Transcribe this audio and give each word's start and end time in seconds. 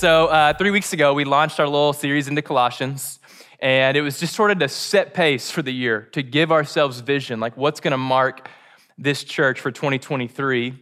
So, 0.00 0.28
uh, 0.28 0.54
three 0.54 0.70
weeks 0.70 0.94
ago, 0.94 1.12
we 1.12 1.26
launched 1.26 1.60
our 1.60 1.66
little 1.66 1.92
series 1.92 2.26
into 2.26 2.40
Colossians, 2.40 3.18
and 3.58 3.98
it 3.98 4.00
was 4.00 4.18
just 4.18 4.34
sort 4.34 4.50
of 4.50 4.58
to 4.60 4.68
set 4.70 5.12
pace 5.12 5.50
for 5.50 5.60
the 5.60 5.74
year, 5.74 6.08
to 6.12 6.22
give 6.22 6.50
ourselves 6.50 7.00
vision, 7.00 7.38
like 7.38 7.54
what's 7.54 7.80
going 7.80 7.90
to 7.90 7.98
mark 7.98 8.48
this 8.96 9.22
church 9.22 9.60
for 9.60 9.70
2023. 9.70 10.74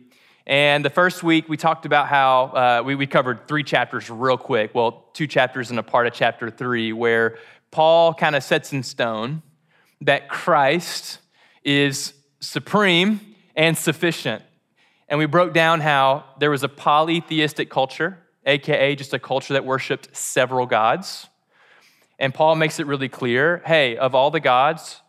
And 0.46 0.84
the 0.84 0.90
first 0.90 1.24
week, 1.24 1.48
we 1.48 1.56
talked 1.56 1.84
about 1.84 2.06
how 2.06 2.44
uh, 2.44 2.82
we, 2.84 2.94
we 2.94 3.08
covered 3.08 3.48
three 3.48 3.64
chapters 3.64 4.08
real 4.08 4.38
quick. 4.38 4.72
Well, 4.72 5.08
two 5.14 5.26
chapters 5.26 5.70
and 5.70 5.80
a 5.80 5.82
part 5.82 6.06
of 6.06 6.12
chapter 6.12 6.48
three, 6.48 6.92
where 6.92 7.38
Paul 7.72 8.14
kind 8.14 8.36
of 8.36 8.44
sets 8.44 8.72
in 8.72 8.84
stone 8.84 9.42
that 10.00 10.28
Christ 10.28 11.18
is 11.64 12.14
supreme 12.38 13.34
and 13.56 13.76
sufficient. 13.76 14.44
And 15.08 15.18
we 15.18 15.26
broke 15.26 15.54
down 15.54 15.80
how 15.80 16.22
there 16.38 16.52
was 16.52 16.62
a 16.62 16.68
polytheistic 16.68 17.68
culture 17.68 18.16
aka 18.44 18.94
just 18.94 19.14
a 19.14 19.18
culture 19.18 19.54
that 19.54 19.64
worshiped 19.64 20.16
several 20.16 20.66
gods. 20.66 21.28
And 22.18 22.34
Paul 22.34 22.56
makes 22.56 22.80
it 22.80 22.86
really 22.86 23.08
clear 23.08 23.62
hey, 23.66 23.96
of 23.96 24.14
all 24.14 24.30
the 24.30 24.40
gods, 24.40 25.00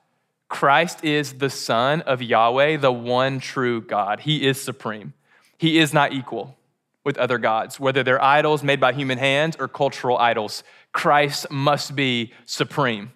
Christ 0.47 1.03
is 1.03 1.33
the 1.33 1.49
Son 1.49 2.01
of 2.01 2.21
Yahweh, 2.21 2.77
the 2.77 2.91
one 2.91 3.39
true 3.39 3.81
God. 3.81 4.21
He 4.21 4.47
is 4.47 4.61
supreme. 4.61 5.13
He 5.57 5.77
is 5.77 5.93
not 5.93 6.11
equal 6.13 6.57
with 7.03 7.17
other 7.17 7.37
gods, 7.37 7.79
whether 7.79 8.03
they're 8.03 8.21
idols 8.21 8.63
made 8.63 8.79
by 8.79 8.93
human 8.93 9.17
hands 9.17 9.55
or 9.59 9.67
cultural 9.67 10.17
idols. 10.17 10.63
Christ 10.91 11.49
must 11.51 11.95
be 11.95 12.33
supreme. 12.45 13.11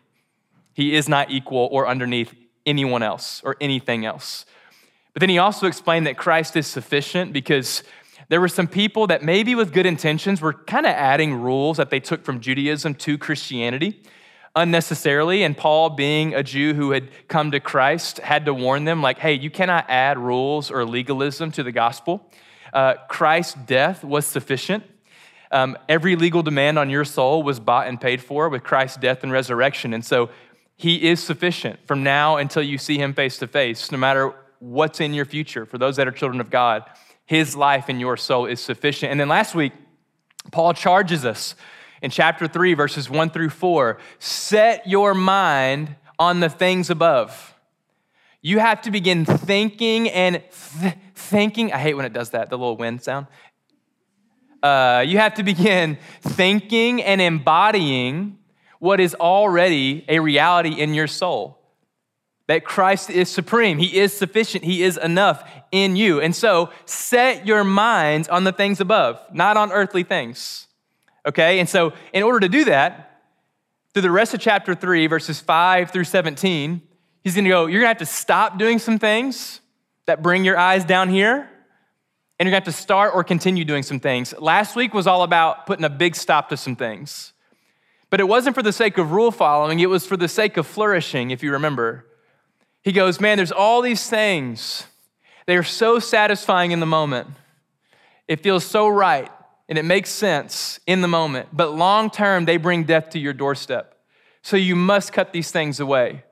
He 0.73 0.95
is 0.95 1.09
not 1.09 1.31
equal 1.31 1.69
or 1.71 1.87
underneath 1.87 2.33
anyone 2.65 3.03
else 3.03 3.41
or 3.43 3.55
anything 3.59 4.05
else. 4.05 4.45
But 5.13 5.19
then 5.19 5.29
he 5.29 5.37
also 5.37 5.67
explained 5.67 6.07
that 6.07 6.17
Christ 6.17 6.55
is 6.55 6.65
sufficient 6.65 7.33
because 7.33 7.83
there 8.29 8.41
were 8.41 8.47
some 8.47 8.67
people 8.67 9.07
that 9.07 9.23
maybe 9.23 9.55
with 9.55 9.73
good 9.73 9.85
intentions 9.85 10.41
were 10.41 10.53
kind 10.53 10.85
of 10.85 10.91
adding 10.93 11.35
rules 11.35 11.77
that 11.77 11.89
they 11.89 11.99
took 11.99 12.23
from 12.23 12.39
Judaism 12.39 12.95
to 12.95 13.17
Christianity 13.17 14.01
unnecessarily. 14.55 15.43
And 15.43 15.57
Paul, 15.57 15.91
being 15.91 16.33
a 16.33 16.43
Jew 16.43 16.73
who 16.73 16.91
had 16.91 17.09
come 17.27 17.51
to 17.51 17.59
Christ, 17.59 18.19
had 18.19 18.45
to 18.45 18.53
warn 18.53 18.85
them, 18.85 19.01
like, 19.01 19.19
hey, 19.19 19.33
you 19.33 19.49
cannot 19.49 19.85
add 19.89 20.17
rules 20.17 20.69
or 20.71 20.85
legalism 20.85 21.51
to 21.53 21.63
the 21.63 21.71
gospel. 21.71 22.29
Uh, 22.71 22.95
Christ's 23.07 23.55
death 23.65 24.03
was 24.03 24.25
sufficient. 24.25 24.83
Um, 25.51 25.77
every 25.87 26.15
legal 26.15 26.41
demand 26.41 26.79
on 26.79 26.89
your 26.89 27.05
soul 27.05 27.43
was 27.43 27.59
bought 27.59 27.87
and 27.87 28.01
paid 28.01 28.21
for 28.21 28.49
with 28.49 28.63
Christ's 28.63 28.97
death 28.97 29.23
and 29.23 29.31
resurrection. 29.31 29.93
And 29.93 30.03
so 30.03 30.29
he 30.75 31.09
is 31.09 31.21
sufficient 31.21 31.79
from 31.85 32.03
now 32.03 32.37
until 32.37 32.63
you 32.63 32.79
see 32.79 32.97
him 32.97 33.13
face 33.13 33.37
to 33.37 33.47
face, 33.47 33.91
no 33.91 33.97
matter 33.97 34.33
what's 34.59 34.99
in 34.99 35.13
your 35.13 35.25
future 35.25 35.65
for 35.65 35.77
those 35.77 35.97
that 35.97 36.07
are 36.07 36.11
children 36.11 36.41
of 36.41 36.49
God 36.49 36.83
his 37.25 37.55
life 37.55 37.89
in 37.89 37.99
your 37.99 38.17
soul 38.17 38.45
is 38.45 38.59
sufficient. 38.59 39.11
And 39.11 39.19
then 39.19 39.29
last 39.29 39.55
week, 39.55 39.73
Paul 40.51 40.73
charges 40.73 41.25
us 41.25 41.55
in 42.01 42.11
chapter 42.11 42.47
3, 42.47 42.73
verses 42.73 43.09
1 43.09 43.29
through 43.29 43.49
4 43.49 43.97
set 44.19 44.87
your 44.87 45.13
mind 45.13 45.95
on 46.19 46.41
the 46.41 46.49
things 46.49 46.89
above. 46.89 47.55
You 48.41 48.59
have 48.59 48.81
to 48.81 48.91
begin 48.91 49.23
thinking 49.23 50.09
and 50.09 50.43
th- 50.81 50.95
thinking. 51.15 51.71
I 51.71 51.77
hate 51.77 51.93
when 51.93 52.05
it 52.05 52.11
does 52.11 52.31
that, 52.31 52.49
the 52.49 52.57
little 52.57 52.75
wind 52.75 53.01
sound. 53.01 53.27
Uh, 54.61 55.03
you 55.05 55.17
have 55.17 55.35
to 55.35 55.43
begin 55.43 55.97
thinking 56.21 57.01
and 57.01 57.21
embodying 57.21 58.37
what 58.79 58.99
is 58.99 59.15
already 59.15 60.03
a 60.09 60.19
reality 60.19 60.73
in 60.73 60.93
your 60.93 61.07
soul 61.07 61.62
that 62.53 62.63
Christ 62.63 63.09
is 63.09 63.29
supreme, 63.29 63.79
He 63.79 63.97
is 63.97 64.15
sufficient, 64.15 64.63
He 64.63 64.83
is 64.83 64.95
enough 64.97 65.43
in 65.71 65.95
you. 65.95 66.21
And 66.21 66.35
so 66.35 66.69
set 66.85 67.47
your 67.47 67.63
minds 67.63 68.27
on 68.27 68.43
the 68.43 68.51
things 68.51 68.79
above, 68.79 69.19
not 69.33 69.57
on 69.57 69.71
earthly 69.71 70.03
things. 70.03 70.67
Okay? 71.25 71.59
And 71.59 71.67
so, 71.67 71.93
in 72.13 72.21
order 72.21 72.41
to 72.41 72.49
do 72.49 72.65
that, 72.65 73.21
through 73.91 74.03
the 74.03 74.11
rest 74.11 74.35
of 74.35 74.39
chapter 74.39 74.75
3, 74.75 75.07
verses 75.07 75.39
5 75.39 75.89
through 75.89 76.03
17, 76.03 76.79
he's 77.23 77.35
gonna 77.35 77.49
go, 77.49 77.65
You're 77.65 77.81
gonna 77.81 77.87
have 77.87 77.97
to 77.97 78.05
stop 78.05 78.59
doing 78.59 78.77
some 78.77 78.99
things 78.99 79.59
that 80.05 80.21
bring 80.21 80.45
your 80.45 80.59
eyes 80.59 80.85
down 80.85 81.09
here, 81.09 81.49
and 82.37 82.45
you're 82.45 82.51
gonna 82.51 82.57
have 82.57 82.65
to 82.65 82.71
start 82.71 83.15
or 83.15 83.23
continue 83.23 83.65
doing 83.65 83.81
some 83.81 83.99
things. 83.99 84.31
Last 84.37 84.75
week 84.75 84.93
was 84.93 85.07
all 85.07 85.23
about 85.23 85.65
putting 85.65 85.85
a 85.85 85.89
big 85.89 86.15
stop 86.15 86.49
to 86.49 86.57
some 86.57 86.75
things. 86.75 87.33
But 88.11 88.19
it 88.19 88.25
wasn't 88.25 88.55
for 88.55 88.61
the 88.61 88.71
sake 88.71 88.99
of 88.99 89.11
rule 89.11 89.31
following, 89.31 89.79
it 89.79 89.89
was 89.89 90.05
for 90.05 90.17
the 90.17 90.27
sake 90.27 90.55
of 90.57 90.67
flourishing, 90.67 91.31
if 91.31 91.41
you 91.41 91.51
remember. 91.51 92.05
He 92.83 92.91
goes, 92.91 93.19
Man, 93.19 93.37
there's 93.37 93.51
all 93.51 93.81
these 93.81 94.09
things. 94.09 94.85
They 95.45 95.57
are 95.57 95.63
so 95.63 95.99
satisfying 95.99 96.71
in 96.71 96.79
the 96.79 96.85
moment. 96.85 97.27
It 98.27 98.41
feels 98.41 98.63
so 98.65 98.87
right 98.87 99.29
and 99.67 99.77
it 99.77 99.83
makes 99.83 100.09
sense 100.09 100.79
in 100.85 101.01
the 101.01 101.07
moment. 101.07 101.49
But 101.51 101.73
long 101.73 102.09
term, 102.09 102.45
they 102.45 102.57
bring 102.57 102.83
death 102.83 103.09
to 103.11 103.19
your 103.19 103.33
doorstep. 103.33 103.97
So 104.41 104.57
you 104.57 104.75
must 104.75 105.13
cut 105.13 105.33
these 105.33 105.51
things 105.51 105.79
away. 105.79 106.23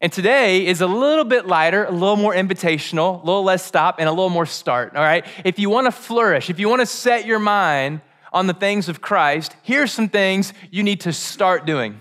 And 0.00 0.12
today 0.12 0.66
is 0.66 0.82
a 0.82 0.86
little 0.86 1.24
bit 1.24 1.46
lighter, 1.46 1.84
a 1.84 1.90
little 1.90 2.16
more 2.16 2.34
invitational, 2.34 3.22
a 3.22 3.24
little 3.24 3.42
less 3.42 3.64
stop, 3.64 3.96
and 3.98 4.08
a 4.08 4.12
little 4.12 4.28
more 4.28 4.44
start, 4.44 4.94
all 4.94 5.02
right? 5.02 5.24
If 5.44 5.58
you 5.58 5.70
wanna 5.70 5.90
flourish, 5.90 6.50
if 6.50 6.58
you 6.58 6.68
wanna 6.68 6.84
set 6.84 7.24
your 7.24 7.38
mind 7.38 8.02
on 8.30 8.46
the 8.46 8.52
things 8.52 8.90
of 8.90 9.00
Christ, 9.00 9.56
here's 9.62 9.92
some 9.92 10.10
things 10.10 10.52
you 10.70 10.82
need 10.82 11.00
to 11.02 11.12
start 11.12 11.64
doing 11.64 12.00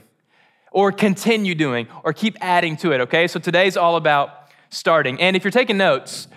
or 0.74 0.92
continue 0.92 1.56
doing 1.56 1.88
or 2.04 2.12
keep 2.12 2.36
adding 2.42 2.76
to 2.78 2.92
it, 2.92 3.02
okay? 3.02 3.28
So 3.28 3.40
today's 3.40 3.78
all 3.78 3.96
about 3.96 4.50
starting. 4.70 5.22
And 5.22 5.36
if 5.36 5.44
you're 5.44 5.52
taking 5.52 5.78
notes, 5.78 6.28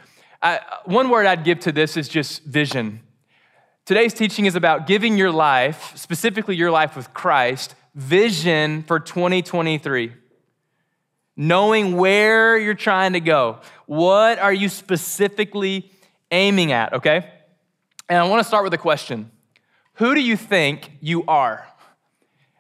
I, 0.43 0.61
one 0.85 1.09
word 1.09 1.27
I'd 1.27 1.43
give 1.43 1.59
to 1.61 1.73
this 1.73 1.97
is 1.97 2.09
just 2.09 2.45
vision. 2.45 3.01
Today's 3.87 4.13
teaching 4.15 4.45
is 4.45 4.55
about 4.55 4.87
giving 4.87 5.17
your 5.17 5.33
life, 5.33 5.93
specifically 5.97 6.55
your 6.55 6.71
life 6.71 6.95
with 6.97 7.13
Christ, 7.15 7.75
vision 7.95 8.83
for 8.83 9.01
2023. 9.01 10.13
Knowing 11.37 11.97
where 11.97 12.59
you're 12.59 12.75
trying 12.75 13.15
to 13.15 13.21
go. 13.21 13.61
What 13.87 14.39
are 14.39 14.53
you 14.53 14.69
specifically 14.69 15.91
aiming 16.31 16.73
at, 16.73 16.93
okay? 16.95 17.31
And 18.09 18.19
I 18.19 18.29
want 18.29 18.41
to 18.41 18.45
start 18.45 18.65
with 18.65 18.75
a 18.75 18.79
question 18.79 19.31
Who 19.95 20.15
do 20.15 20.21
you 20.21 20.37
think 20.37 20.93
you 21.01 21.25
are? 21.25 21.66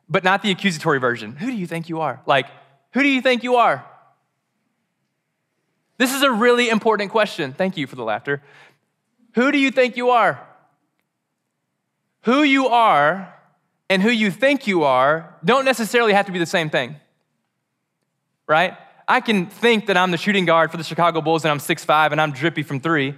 But 0.09 0.25
not 0.25 0.43
the 0.43 0.51
accusatory 0.51 0.99
version. 0.99 1.37
Who 1.37 1.47
do 1.47 1.57
you 1.57 1.67
think 1.67 1.89
you 1.89 2.01
are? 2.01 2.21
Like, 2.27 2.47
who 2.93 3.03
do 3.03 3.09
you 3.09 3.21
think 3.21 3.43
you 3.43 3.57
are? 3.57 3.85
This 5.99 6.15
is 6.15 6.23
a 6.23 6.31
really 6.31 6.69
important 6.69 7.11
question. 7.11 7.53
Thank 7.53 7.77
you 7.77 7.87
for 7.87 7.97
the 7.97 8.05
laughter. 8.05 8.43
Who 9.35 9.51
do 9.51 9.59
you 9.59 9.71
think 9.71 9.97
you 9.97 10.11
are? 10.11 10.47
Who 12.23 12.43
you 12.43 12.69
are 12.69 13.35
and 13.89 14.03
who 14.03 14.11
you 14.11 14.31
think 14.31 14.67
you 14.67 14.85
are 14.85 15.37
don't 15.45 15.65
necessarily 15.65 16.13
have 16.13 16.27
to 16.27 16.33
be 16.33 16.39
the 16.39 16.47
same 16.47 16.71
thing, 16.71 16.97
right? 18.47 18.75
I 19.09 19.21
can 19.21 19.47
think 19.47 19.87
that 19.87 19.97
I'm 19.97 20.11
the 20.11 20.17
shooting 20.17 20.45
guard 20.45 20.71
for 20.71 20.77
the 20.77 20.85
Chicago 20.85 21.21
Bulls 21.21 21.45
and 21.45 21.53
I'm 21.53 21.59
6'5 21.59 22.13
and 22.13 22.21
I'm 22.21 22.33
drippy 22.33 22.63
from 22.63 22.81
three. 22.81 23.15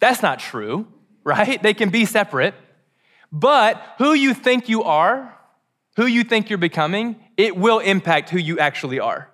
That's 0.00 0.22
not 0.22 0.40
true, 0.40 0.88
right? 1.22 1.62
They 1.62 1.74
can 1.74 1.90
be 1.90 2.04
separate. 2.04 2.54
But 3.30 3.80
who 3.98 4.14
you 4.14 4.34
think 4.34 4.68
you 4.68 4.82
are 4.82 5.37
who 5.98 6.06
you 6.06 6.22
think 6.22 6.48
you're 6.48 6.58
becoming, 6.58 7.16
it 7.36 7.56
will 7.56 7.80
impact 7.80 8.30
who 8.30 8.38
you 8.38 8.60
actually 8.60 9.00
are. 9.00 9.28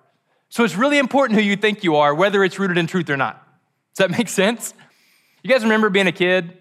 So 0.49 0.63
it's 0.63 0.75
really 0.75 0.97
important 0.97 1.39
who 1.39 1.45
you 1.45 1.55
think 1.55 1.83
you 1.83 1.97
are, 1.97 2.15
whether 2.15 2.43
it's 2.43 2.57
rooted 2.57 2.79
in 2.79 2.87
truth 2.87 3.07
or 3.07 3.15
not. 3.15 3.35
Does 3.93 4.07
that 4.07 4.09
make 4.17 4.27
sense? 4.27 4.73
You 5.43 5.49
guys 5.51 5.61
remember 5.61 5.91
being 5.91 6.07
a 6.07 6.11
kid? 6.11 6.57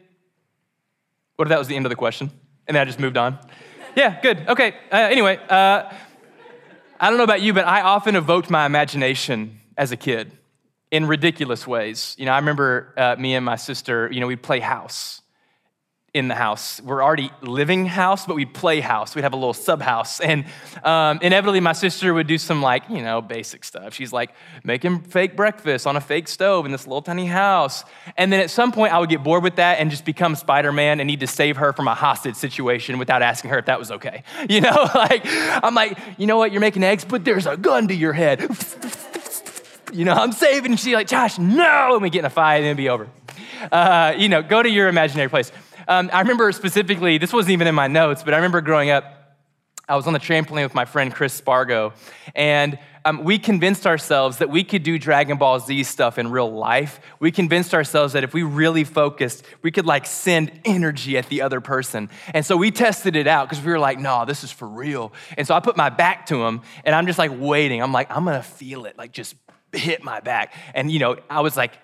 What 1.37 1.47
if 1.47 1.49
that 1.49 1.59
was 1.59 1.69
the 1.69 1.77
end 1.77 1.87
of 1.87 1.91
the 1.91 1.97
question? 1.97 2.31
And 2.69 2.75
then 2.75 2.83
I 2.83 2.85
just 2.85 3.01
moved 3.01 3.17
on? 3.17 3.39
yeah, 3.97 4.21
good. 4.21 4.47
Okay. 4.47 4.75
Uh, 4.93 4.97
anyway, 4.97 5.41
uh, 5.49 5.91
I 7.01 7.09
don't 7.09 7.17
know 7.17 7.25
about 7.25 7.41
you, 7.41 7.55
but 7.55 7.67
I 7.67 7.81
often 7.81 8.15
evoked 8.15 8.51
my 8.51 8.67
imagination 8.67 9.59
as 9.75 9.91
a 9.91 9.97
kid 9.97 10.33
in 10.91 11.07
ridiculous 11.07 11.67
ways. 11.67 12.15
You 12.19 12.27
know, 12.27 12.33
I 12.33 12.37
remember 12.41 12.93
uh, 12.99 13.17
me 13.19 13.35
and 13.37 13.45
my 13.45 13.57
sister, 13.57 14.11
you 14.13 14.21
know, 14.21 14.27
we'd 14.27 14.43
play 14.43 14.61
house 14.61 15.23
in 16.15 16.29
the 16.29 16.35
house. 16.37 16.81
We're 16.81 17.03
already 17.03 17.33
living 17.43 17.87
house, 17.87 18.25
but 18.25 18.37
we'd 18.37 18.55
play 18.55 18.79
house. 18.79 19.17
We'd 19.17 19.23
have 19.23 19.33
a 19.33 19.37
little 19.37 19.53
sub 19.53 19.83
house. 19.83 20.21
And 20.21 20.45
um, 20.85 21.19
inevitably, 21.21 21.59
my 21.59 21.73
sister 21.73 22.15
would 22.15 22.29
do 22.29 22.39
some, 22.39 22.63
like, 22.63 22.89
you 22.89 23.03
know, 23.03 23.21
basic 23.21 23.65
stuff. 23.65 23.95
She's 23.95 24.13
like 24.13 24.31
making 24.63 25.01
fake 25.01 25.35
breakfast 25.35 25.89
on 25.89 25.97
a 25.97 26.01
fake 26.01 26.29
stove 26.29 26.67
in 26.67 26.73
this 26.73 26.87
little 26.87 27.03
tiny 27.03 27.27
house. 27.27 27.83
And 28.17 28.33
then 28.33 28.41
at 28.41 28.51
some 28.51 28.71
point, 28.71 28.95
I 28.95 29.01
would 29.01 29.11
get 29.11 29.25
bored 29.25 29.43
with 29.43 29.57
that 29.57 29.81
and 29.81 29.91
just 29.91 30.05
become 30.05 30.37
Spider 30.37 30.71
Man 30.71 31.01
and 31.01 31.09
need 31.09 31.21
to 31.21 31.27
save 31.27 31.57
her 31.57 31.73
from 31.73 31.89
a 31.89 31.95
hostage 31.95 32.37
situation 32.37 32.99
without 32.99 33.21
asking 33.21 33.51
her 33.51 33.59
if 33.59 33.67
that 33.67 33.79
was 33.79 33.91
okay. 33.91 34.23
You 34.49 34.61
know, 34.61 34.89
like, 34.95 35.23
I'm 35.25 35.75
like, 35.75 35.99
you 36.17 36.27
know 36.27 36.37
what, 36.37 36.53
you're 36.53 36.61
making 36.61 36.85
eggs, 36.85 37.05
but 37.05 37.25
there's 37.25 37.47
a 37.47 37.57
gun 37.57 37.89
to 37.89 37.95
your 37.95 38.13
head. 38.13 38.41
you 39.93 40.05
know, 40.05 40.13
I'm 40.13 40.33
saving. 40.33 40.77
She's 40.77 40.95
like, 40.95 41.09
Josh, 41.09 41.39
no. 41.39 41.95
And 41.95 42.03
we 42.03 42.11
get 42.11 42.21
in 42.21 42.25
a 42.27 42.31
fight 42.31 42.57
and 42.57 42.67
it'd 42.67 42.77
be 42.77 42.89
over. 42.89 43.09
Uh, 43.73 44.15
you 44.17 44.29
know, 44.29 44.43
go 44.43 44.63
to 44.63 44.69
your 44.69 44.89
imaginary 44.89 45.29
place. 45.29 45.51
Um, 45.87 46.11
I 46.13 46.21
remember 46.21 46.51
specifically, 46.53 47.19
this 47.19 47.33
wasn't 47.33 47.53
even 47.53 47.67
in 47.67 47.75
my 47.75 47.89
notes, 47.89 48.23
but 48.23 48.35
I 48.35 48.39
remember 48.39 48.61
growing 48.61 48.91
up, 48.91 49.05
I 49.87 49.97
was 49.97 50.07
on 50.07 50.15
the 50.15 50.19
trampoline 50.19 50.63
with 50.63 50.75
my 50.75 50.87
friend 50.87 51.15
Chris 51.15 51.35
Spargo, 51.35 51.93
and 52.35 52.79
um, 53.05 53.23
we 53.23 53.39
convinced 53.39 53.87
ourselves 53.87 54.39
that 54.39 54.49
we 54.49 54.65
could 54.65 54.83
do 54.83 54.99
Dragon 54.99 55.37
Ball 55.37 55.61
Z 55.61 55.83
stuff 55.83 56.19
in 56.19 56.31
real 56.31 56.51
life. 56.51 57.01
We 57.21 57.31
convinced 57.31 57.75
ourselves 57.75 58.15
that 58.15 58.25
if 58.25 58.33
we 58.33 58.43
really 58.43 58.85
focused, 58.85 59.45
we 59.61 59.71
could 59.71 59.85
like 59.85 60.07
send 60.07 60.51
energy 60.65 61.19
at 61.19 61.29
the 61.29 61.43
other 61.43 61.61
person. 61.61 62.09
And 62.33 62.47
so 62.47 62.57
we 62.57 62.71
tested 62.71 63.15
it 63.15 63.27
out 63.27 63.51
because 63.51 63.63
we 63.63 63.71
were 63.71 63.79
like, 63.79 63.99
no, 63.99 64.25
this 64.25 64.43
is 64.43 64.51
for 64.51 64.67
real. 64.67 65.13
And 65.37 65.47
so 65.47 65.55
I 65.55 65.61
put 65.61 65.77
my 65.77 65.91
back 65.91 66.25
to 66.27 66.47
him, 66.47 66.63
and 66.85 66.95
I'm 66.95 67.07
just 67.07 67.19
like 67.19 67.33
waiting. 67.35 67.83
I'm 67.83 67.93
like, 67.93 68.11
I'm 68.11 68.25
gonna 68.25 68.43
feel 68.43 68.87
it, 68.87 68.97
like 68.97 69.13
just 69.13 69.37
hit 69.75 70.03
my 70.03 70.21
back. 70.21 70.55
And 70.75 70.91
you 70.91 70.99
know, 70.99 71.17
I 71.29 71.43
was 71.43 71.59
like 71.59 71.75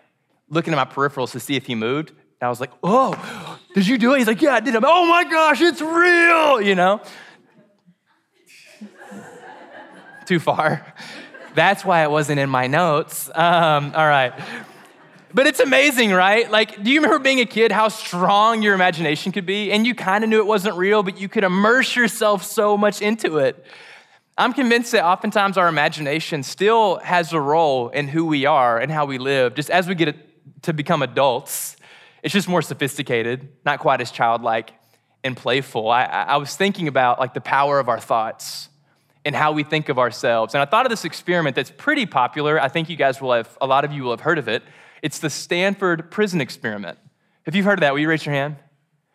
looking 0.48 0.72
at 0.72 0.76
my 0.76 0.90
peripherals 0.90 1.32
to 1.32 1.40
see 1.40 1.54
if 1.54 1.66
he 1.66 1.74
moved. 1.74 2.12
I 2.42 2.48
was 2.48 2.60
like, 2.60 2.72
oh, 2.82 3.58
did 3.74 3.86
you 3.86 3.98
do 3.98 4.14
it? 4.14 4.18
He's 4.18 4.26
like, 4.26 4.40
yeah, 4.40 4.54
I 4.54 4.60
did. 4.60 4.74
I'm, 4.74 4.84
oh 4.84 5.06
my 5.06 5.24
gosh, 5.24 5.60
it's 5.60 5.80
real, 5.80 6.60
you 6.60 6.74
know? 6.74 7.02
too 10.26 10.40
far. 10.40 10.94
That's 11.54 11.84
why 11.84 12.02
it 12.02 12.10
wasn't 12.10 12.40
in 12.40 12.48
my 12.48 12.66
notes. 12.66 13.28
Um, 13.34 13.92
all 13.94 14.06
right. 14.06 14.32
But 15.32 15.46
it's 15.46 15.60
amazing, 15.60 16.10
right? 16.10 16.50
Like, 16.50 16.82
do 16.82 16.90
you 16.90 17.00
remember 17.00 17.22
being 17.22 17.40
a 17.40 17.46
kid, 17.46 17.70
how 17.70 17.88
strong 17.88 18.62
your 18.62 18.74
imagination 18.74 19.30
could 19.30 19.46
be? 19.46 19.70
And 19.70 19.86
you 19.86 19.94
kind 19.94 20.24
of 20.24 20.30
knew 20.30 20.38
it 20.38 20.46
wasn't 20.46 20.76
real, 20.76 21.02
but 21.02 21.20
you 21.20 21.28
could 21.28 21.44
immerse 21.44 21.94
yourself 21.94 22.42
so 22.42 22.76
much 22.76 23.00
into 23.00 23.38
it. 23.38 23.64
I'm 24.36 24.52
convinced 24.52 24.92
that 24.92 25.04
oftentimes 25.04 25.58
our 25.58 25.68
imagination 25.68 26.42
still 26.42 26.96
has 27.00 27.32
a 27.32 27.40
role 27.40 27.90
in 27.90 28.08
who 28.08 28.24
we 28.24 28.46
are 28.46 28.78
and 28.78 28.90
how 28.90 29.04
we 29.04 29.18
live. 29.18 29.54
Just 29.54 29.70
as 29.70 29.86
we 29.86 29.94
get 29.94 30.16
to 30.62 30.72
become 30.72 31.02
adults, 31.02 31.76
it's 32.22 32.32
just 32.34 32.48
more 32.48 32.62
sophisticated, 32.62 33.48
not 33.64 33.78
quite 33.80 34.00
as 34.00 34.10
childlike 34.10 34.72
and 35.22 35.36
playful. 35.36 35.90
I, 35.90 36.04
I 36.04 36.36
was 36.36 36.54
thinking 36.56 36.88
about 36.88 37.18
like 37.18 37.34
the 37.34 37.40
power 37.40 37.78
of 37.78 37.88
our 37.88 38.00
thoughts 38.00 38.68
and 39.24 39.34
how 39.34 39.52
we 39.52 39.62
think 39.62 39.88
of 39.88 39.98
ourselves. 39.98 40.54
And 40.54 40.62
I 40.62 40.64
thought 40.64 40.86
of 40.86 40.90
this 40.90 41.04
experiment 41.04 41.56
that's 41.56 41.70
pretty 41.70 42.06
popular. 42.06 42.60
I 42.60 42.68
think 42.68 42.88
you 42.88 42.96
guys 42.96 43.20
will 43.20 43.32
have, 43.32 43.56
a 43.60 43.66
lot 43.66 43.84
of 43.84 43.92
you 43.92 44.04
will 44.04 44.12
have 44.12 44.20
heard 44.20 44.38
of 44.38 44.48
it. 44.48 44.62
It's 45.02 45.18
the 45.18 45.30
Stanford 45.30 46.10
Prison 46.10 46.40
Experiment. 46.40 46.98
Have 47.44 47.54
you 47.54 47.62
heard 47.62 47.78
of 47.78 47.80
that? 47.80 47.92
Will 47.92 48.00
you 48.00 48.08
raise 48.08 48.24
your 48.24 48.34
hand? 48.34 48.56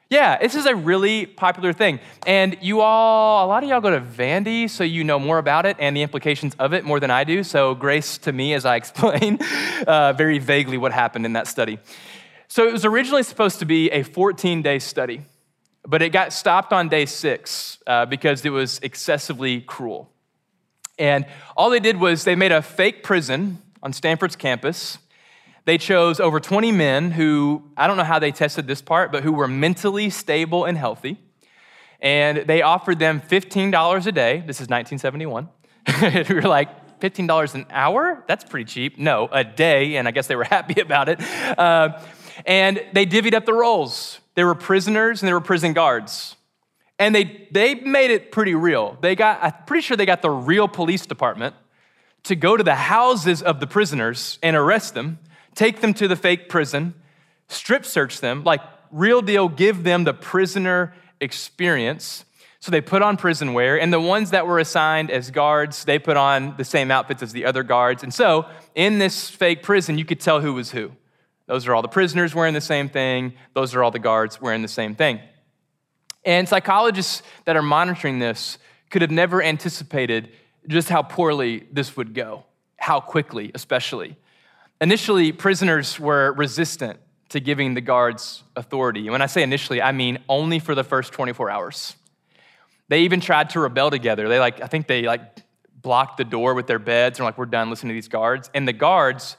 Yeah, 0.10 0.38
this 0.38 0.54
is 0.54 0.68
a 0.68 0.76
really 0.76 1.26
popular 1.26 1.74
thing. 1.74 2.00
And 2.28 2.58
you 2.62 2.82
all, 2.82 3.46
a 3.46 3.48
lot 3.48 3.64
of 3.64 3.70
y'all 3.70 3.82
go 3.82 3.90
to 3.90 4.02
Vandy, 4.02 4.70
so 4.70 4.84
you 4.84 5.04
know 5.04 5.18
more 5.18 5.40
about 5.40 5.66
it 5.66 5.78
and 5.80 5.98
the 5.98 6.04
implications 6.04 6.54
of 6.60 6.74
it 6.74 6.86
more 6.86 7.00
than 7.00 7.10
I 7.10 7.24
do. 7.24 7.44
So, 7.44 7.74
grace 7.74 8.20
to 8.20 8.32
me 8.32 8.54
as 8.54 8.66
I 8.66 8.76
explain 8.82 9.40
uh, 9.88 10.14
very 10.14 10.38
vaguely 10.38 10.78
what 10.78 10.92
happened 10.92 11.26
in 11.26 11.34
that 11.34 11.48
study. 11.48 11.80
So, 12.48 12.68
it 12.68 12.72
was 12.72 12.86
originally 12.86 13.24
supposed 13.24 13.60
to 13.60 13.66
be 13.66 13.90
a 13.92 14.04
14 14.04 14.62
day 14.62 14.80
study. 14.80 15.22
But 15.88 16.02
it 16.02 16.10
got 16.10 16.34
stopped 16.34 16.74
on 16.74 16.90
day 16.90 17.06
six 17.06 17.78
uh, 17.86 18.06
because 18.06 18.44
it 18.44 18.50
was 18.50 18.80
excessively 18.82 19.62
cruel. 19.62 20.12
And 20.98 21.26
all 21.56 21.70
they 21.70 21.80
did 21.80 22.00
was 22.00 22.24
they 22.24 22.36
made 22.36 22.52
a 22.52 22.62
fake 22.62 23.04
prison 23.04 23.62
on 23.84 23.94
Stanford's 23.94 24.36
campus. 24.36 24.98
They 25.66 25.78
chose 25.78 26.20
over 26.20 26.40
20 26.40 26.72
men 26.72 27.12
who, 27.12 27.64
I 27.76 27.88
don't 27.88 27.98
know 27.98 28.04
how 28.04 28.20
they 28.20 28.32
tested 28.32 28.68
this 28.68 28.82
part, 28.82 29.12
but 29.12 29.24
who 29.24 29.34
were 29.34 29.48
mentally 29.48 30.10
stable 30.10 30.66
and 30.66 30.78
healthy. 30.78 31.20
And 32.00 32.40
they 32.48 32.62
offered 32.62 33.00
them 33.00 33.22
$15 33.22 34.08
a 34.08 34.12
day. 34.12 34.44
This 34.46 34.62
is 34.62 34.68
1971. 34.70 35.50
we 36.30 36.36
were 36.36 36.42
like, 36.42 37.00
$15 37.00 37.56
an 37.56 37.66
hour? 37.70 38.24
That's 38.28 38.44
pretty 38.44 38.66
cheap. 38.66 38.98
No, 38.98 39.28
a 39.32 39.44
day, 39.44 39.98
and 39.98 40.08
I 40.08 40.12
guess 40.12 40.28
they 40.28 40.36
were 40.36 40.44
happy 40.58 40.82
about 40.82 41.10
it. 41.10 41.20
Uh, 41.58 42.00
and 42.46 42.84
they 42.94 43.06
divvied 43.06 43.34
up 43.34 43.46
the 43.46 43.54
roles. 43.54 44.20
There 44.36 44.46
were 44.46 44.56
prisoners 44.56 45.22
and 45.22 45.28
there 45.28 45.36
were 45.36 45.42
prison 45.42 45.74
guards. 45.74 46.36
And 46.98 47.14
they, 47.14 47.48
they 47.52 47.76
made 47.76 48.12
it 48.12 48.32
pretty 48.32 48.56
real. 48.56 48.98
They 49.02 49.16
got, 49.16 49.44
I'm 49.44 49.54
pretty 49.66 49.82
sure 49.82 49.98
they 49.98 50.06
got 50.06 50.22
the 50.22 50.30
real 50.30 50.68
police 50.68 51.06
department 51.06 51.56
to 52.24 52.36
go 52.36 52.58
to 52.58 52.64
the 52.64 52.76
houses 52.76 53.42
of 53.42 53.60
the 53.60 53.68
prisoners 53.68 54.40
and 54.42 54.56
arrest 54.56 54.94
them, 54.94 55.20
take 55.54 55.82
them 55.82 55.94
to 55.96 56.08
the 56.08 56.16
fake 56.16 56.50
prison, 56.50 56.94
strip 57.48 57.86
search 57.86 58.20
them, 58.20 58.44
like 58.44 58.62
real 58.92 59.22
deal, 59.22 59.50
give 59.50 59.84
them 59.84 60.06
the 60.06 60.14
prisoner 60.14 60.94
experience. 61.20 62.26
So 62.60 62.72
they 62.72 62.82
put 62.82 63.04
on 63.04 63.16
prison 63.18 63.54
wear, 63.54 63.80
and 63.80 63.94
the 63.94 64.00
ones 64.00 64.32
that 64.32 64.48
were 64.48 64.58
assigned 64.58 65.12
as 65.12 65.30
guards, 65.30 65.86
they 65.86 66.00
put 66.00 66.18
on 66.18 66.56
the 66.58 66.66
same 66.66 66.90
outfits 66.90 67.22
as 67.22 67.32
the 67.32 67.46
other 67.46 67.62
guards. 67.62 68.02
And 68.02 68.12
so 68.12 68.48
in 68.74 68.98
this 68.98 69.30
fake 69.30 69.62
prison, 69.62 70.00
you 70.00 70.06
could 70.06 70.20
tell 70.20 70.42
who 70.42 70.54
was 70.54 70.72
who. 70.72 70.92
Those 71.48 71.68
are 71.68 71.76
all 71.76 71.82
the 71.82 71.88
prisoners 71.88 72.34
wearing 72.34 72.54
the 72.54 72.62
same 72.62 72.90
thing. 72.90 73.34
Those 73.54 73.76
are 73.76 73.84
all 73.84 73.92
the 73.92 74.00
guards 74.00 74.42
wearing 74.42 74.62
the 74.62 74.68
same 74.68 74.96
thing. 74.96 75.20
And 76.24 76.50
psychologists 76.50 77.22
that 77.46 77.56
are 77.56 77.62
monitoring 77.62 78.20
this 78.20 78.58
could 78.90 79.02
have 79.02 79.12
never 79.12 79.44
anticipated 79.44 80.32
just 80.68 80.90
how 80.90 81.04
poorly 81.04 81.68
this 81.72 81.96
would 81.96 82.16
go, 82.16 82.46
how 82.78 83.00
quickly, 83.00 83.52
especially. 83.54 84.16
Initially, 84.82 85.32
prisoners 85.32 86.00
were 86.00 86.34
resistant 86.34 87.00
to 87.30 87.40
giving 87.40 87.76
the 87.76 87.82
guards 87.82 88.44
authority. 88.56 89.02
And 89.02 89.12
when 89.12 89.22
I 89.22 89.28
say 89.28 89.44
initially, 89.44 89.82
I 89.82 89.92
mean 89.92 90.20
only 90.28 90.60
for 90.60 90.74
the 90.74 90.84
first 90.84 91.14
24 91.14 91.50
hours. 91.50 91.96
They 92.88 93.02
even 93.02 93.20
tried 93.20 93.52
to 93.52 93.60
rebel 93.60 93.90
together. 93.90 94.28
They 94.28 94.40
like, 94.40 94.62
I 94.62 94.68
think 94.68 94.88
they 94.88 95.04
like 95.04 95.22
blocked 95.82 96.18
the 96.18 96.24
door 96.24 96.54
with 96.54 96.68
their 96.68 96.80
beds 96.80 97.20
and 97.20 97.26
like, 97.26 97.38
we're 97.38 97.46
done 97.46 97.70
listening 97.70 97.90
to 97.90 97.94
these 97.96 98.08
guards. 98.08 98.50
And 98.54 98.68
the 98.68 98.74
guards 98.74 99.38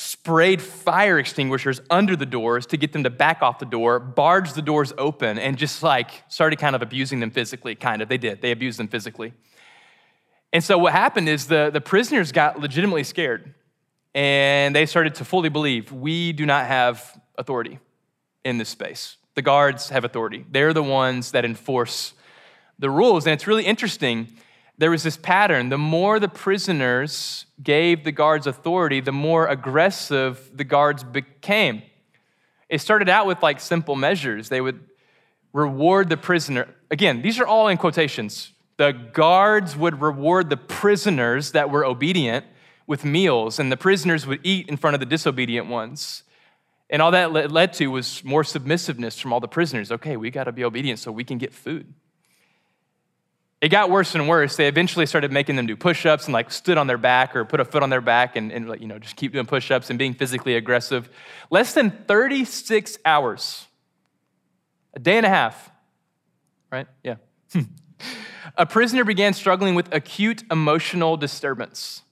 sprayed 0.00 0.62
fire 0.62 1.18
extinguishers 1.18 1.80
under 1.90 2.16
the 2.16 2.24
doors 2.24 2.64
to 2.66 2.78
get 2.78 2.92
them 2.92 3.04
to 3.04 3.10
back 3.10 3.42
off 3.42 3.58
the 3.58 3.66
door, 3.66 4.00
barged 4.00 4.54
the 4.54 4.62
doors 4.62 4.94
open, 4.96 5.38
and 5.38 5.58
just 5.58 5.82
like 5.82 6.24
started 6.28 6.58
kind 6.58 6.74
of 6.74 6.80
abusing 6.80 7.20
them 7.20 7.30
physically. 7.30 7.74
Kind 7.74 8.00
of, 8.00 8.08
they 8.08 8.16
did. 8.16 8.40
They 8.40 8.50
abused 8.50 8.78
them 8.78 8.88
physically. 8.88 9.34
And 10.52 10.64
so 10.64 10.78
what 10.78 10.92
happened 10.92 11.28
is 11.28 11.46
the, 11.46 11.70
the 11.70 11.82
prisoners 11.82 12.32
got 12.32 12.58
legitimately 12.58 13.04
scared 13.04 13.54
and 14.14 14.74
they 14.74 14.86
started 14.86 15.14
to 15.16 15.24
fully 15.24 15.50
believe 15.50 15.92
we 15.92 16.32
do 16.32 16.46
not 16.46 16.66
have 16.66 17.20
authority 17.36 17.78
in 18.44 18.58
this 18.58 18.70
space. 18.70 19.16
The 19.34 19.42
guards 19.42 19.90
have 19.90 20.04
authority, 20.04 20.46
they're 20.50 20.72
the 20.72 20.82
ones 20.82 21.32
that 21.32 21.44
enforce 21.44 22.14
the 22.78 22.90
rules. 22.90 23.26
And 23.26 23.34
it's 23.34 23.46
really 23.46 23.66
interesting 23.66 24.28
there 24.80 24.90
was 24.90 25.02
this 25.02 25.18
pattern. 25.18 25.68
The 25.68 25.76
more 25.76 26.18
the 26.18 26.28
prisoners 26.28 27.44
gave 27.62 28.02
the 28.02 28.12
guards 28.12 28.46
authority, 28.46 29.00
the 29.00 29.12
more 29.12 29.46
aggressive 29.46 30.50
the 30.54 30.64
guards 30.64 31.04
became. 31.04 31.82
It 32.70 32.80
started 32.80 33.10
out 33.10 33.26
with 33.26 33.42
like 33.42 33.60
simple 33.60 33.94
measures. 33.94 34.48
They 34.48 34.62
would 34.62 34.80
reward 35.52 36.08
the 36.08 36.16
prisoner. 36.16 36.66
Again, 36.90 37.20
these 37.20 37.38
are 37.38 37.46
all 37.46 37.68
in 37.68 37.76
quotations. 37.76 38.52
The 38.78 38.92
guards 38.92 39.76
would 39.76 40.00
reward 40.00 40.48
the 40.48 40.56
prisoners 40.56 41.52
that 41.52 41.68
were 41.68 41.84
obedient 41.84 42.46
with 42.86 43.04
meals, 43.04 43.58
and 43.58 43.70
the 43.70 43.76
prisoners 43.76 44.26
would 44.26 44.40
eat 44.42 44.66
in 44.70 44.78
front 44.78 44.94
of 44.94 45.00
the 45.00 45.06
disobedient 45.06 45.66
ones. 45.66 46.22
And 46.88 47.02
all 47.02 47.10
that 47.10 47.52
led 47.52 47.74
to 47.74 47.88
was 47.88 48.24
more 48.24 48.44
submissiveness 48.44 49.20
from 49.20 49.34
all 49.34 49.40
the 49.40 49.46
prisoners. 49.46 49.92
Okay, 49.92 50.16
we 50.16 50.30
got 50.30 50.44
to 50.44 50.52
be 50.52 50.64
obedient 50.64 51.00
so 51.00 51.12
we 51.12 51.22
can 51.22 51.36
get 51.36 51.52
food. 51.52 51.92
It 53.60 53.68
got 53.68 53.90
worse 53.90 54.14
and 54.14 54.26
worse. 54.26 54.56
They 54.56 54.68
eventually 54.68 55.04
started 55.04 55.32
making 55.32 55.56
them 55.56 55.66
do 55.66 55.76
push 55.76 56.06
ups 56.06 56.24
and 56.24 56.32
like 56.32 56.50
stood 56.50 56.78
on 56.78 56.86
their 56.86 56.96
back 56.96 57.36
or 57.36 57.44
put 57.44 57.60
a 57.60 57.64
foot 57.64 57.82
on 57.82 57.90
their 57.90 58.00
back 58.00 58.36
and, 58.36 58.50
and 58.50 58.80
you 58.80 58.86
know, 58.86 58.98
just 58.98 59.16
keep 59.16 59.32
doing 59.32 59.44
push 59.44 59.70
ups 59.70 59.90
and 59.90 59.98
being 59.98 60.14
physically 60.14 60.56
aggressive. 60.56 61.10
Less 61.50 61.74
than 61.74 61.90
36 61.90 62.98
hours, 63.04 63.66
a 64.94 64.98
day 64.98 65.18
and 65.18 65.26
a 65.26 65.28
half, 65.28 65.70
right? 66.72 66.86
Yeah. 67.04 67.16
a 68.56 68.64
prisoner 68.64 69.04
began 69.04 69.34
struggling 69.34 69.74
with 69.74 69.92
acute 69.94 70.42
emotional 70.50 71.18
disturbance. 71.18 72.02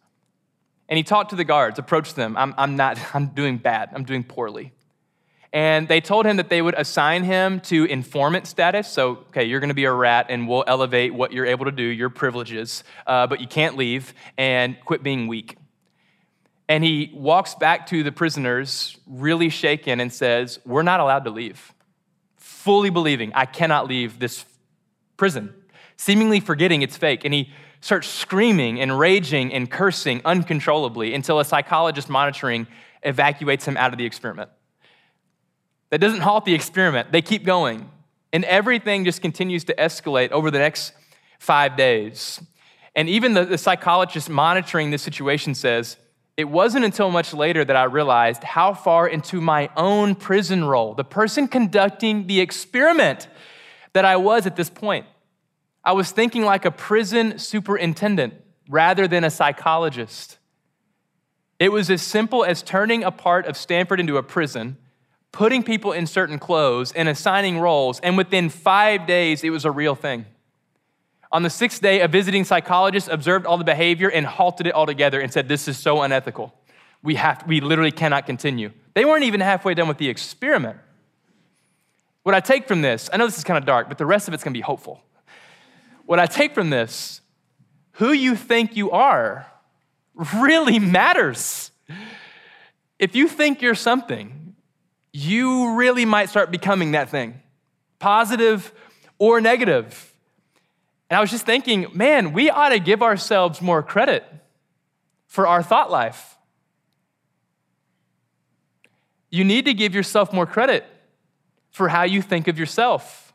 And 0.89 0.99
he 0.99 1.03
talked 1.03 1.31
to 1.31 1.37
the 1.37 1.45
guards, 1.45 1.79
approached 1.79 2.15
them. 2.15 2.37
I'm, 2.37 2.55
I'm 2.59 2.77
not, 2.77 2.99
I'm 3.15 3.29
doing 3.29 3.57
bad. 3.57 3.91
I'm 3.95 4.05
doing 4.05 4.23
poorly. 4.23 4.73
And 5.53 5.89
they 5.89 6.01
told 6.01 6.27
him 6.27 6.37
that 6.37 6.51
they 6.51 6.61
would 6.61 6.75
assign 6.75 7.25
him 7.25 7.61
to 7.61 7.85
informant 7.87 8.47
status. 8.47 8.87
So, 8.87 9.11
okay, 9.29 9.45
you're 9.45 9.61
going 9.61 9.69
to 9.69 9.75
be 9.75 9.87
a 9.87 9.93
rat, 9.93 10.27
and 10.29 10.47
we'll 10.47 10.65
elevate 10.67 11.15
what 11.15 11.33
you're 11.33 11.47
able 11.47 11.65
to 11.65 11.73
do, 11.73 11.83
your 11.83 12.11
privileges, 12.11 12.85
uh, 13.07 13.27
but 13.27 13.41
you 13.41 13.47
can't 13.47 13.77
leave 13.77 14.13
and 14.37 14.77
quit 14.85 15.03
being 15.03 15.27
weak. 15.27 15.57
And 16.69 16.85
he 16.85 17.11
walks 17.15 17.55
back 17.55 17.87
to 17.87 18.03
the 18.03 18.13
prisoners, 18.13 18.99
really 19.07 19.49
shaken, 19.49 20.01
and 20.01 20.13
says, 20.13 20.59
We're 20.67 20.83
not 20.83 21.01
allowed 21.01 21.25
to 21.25 21.31
leave. 21.31 21.73
Fully 22.37 22.91
believing, 22.91 23.33
I 23.35 23.47
cannot 23.47 23.89
leave 23.89 24.19
this 24.19 24.45
prison, 25.17 25.55
seemingly 25.97 26.41
forgetting 26.41 26.83
it's 26.83 26.99
fake. 26.99 27.25
And 27.25 27.33
he 27.33 27.51
starts 27.81 28.07
screaming 28.07 28.81
and 28.81 28.99
raging 28.99 29.55
and 29.55 29.71
cursing 29.71 30.21
uncontrollably 30.27 31.15
until 31.15 31.41
a 31.41 31.45
psychologist 31.45 32.11
monitoring 32.11 32.67
evacuates 33.03 33.65
him 33.65 33.79
out 33.79 33.93
of 33.93 33.99
the 33.99 34.05
experiment. 34.05 34.51
That 35.91 35.99
doesn't 35.99 36.21
halt 36.21 36.45
the 36.45 36.55
experiment, 36.55 37.13
they 37.13 37.23
keep 37.23 37.45
going. 37.45 37.91
And 38.33 38.45
everything 38.45 39.05
just 39.05 39.23
continues 39.23 39.65
to 39.65 39.75
escalate 39.75 40.33
over 40.33 40.51
the 40.51 40.59
next 40.59 40.93
five 41.39 41.77
days. 41.77 42.43
And 42.95 43.09
even 43.09 43.33
the, 43.33 43.45
the 43.45 43.57
psychologist 43.57 44.29
monitoring 44.29 44.91
this 44.91 45.03
situation 45.03 45.55
says, 45.55 45.97
it 46.37 46.49
wasn't 46.49 46.85
until 46.85 47.11
much 47.11 47.33
later 47.33 47.65
that 47.65 47.75
I 47.75 47.85
realized 47.85 48.45
how 48.45 48.75
far 48.75 49.09
into 49.09 49.41
my 49.41 49.71
own 49.77 50.15
prison 50.15 50.65
role, 50.65 50.95
the 50.95 51.05
person 51.05 51.49
conducting 51.49 52.27
the 52.27 52.41
experiment, 52.41 53.29
that 53.93 54.05
I 54.05 54.17
was 54.17 54.47
at 54.47 54.55
this 54.55 54.71
point. 54.71 55.07
I 55.83 55.93
was 55.93 56.11
thinking 56.11 56.45
like 56.45 56.65
a 56.65 56.71
prison 56.71 57.39
superintendent 57.39 58.35
rather 58.69 59.09
than 59.09 59.25
a 59.25 59.31
psychologist. 59.31 60.39
It 61.59 61.73
was 61.73 61.91
as 61.91 62.03
simple 62.03 62.45
as 62.45 62.63
turning 62.63 63.03
a 63.03 63.11
part 63.11 63.47
of 63.47 63.57
Stanford 63.57 63.99
into 63.99 64.17
a 64.17 64.23
prison, 64.23 64.77
putting 65.33 65.63
people 65.63 65.93
in 65.93 66.07
certain 66.07 66.39
clothes, 66.39 66.93
and 66.93 67.09
assigning 67.09 67.59
roles. 67.59 68.01
And 68.01 68.17
within 68.17 68.49
five 68.49 69.07
days, 69.07 69.45
it 69.45 69.51
was 69.51 69.65
a 69.65 69.71
real 69.71 69.95
thing. 69.95 70.27
On 71.31 71.43
the 71.43 71.51
sixth 71.51 71.83
day, 71.83 72.01
a 72.01 72.09
visiting 72.09 72.45
psychologist 72.45 73.09
observed 73.09 73.45
all 73.45 73.59
the 73.59 73.65
behavior 73.65 74.09
and 74.09 74.25
halted 74.27 74.67
it 74.67 74.75
altogether 74.75 75.21
and 75.21 75.33
said, 75.33 75.49
This 75.49 75.69
is 75.69 75.77
so 75.77 76.01
unethical. 76.03 76.55
We, 77.03 77.17
have, 77.17 77.45
we 77.47 77.61
literally 77.61 77.93
cannot 77.93 78.27
continue. 78.27 78.73
They 78.95 79.05
weren't 79.05 79.25
even 79.25 79.41
halfway 79.41 79.75
done 79.75 79.89
with 79.89 79.99
the 79.99 80.09
experiment. 80.09 80.79
What 82.23 82.35
I 82.35 82.41
take 82.41 82.67
from 82.67 82.83
this, 82.83 83.09
I 83.13 83.17
know 83.17 83.27
this 83.27 83.39
is 83.39 83.45
kind 83.45 83.59
of 83.59 83.65
dark, 83.65 83.89
but 83.89 83.99
the 83.99 84.07
rest 84.07 84.27
of 84.27 84.35
it's 84.35 84.43
gonna 84.43 84.55
be 84.55 84.61
hopeful. 84.61 85.03
What 86.07 86.19
I 86.19 86.27
take 86.27 86.55
from 86.55 86.71
this, 86.71 87.21
who 87.93 88.13
you 88.13 88.35
think 88.35 88.77
you 88.77 88.91
are 88.91 89.47
really 90.37 90.79
matters. 90.79 91.71
If 92.99 93.15
you 93.15 93.29
think 93.29 93.63
you're 93.63 93.75
something, 93.75 94.38
you 95.13 95.75
really 95.75 96.05
might 96.05 96.29
start 96.29 96.51
becoming 96.51 96.93
that 96.93 97.09
thing, 97.09 97.41
positive 97.99 98.73
or 99.19 99.41
negative. 99.41 100.15
And 101.11 101.17
I 101.17 101.21
was 101.21 101.31
just 101.31 101.47
thinking, 101.47 101.87
man, 101.93 102.33
we 102.33 102.51
ought 102.51 102.69
to 102.71 102.79
give 102.79 103.03
ourselves 103.03 103.63
more 103.63 103.83
credit 103.83 104.25
for 105.27 105.47
our 105.47 105.63
thought 105.63 105.91
life. 105.91 106.37
You 109.31 109.45
need 109.45 109.65
to 109.67 109.75
give 109.75 109.95
yourself 109.95 110.33
more 110.33 110.47
credit 110.47 110.85
for 111.71 111.89
how 111.89 112.05
you 112.05 112.23
think 112.23 112.49
of 112.49 112.59
yourself. 112.59 113.33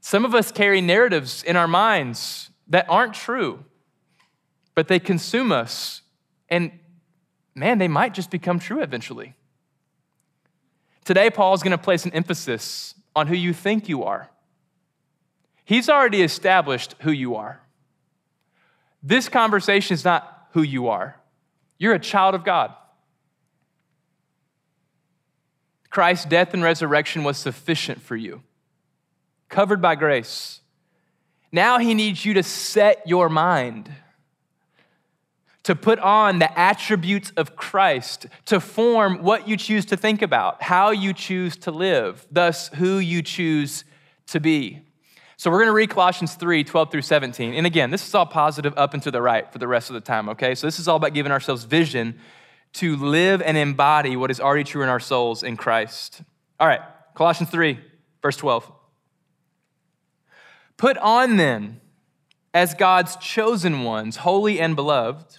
Some 0.00 0.24
of 0.24 0.34
us 0.34 0.50
carry 0.50 0.80
narratives 0.80 1.42
in 1.42 1.56
our 1.56 1.68
minds 1.68 2.50
that 2.68 2.86
aren't 2.88 3.14
true, 3.14 3.64
but 4.74 4.88
they 4.88 4.98
consume 4.98 5.52
us. 5.52 6.02
And 6.48 6.72
man, 7.60 7.78
they 7.78 7.88
might 7.88 8.14
just 8.14 8.30
become 8.30 8.58
true 8.58 8.82
eventually. 8.82 9.34
Today, 11.04 11.30
Paul 11.30 11.54
is 11.54 11.62
going 11.62 11.72
to 11.72 11.78
place 11.78 12.04
an 12.04 12.12
emphasis 12.12 12.94
on 13.14 13.26
who 13.26 13.36
you 13.36 13.52
think 13.52 13.88
you 13.88 14.02
are. 14.02 14.30
He's 15.64 15.88
already 15.88 16.22
established 16.22 16.96
who 17.00 17.12
you 17.12 17.36
are. 17.36 17.60
This 19.02 19.28
conversation 19.28 19.94
is 19.94 20.04
not 20.04 20.48
who 20.52 20.62
you 20.62 20.88
are. 20.88 21.20
You're 21.78 21.94
a 21.94 22.00
child 22.00 22.34
of 22.34 22.44
God. 22.44 22.74
Christ's 25.90 26.24
death 26.24 26.54
and 26.54 26.62
resurrection 26.62 27.24
was 27.24 27.36
sufficient 27.36 28.00
for 28.00 28.16
you, 28.16 28.42
covered 29.48 29.82
by 29.82 29.96
grace. 29.96 30.60
Now 31.52 31.78
he 31.78 31.94
needs 31.94 32.24
you 32.24 32.34
to 32.34 32.42
set 32.42 33.06
your 33.06 33.28
mind, 33.28 33.90
to 35.64 35.74
put 35.74 35.98
on 35.98 36.38
the 36.38 36.58
attributes 36.58 37.32
of 37.36 37.54
Christ, 37.54 38.26
to 38.46 38.60
form 38.60 39.22
what 39.22 39.46
you 39.46 39.56
choose 39.56 39.84
to 39.86 39.96
think 39.96 40.22
about, 40.22 40.62
how 40.62 40.90
you 40.90 41.12
choose 41.12 41.56
to 41.58 41.70
live, 41.70 42.26
thus, 42.30 42.68
who 42.68 42.98
you 42.98 43.22
choose 43.22 43.84
to 44.28 44.40
be. 44.40 44.82
So 45.36 45.50
we're 45.50 45.58
going 45.58 45.68
to 45.68 45.72
read 45.72 45.90
Colossians 45.90 46.34
3 46.34 46.64
12 46.64 46.90
through 46.90 47.02
17. 47.02 47.54
And 47.54 47.66
again, 47.66 47.90
this 47.90 48.06
is 48.06 48.14
all 48.14 48.26
positive 48.26 48.74
up 48.76 48.94
and 48.94 49.02
to 49.02 49.10
the 49.10 49.22
right 49.22 49.50
for 49.50 49.58
the 49.58 49.68
rest 49.68 49.90
of 49.90 49.94
the 49.94 50.00
time, 50.00 50.28
okay? 50.30 50.54
So 50.54 50.66
this 50.66 50.78
is 50.78 50.88
all 50.88 50.96
about 50.96 51.14
giving 51.14 51.32
ourselves 51.32 51.64
vision 51.64 52.18
to 52.74 52.96
live 52.96 53.42
and 53.42 53.56
embody 53.56 54.16
what 54.16 54.30
is 54.30 54.40
already 54.40 54.64
true 54.64 54.82
in 54.82 54.88
our 54.88 55.00
souls 55.00 55.42
in 55.42 55.56
Christ. 55.56 56.22
All 56.58 56.68
right, 56.68 56.80
Colossians 57.14 57.50
3, 57.50 57.78
verse 58.22 58.36
12. 58.36 58.70
Put 60.76 60.96
on 60.98 61.36
then, 61.36 61.80
as 62.54 62.74
God's 62.74 63.16
chosen 63.16 63.82
ones, 63.82 64.16
holy 64.16 64.60
and 64.60 64.76
beloved, 64.76 65.38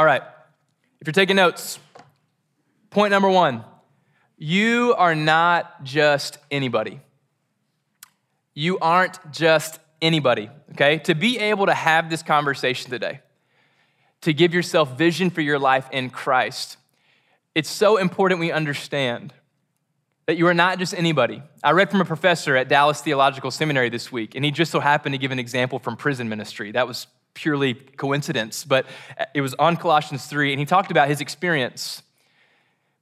All 0.00 0.06
right, 0.06 0.22
if 1.02 1.06
you're 1.06 1.12
taking 1.12 1.36
notes, 1.36 1.78
point 2.88 3.10
number 3.10 3.28
one 3.28 3.64
you 4.38 4.94
are 4.96 5.14
not 5.14 5.84
just 5.84 6.38
anybody 6.50 7.00
you 8.54 8.78
aren't 8.78 9.30
just 9.30 9.78
anybody, 10.00 10.48
okay? 10.70 10.96
To 11.00 11.14
be 11.14 11.38
able 11.38 11.66
to 11.66 11.74
have 11.74 12.08
this 12.08 12.22
conversation 12.22 12.90
today, 12.90 13.20
to 14.22 14.32
give 14.32 14.54
yourself 14.54 14.96
vision 14.96 15.28
for 15.28 15.42
your 15.42 15.58
life 15.58 15.86
in 15.92 16.08
Christ, 16.08 16.78
it's 17.54 17.68
so 17.68 17.98
important 17.98 18.40
we 18.40 18.52
understand 18.52 19.34
that 20.24 20.38
you 20.38 20.46
are 20.46 20.54
not 20.54 20.78
just 20.78 20.94
anybody. 20.94 21.42
I 21.62 21.72
read 21.72 21.90
from 21.90 22.00
a 22.00 22.06
professor 22.06 22.56
at 22.56 22.68
Dallas 22.68 23.02
Theological 23.02 23.50
Seminary 23.50 23.90
this 23.90 24.10
week, 24.10 24.34
and 24.34 24.46
he 24.46 24.50
just 24.50 24.72
so 24.72 24.80
happened 24.80 25.12
to 25.12 25.18
give 25.18 25.30
an 25.30 25.38
example 25.38 25.78
from 25.78 25.98
prison 25.98 26.30
ministry. 26.30 26.72
That 26.72 26.88
was 26.88 27.06
purely 27.34 27.74
coincidence, 27.74 28.64
but 28.64 28.86
it 29.34 29.40
was 29.40 29.54
on 29.54 29.76
Colossians 29.76 30.26
3, 30.26 30.52
and 30.52 30.60
he 30.60 30.66
talked 30.66 30.90
about 30.90 31.08
his 31.08 31.20
experience 31.20 32.02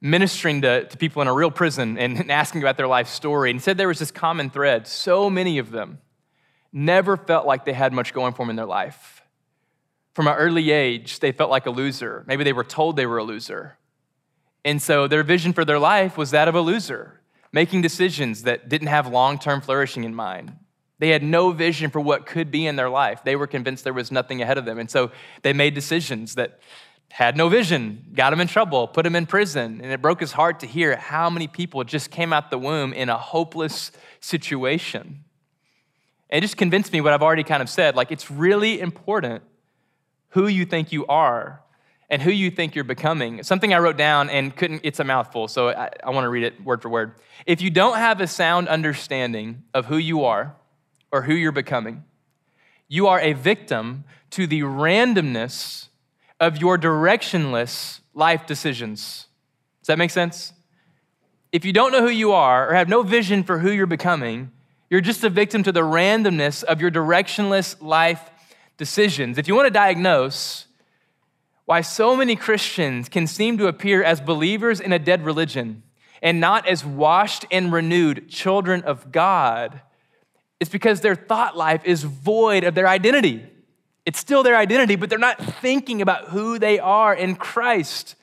ministering 0.01 0.61
to, 0.61 0.85
to 0.85 0.97
people 0.97 1.21
in 1.21 1.27
a 1.27 1.33
real 1.33 1.51
prison 1.51 1.97
and, 1.97 2.17
and 2.17 2.31
asking 2.31 2.61
about 2.61 2.77
their 2.77 2.87
life 2.87 3.07
story. 3.07 3.49
And 3.49 3.59
he 3.59 3.63
said 3.63 3.77
there 3.77 3.87
was 3.87 3.99
this 3.99 4.11
common 4.11 4.49
thread. 4.49 4.87
So 4.87 5.29
many 5.29 5.57
of 5.57 5.71
them 5.71 5.99
never 6.71 7.17
felt 7.17 7.45
like 7.45 7.65
they 7.65 7.73
had 7.73 7.93
much 7.93 8.13
going 8.13 8.33
for 8.33 8.43
them 8.43 8.51
in 8.51 8.55
their 8.55 8.65
life. 8.65 9.23
From 10.13 10.27
an 10.27 10.35
early 10.35 10.71
age, 10.71 11.19
they 11.19 11.31
felt 11.31 11.49
like 11.49 11.65
a 11.65 11.71
loser. 11.71 12.23
Maybe 12.27 12.43
they 12.43 12.53
were 12.53 12.63
told 12.63 12.95
they 12.95 13.05
were 13.05 13.17
a 13.17 13.23
loser. 13.23 13.77
And 14.65 14.81
so 14.81 15.07
their 15.07 15.23
vision 15.23 15.53
for 15.53 15.65
their 15.65 15.79
life 15.79 16.17
was 16.17 16.31
that 16.31 16.47
of 16.47 16.55
a 16.55 16.61
loser, 16.61 17.21
making 17.51 17.81
decisions 17.81 18.43
that 18.43 18.69
didn't 18.69 18.87
have 18.87 19.07
long 19.07 19.39
term 19.39 19.61
flourishing 19.61 20.03
in 20.03 20.13
mind. 20.13 20.53
They 20.99 21.09
had 21.09 21.23
no 21.23 21.51
vision 21.51 21.89
for 21.89 22.01
what 22.01 22.25
could 22.25 22.51
be 22.51 22.67
in 22.67 22.75
their 22.75 22.89
life. 22.89 23.21
They 23.23 23.37
were 23.37 23.47
convinced 23.47 23.85
there 23.85 23.93
was 23.93 24.11
nothing 24.11 24.41
ahead 24.41 24.57
of 24.57 24.65
them. 24.65 24.77
And 24.77 24.91
so 24.91 25.11
they 25.41 25.53
made 25.53 25.73
decisions 25.73 26.35
that 26.35 26.59
had 27.09 27.35
no 27.35 27.49
vision, 27.49 28.05
got 28.13 28.33
him 28.33 28.39
in 28.39 28.47
trouble, 28.47 28.87
put 28.87 29.05
him 29.05 29.15
in 29.15 29.25
prison. 29.25 29.79
And 29.81 29.91
it 29.91 30.01
broke 30.01 30.19
his 30.19 30.33
heart 30.33 30.59
to 30.59 30.67
hear 30.67 30.95
how 30.95 31.29
many 31.29 31.47
people 31.47 31.83
just 31.83 32.11
came 32.11 32.33
out 32.33 32.51
the 32.51 32.57
womb 32.57 32.93
in 32.93 33.09
a 33.09 33.17
hopeless 33.17 33.91
situation. 34.19 35.23
it 36.29 36.41
just 36.41 36.57
convinced 36.57 36.91
me 36.93 37.01
what 37.01 37.13
I've 37.13 37.23
already 37.23 37.43
kind 37.43 37.63
of 37.63 37.69
said. 37.69 37.95
Like, 37.95 38.11
it's 38.11 38.29
really 38.29 38.79
important 38.79 39.41
who 40.29 40.47
you 40.47 40.65
think 40.65 40.91
you 40.91 41.07
are 41.07 41.61
and 42.09 42.21
who 42.21 42.31
you 42.31 42.51
think 42.51 42.75
you're 42.75 42.83
becoming. 42.83 43.41
Something 43.43 43.73
I 43.73 43.79
wrote 43.79 43.97
down 43.97 44.29
and 44.29 44.55
couldn't, 44.55 44.81
it's 44.83 44.99
a 44.99 45.03
mouthful, 45.03 45.47
so 45.47 45.69
I, 45.69 45.89
I 46.03 46.09
want 46.09 46.25
to 46.25 46.29
read 46.29 46.43
it 46.43 46.63
word 46.63 46.81
for 46.81 46.89
word. 46.89 47.13
If 47.45 47.61
you 47.61 47.69
don't 47.69 47.97
have 47.97 48.19
a 48.19 48.27
sound 48.27 48.67
understanding 48.67 49.63
of 49.73 49.85
who 49.85 49.97
you 49.97 50.25
are 50.25 50.55
or 51.11 51.23
who 51.23 51.33
you're 51.33 51.51
becoming, 51.51 52.03
you 52.87 53.07
are 53.07 53.19
a 53.19 53.33
victim 53.33 54.03
to 54.31 54.47
the 54.47 54.61
randomness 54.61 55.87
of 56.39 56.57
your 56.57 56.77
directionless 56.77 57.99
life 58.13 58.45
decisions. 58.45 59.27
Does 59.81 59.87
that 59.87 59.97
make 59.97 60.11
sense? 60.11 60.53
If 61.51 61.65
you 61.65 61.73
don't 61.73 61.91
know 61.91 62.01
who 62.01 62.09
you 62.09 62.31
are 62.31 62.69
or 62.69 62.73
have 62.73 62.89
no 62.89 63.01
vision 63.01 63.43
for 63.43 63.59
who 63.59 63.71
you're 63.71 63.87
becoming, 63.87 64.51
you're 64.89 65.01
just 65.01 65.23
a 65.23 65.29
victim 65.29 65.63
to 65.63 65.71
the 65.71 65.81
randomness 65.81 66.63
of 66.63 66.81
your 66.81 66.91
directionless 66.91 67.81
life 67.81 68.29
decisions. 68.77 69.37
If 69.37 69.47
you 69.47 69.55
want 69.55 69.67
to 69.67 69.71
diagnose 69.71 70.65
why 71.65 71.81
so 71.81 72.15
many 72.15 72.35
Christians 72.35 73.09
can 73.09 73.27
seem 73.27 73.57
to 73.59 73.67
appear 73.67 74.03
as 74.03 74.21
believers 74.21 74.79
in 74.79 74.91
a 74.91 74.97
dead 74.97 75.23
religion 75.23 75.83
and 76.21 76.39
not 76.39 76.67
as 76.67 76.83
washed 76.83 77.45
and 77.51 77.71
renewed 77.71 78.29
children 78.29 78.81
of 78.83 79.11
God, 79.11 79.81
It's 80.59 80.69
because 80.69 81.01
their 81.01 81.15
thought 81.15 81.55
life 81.55 81.85
is 81.85 82.03
void 82.03 82.63
of 82.63 82.75
their 82.75 82.87
identity. 82.87 83.45
It's 84.05 84.19
still 84.19 84.43
their 84.43 84.55
identity, 84.55 84.95
but 84.95 85.09
they're 85.09 85.19
not 85.19 85.41
thinking 85.61 86.01
about 86.01 86.29
who 86.29 86.59
they 86.59 86.79
are 86.79 87.13
in 87.13 87.35
Christ. 87.35 88.15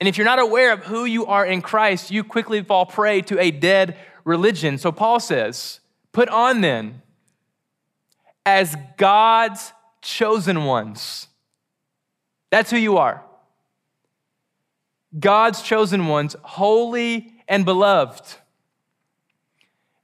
And 0.00 0.08
if 0.08 0.16
you're 0.16 0.24
not 0.24 0.38
aware 0.38 0.72
of 0.72 0.84
who 0.84 1.04
you 1.04 1.26
are 1.26 1.46
in 1.46 1.62
Christ, 1.62 2.10
you 2.10 2.24
quickly 2.24 2.62
fall 2.62 2.86
prey 2.86 3.22
to 3.22 3.38
a 3.38 3.50
dead 3.50 3.96
religion. 4.24 4.78
So 4.78 4.92
Paul 4.92 5.20
says, 5.20 5.80
Put 6.12 6.28
on 6.28 6.60
then, 6.60 7.02
as 8.44 8.76
God's 8.96 9.72
chosen 10.02 10.64
ones. 10.64 11.28
That's 12.50 12.70
who 12.70 12.76
you 12.76 12.98
are. 12.98 13.24
God's 15.18 15.62
chosen 15.62 16.06
ones, 16.06 16.36
holy 16.42 17.32
and 17.48 17.64
beloved. 17.64 18.36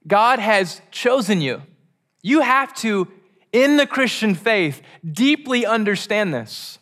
God 0.07 0.39
has 0.39 0.81
chosen 0.91 1.41
you. 1.41 1.61
You 2.21 2.41
have 2.41 2.73
to, 2.75 3.07
in 3.51 3.77
the 3.77 3.87
Christian 3.87 4.35
faith, 4.35 4.81
deeply 5.09 5.65
understand 5.65 6.33
this. 6.33 6.79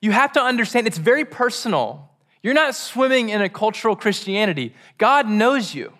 You 0.00 0.12
have 0.12 0.32
to 0.32 0.40
understand 0.40 0.86
it's 0.86 0.98
very 0.98 1.24
personal. 1.24 2.10
You're 2.42 2.54
not 2.54 2.74
swimming 2.74 3.28
in 3.28 3.42
a 3.42 3.48
cultural 3.48 3.96
Christianity. 3.96 4.74
God 4.98 5.28
knows 5.28 5.74
you, 5.74 5.92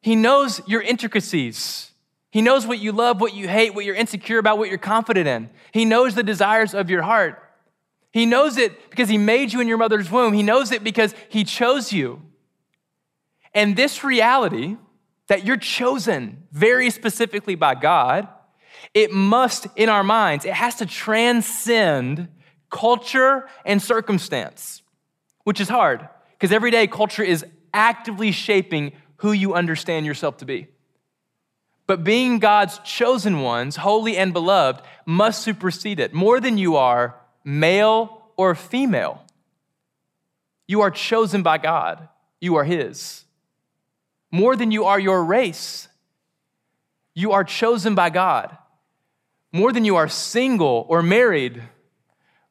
He 0.00 0.16
knows 0.16 0.60
your 0.66 0.82
intricacies. 0.82 1.88
He 2.30 2.40
knows 2.40 2.66
what 2.66 2.78
you 2.78 2.92
love, 2.92 3.20
what 3.20 3.34
you 3.34 3.46
hate, 3.46 3.74
what 3.74 3.84
you're 3.84 3.94
insecure 3.94 4.38
about, 4.38 4.56
what 4.56 4.70
you're 4.70 4.78
confident 4.78 5.28
in. 5.28 5.50
He 5.70 5.84
knows 5.84 6.14
the 6.14 6.22
desires 6.22 6.72
of 6.72 6.88
your 6.88 7.02
heart. 7.02 7.38
He 8.10 8.24
knows 8.24 8.56
it 8.56 8.88
because 8.88 9.10
He 9.10 9.18
made 9.18 9.52
you 9.52 9.60
in 9.60 9.68
your 9.68 9.76
mother's 9.76 10.10
womb. 10.10 10.32
He 10.32 10.42
knows 10.42 10.72
it 10.72 10.82
because 10.82 11.14
He 11.28 11.44
chose 11.44 11.92
you. 11.92 12.22
And 13.52 13.76
this 13.76 14.02
reality 14.02 14.78
that 15.32 15.46
you're 15.46 15.56
chosen 15.56 16.42
very 16.52 16.90
specifically 16.90 17.54
by 17.54 17.74
God, 17.74 18.28
it 18.92 19.10
must, 19.12 19.66
in 19.76 19.88
our 19.88 20.04
minds, 20.04 20.44
it 20.44 20.52
has 20.52 20.74
to 20.74 20.84
transcend 20.84 22.28
culture 22.68 23.48
and 23.64 23.80
circumstance, 23.80 24.82
which 25.44 25.58
is 25.58 25.70
hard 25.70 26.06
because 26.32 26.52
every 26.52 26.70
day 26.70 26.86
culture 26.86 27.22
is 27.22 27.46
actively 27.72 28.30
shaping 28.30 28.92
who 29.16 29.32
you 29.32 29.54
understand 29.54 30.04
yourself 30.04 30.36
to 30.36 30.44
be. 30.44 30.68
But 31.86 32.04
being 32.04 32.38
God's 32.38 32.78
chosen 32.80 33.40
ones, 33.40 33.76
holy 33.76 34.18
and 34.18 34.34
beloved, 34.34 34.84
must 35.06 35.40
supersede 35.40 35.98
it 35.98 36.12
more 36.12 36.40
than 36.40 36.58
you 36.58 36.76
are 36.76 37.16
male 37.42 38.20
or 38.36 38.54
female. 38.54 39.24
You 40.68 40.82
are 40.82 40.90
chosen 40.90 41.42
by 41.42 41.56
God, 41.56 42.06
you 42.38 42.56
are 42.56 42.64
His. 42.64 43.24
More 44.32 44.56
than 44.56 44.70
you 44.70 44.84
are 44.86 44.98
your 44.98 45.22
race, 45.24 45.88
you 47.14 47.32
are 47.32 47.44
chosen 47.44 47.94
by 47.94 48.10
God. 48.10 48.56
More 49.52 49.70
than 49.70 49.84
you 49.84 49.96
are 49.96 50.08
single 50.08 50.86
or 50.88 51.02
married, 51.02 51.62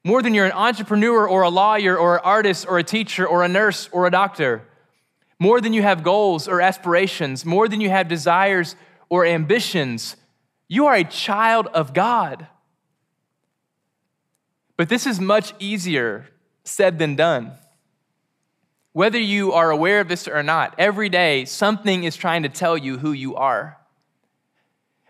more 0.04 0.22
than 0.22 0.36
you're 0.36 0.46
an 0.46 0.52
entrepreneur 0.52 1.28
or 1.28 1.42
a 1.42 1.50
lawyer 1.50 1.98
or 1.98 2.18
an 2.18 2.22
artist 2.24 2.68
or 2.70 2.78
a 2.78 2.84
teacher 2.84 3.28
or 3.28 3.44
a 3.44 3.48
nurse 3.48 3.90
or 3.92 4.06
a 4.06 4.12
doctor. 4.12 4.68
More 5.40 5.60
than 5.60 5.74
you 5.74 5.82
have 5.82 6.04
goals 6.04 6.48
or 6.48 6.62
aspirations, 6.62 7.44
more 7.44 7.68
than 7.68 7.82
you 7.82 7.90
have 7.90 8.08
desires 8.08 8.76
or 9.10 9.26
ambitions. 9.26 10.16
You 10.68 10.86
are 10.86 10.96
a 10.96 11.04
child 11.04 11.68
of 11.68 11.94
God. 11.94 12.48
But 14.78 14.90
this 14.90 15.08
is 15.08 15.20
much 15.20 15.54
easier 15.58 16.28
said 16.64 17.00
than 17.00 17.16
done. 17.16 17.54
Whether 18.94 19.20
you 19.20 19.54
are 19.54 19.72
aware 19.72 20.02
of 20.02 20.10
this 20.10 20.28
or 20.28 20.44
not, 20.44 20.76
every 20.78 21.10
day 21.10 21.46
something 21.46 22.04
is 22.04 22.16
trying 22.16 22.44
to 22.44 22.50
tell 22.50 22.78
you 22.78 22.98
who 22.98 23.14
you 23.14 23.36
are. 23.36 23.78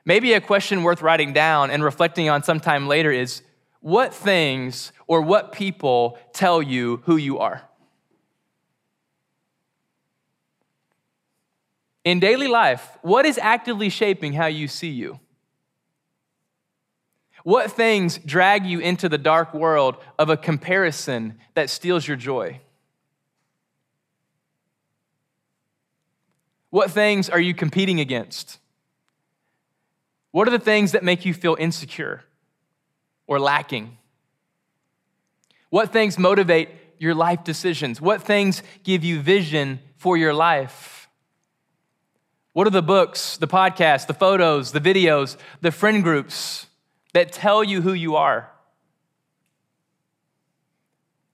Maybe 0.05 0.33
a 0.33 0.41
question 0.41 0.83
worth 0.83 1.01
writing 1.01 1.33
down 1.33 1.71
and 1.71 1.83
reflecting 1.83 2.29
on 2.29 2.43
sometime 2.43 2.87
later 2.87 3.11
is 3.11 3.41
what 3.79 4.13
things 4.13 4.91
or 5.07 5.21
what 5.21 5.51
people 5.51 6.17
tell 6.33 6.61
you 6.61 7.01
who 7.05 7.17
you 7.17 7.39
are? 7.39 7.63
In 12.03 12.19
daily 12.19 12.47
life, 12.47 12.97
what 13.01 13.25
is 13.25 13.37
actively 13.37 13.89
shaping 13.89 14.33
how 14.33 14.47
you 14.47 14.67
see 14.67 14.89
you? 14.89 15.19
What 17.43 17.71
things 17.71 18.19
drag 18.19 18.65
you 18.65 18.79
into 18.79 19.09
the 19.09 19.17
dark 19.17 19.53
world 19.53 19.97
of 20.19 20.29
a 20.29 20.37
comparison 20.37 21.39
that 21.55 21.69
steals 21.69 22.07
your 22.07 22.17
joy? 22.17 22.61
What 26.71 26.89
things 26.91 27.29
are 27.29 27.39
you 27.39 27.53
competing 27.53 27.99
against? 27.99 28.57
What 30.31 30.47
are 30.47 30.51
the 30.51 30.59
things 30.59 30.93
that 30.93 31.03
make 31.03 31.25
you 31.25 31.33
feel 31.33 31.55
insecure? 31.59 32.23
or 33.31 33.39
lacking? 33.39 33.97
What 35.69 35.93
things 35.93 36.19
motivate 36.19 36.67
your 36.99 37.15
life 37.15 37.45
decisions? 37.45 38.01
What 38.01 38.21
things 38.21 38.61
give 38.83 39.05
you 39.05 39.21
vision 39.21 39.79
for 39.95 40.17
your 40.17 40.33
life? 40.33 41.09
What 42.51 42.67
are 42.67 42.71
the 42.71 42.81
books, 42.81 43.37
the 43.37 43.47
podcasts, 43.47 44.05
the 44.05 44.13
photos, 44.13 44.73
the 44.73 44.81
videos, 44.81 45.37
the 45.61 45.71
friend 45.71 46.03
groups 46.03 46.67
that 47.13 47.31
tell 47.31 47.63
you 47.63 47.81
who 47.81 47.93
you 47.93 48.17
are? 48.17 48.51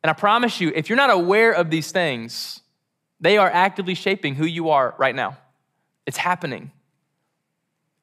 And 0.03 0.11
I 0.11 0.13
promise 0.13 0.61
you, 0.61 0.71
if 0.75 0.89
you're 0.89 0.97
not 0.97 1.09
aware 1.09 1.51
of 1.51 1.71
these 1.71 1.91
things, 1.91 2.61
they 3.19 3.37
are 3.37 3.49
actively 3.49 3.95
shaping 3.95 4.35
who 4.35 4.45
you 4.45 4.69
are 4.69 4.95
right 4.97 5.15
now. 5.15 5.37
It's 6.05 6.17
happening. 6.17 6.71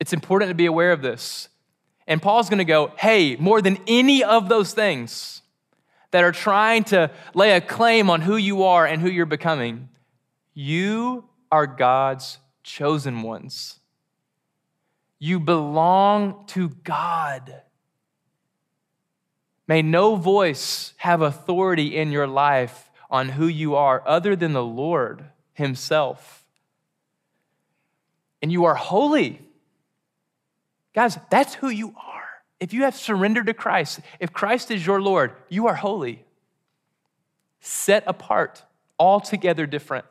It's 0.01 0.13
important 0.13 0.51
to 0.51 0.55
be 0.55 0.67
aware 0.67 0.93
of 0.93 1.03
this. 1.03 1.49
And 2.07 2.21
Paul's 2.21 2.51
gonna 2.51 2.65
go, 2.65 2.93
hey, 2.99 3.37
more 3.37 3.63
than 3.63 3.79
any 3.87 4.23
of 4.23 4.49
those 4.49 4.75
things 4.75 5.43
that 6.11 6.25
are 6.25 6.33
trying 6.33 6.85
to 6.85 7.11
lay 7.35 7.53
a 7.53 7.61
claim 7.61 8.11
on 8.11 8.21
who 8.21 8.37
you 8.37 8.65
are 8.65 8.87
and 8.87 9.01
who 9.01 9.09
you're 9.09 9.27
becoming, 9.27 9.89
you 10.53 11.25
are 11.51 11.67
God's 11.67 12.39
chosen 12.63 13.23
ones. 13.23 13.81
You 15.19 15.41
belong 15.41 16.45
to 16.49 16.69
God. 16.69 17.63
May 19.67 19.81
no 19.83 20.17
voice 20.17 20.93
have 20.99 21.23
authority 21.23 21.97
in 21.97 22.13
your 22.13 22.27
life 22.27 22.91
on 23.15 23.29
who 23.29 23.47
you 23.47 23.77
are 23.77 24.03
other 24.05 24.35
than 24.35 24.53
the 24.55 24.65
Lord 24.65 25.25
Himself. 25.53 26.45
And 28.43 28.51
you 28.51 28.65
are 28.65 28.75
holy. 28.75 29.41
Guys, 30.97 31.17
that's 31.31 31.55
who 31.55 31.69
you 31.69 31.95
are. 31.97 32.25
If 32.59 32.73
you 32.73 32.83
have 32.83 32.97
surrendered 32.97 33.47
to 33.47 33.55
Christ, 33.55 34.01
if 34.19 34.33
Christ 34.33 34.73
is 34.73 34.85
your 34.85 35.01
Lord, 35.01 35.31
you 35.49 35.69
are 35.69 35.77
holy, 35.77 36.25
set 37.61 38.03
apart, 38.09 38.65
altogether 38.99 39.65
different, 39.65 40.07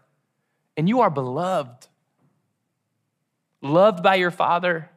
and 0.77 0.87
you 0.87 1.01
are 1.01 1.09
beloved, 1.09 1.87
loved 3.61 4.01
by 4.01 4.15
your 4.15 4.31
Father. 4.31 4.89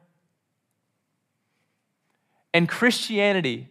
And 2.53 2.69
Christianity, 2.69 3.67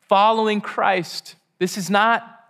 following 0.00 0.60
Christ, 0.60 1.36
this 1.60 1.78
is 1.78 1.88
not 1.88 2.40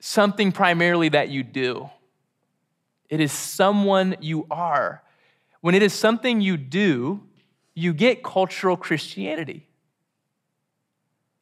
something 0.00 0.52
primarily 0.52 1.08
that 1.10 1.28
you 1.28 1.42
do. 1.42 1.90
It 3.08 3.20
is 3.20 3.32
someone 3.32 4.16
you 4.20 4.46
are. 4.50 5.02
When 5.60 5.74
it 5.74 5.82
is 5.82 5.92
something 5.92 6.40
you 6.40 6.56
do, 6.56 7.22
you 7.74 7.92
get 7.92 8.22
cultural 8.22 8.76
Christianity. 8.76 9.66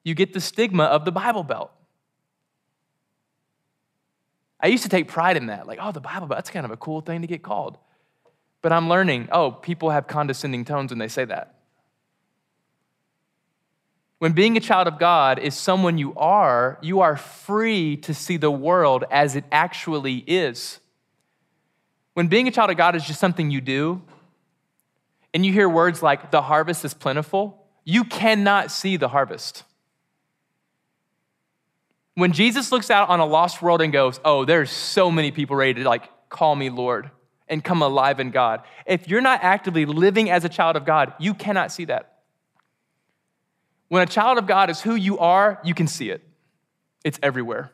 You 0.04 0.14
get 0.14 0.32
the 0.32 0.40
stigma 0.40 0.84
of 0.84 1.04
the 1.04 1.12
Bible 1.12 1.42
Belt. 1.42 1.72
I 4.60 4.68
used 4.68 4.84
to 4.84 4.88
take 4.88 5.08
pride 5.08 5.36
in 5.36 5.46
that. 5.46 5.66
Like, 5.66 5.78
oh, 5.82 5.92
the 5.92 6.00
Bible 6.00 6.28
Belt, 6.28 6.38
that's 6.38 6.50
kind 6.50 6.64
of 6.64 6.70
a 6.70 6.76
cool 6.76 7.00
thing 7.00 7.22
to 7.22 7.26
get 7.26 7.42
called. 7.42 7.76
But 8.62 8.72
I'm 8.72 8.88
learning, 8.88 9.28
oh, 9.32 9.50
people 9.50 9.90
have 9.90 10.06
condescending 10.06 10.64
tones 10.64 10.90
when 10.90 10.98
they 10.98 11.08
say 11.08 11.24
that. 11.26 11.55
When 14.18 14.32
being 14.32 14.56
a 14.56 14.60
child 14.60 14.88
of 14.88 14.98
God 14.98 15.38
is 15.38 15.54
someone 15.54 15.98
you 15.98 16.14
are, 16.14 16.78
you 16.80 17.00
are 17.00 17.16
free 17.16 17.98
to 17.98 18.14
see 18.14 18.38
the 18.38 18.50
world 18.50 19.04
as 19.10 19.36
it 19.36 19.44
actually 19.52 20.24
is. 20.26 20.80
When 22.14 22.28
being 22.28 22.48
a 22.48 22.50
child 22.50 22.70
of 22.70 22.78
God 22.78 22.96
is 22.96 23.04
just 23.04 23.20
something 23.20 23.50
you 23.50 23.60
do, 23.60 24.00
and 25.34 25.44
you 25.44 25.52
hear 25.52 25.68
words 25.68 26.02
like, 26.02 26.30
the 26.30 26.40
harvest 26.40 26.82
is 26.82 26.94
plentiful, 26.94 27.62
you 27.84 28.04
cannot 28.04 28.70
see 28.70 28.96
the 28.96 29.08
harvest. 29.08 29.64
When 32.14 32.32
Jesus 32.32 32.72
looks 32.72 32.90
out 32.90 33.10
on 33.10 33.20
a 33.20 33.26
lost 33.26 33.60
world 33.60 33.82
and 33.82 33.92
goes, 33.92 34.18
oh, 34.24 34.46
there's 34.46 34.70
so 34.70 35.10
many 35.10 35.30
people 35.30 35.56
ready 35.56 35.74
to 35.74 35.86
like 35.86 36.08
call 36.30 36.56
me 36.56 36.70
Lord 36.70 37.10
and 37.48 37.62
come 37.62 37.82
alive 37.82 38.18
in 38.18 38.30
God. 38.30 38.62
If 38.86 39.08
you're 39.08 39.20
not 39.20 39.44
actively 39.44 39.84
living 39.84 40.30
as 40.30 40.46
a 40.46 40.48
child 40.48 40.76
of 40.76 40.86
God, 40.86 41.12
you 41.18 41.34
cannot 41.34 41.70
see 41.70 41.84
that. 41.84 42.15
When 43.88 44.02
a 44.02 44.06
child 44.06 44.38
of 44.38 44.46
God 44.46 44.70
is 44.70 44.80
who 44.80 44.94
you 44.94 45.18
are, 45.18 45.60
you 45.64 45.74
can 45.74 45.86
see 45.86 46.10
it. 46.10 46.22
It's 47.04 47.18
everywhere. 47.22 47.72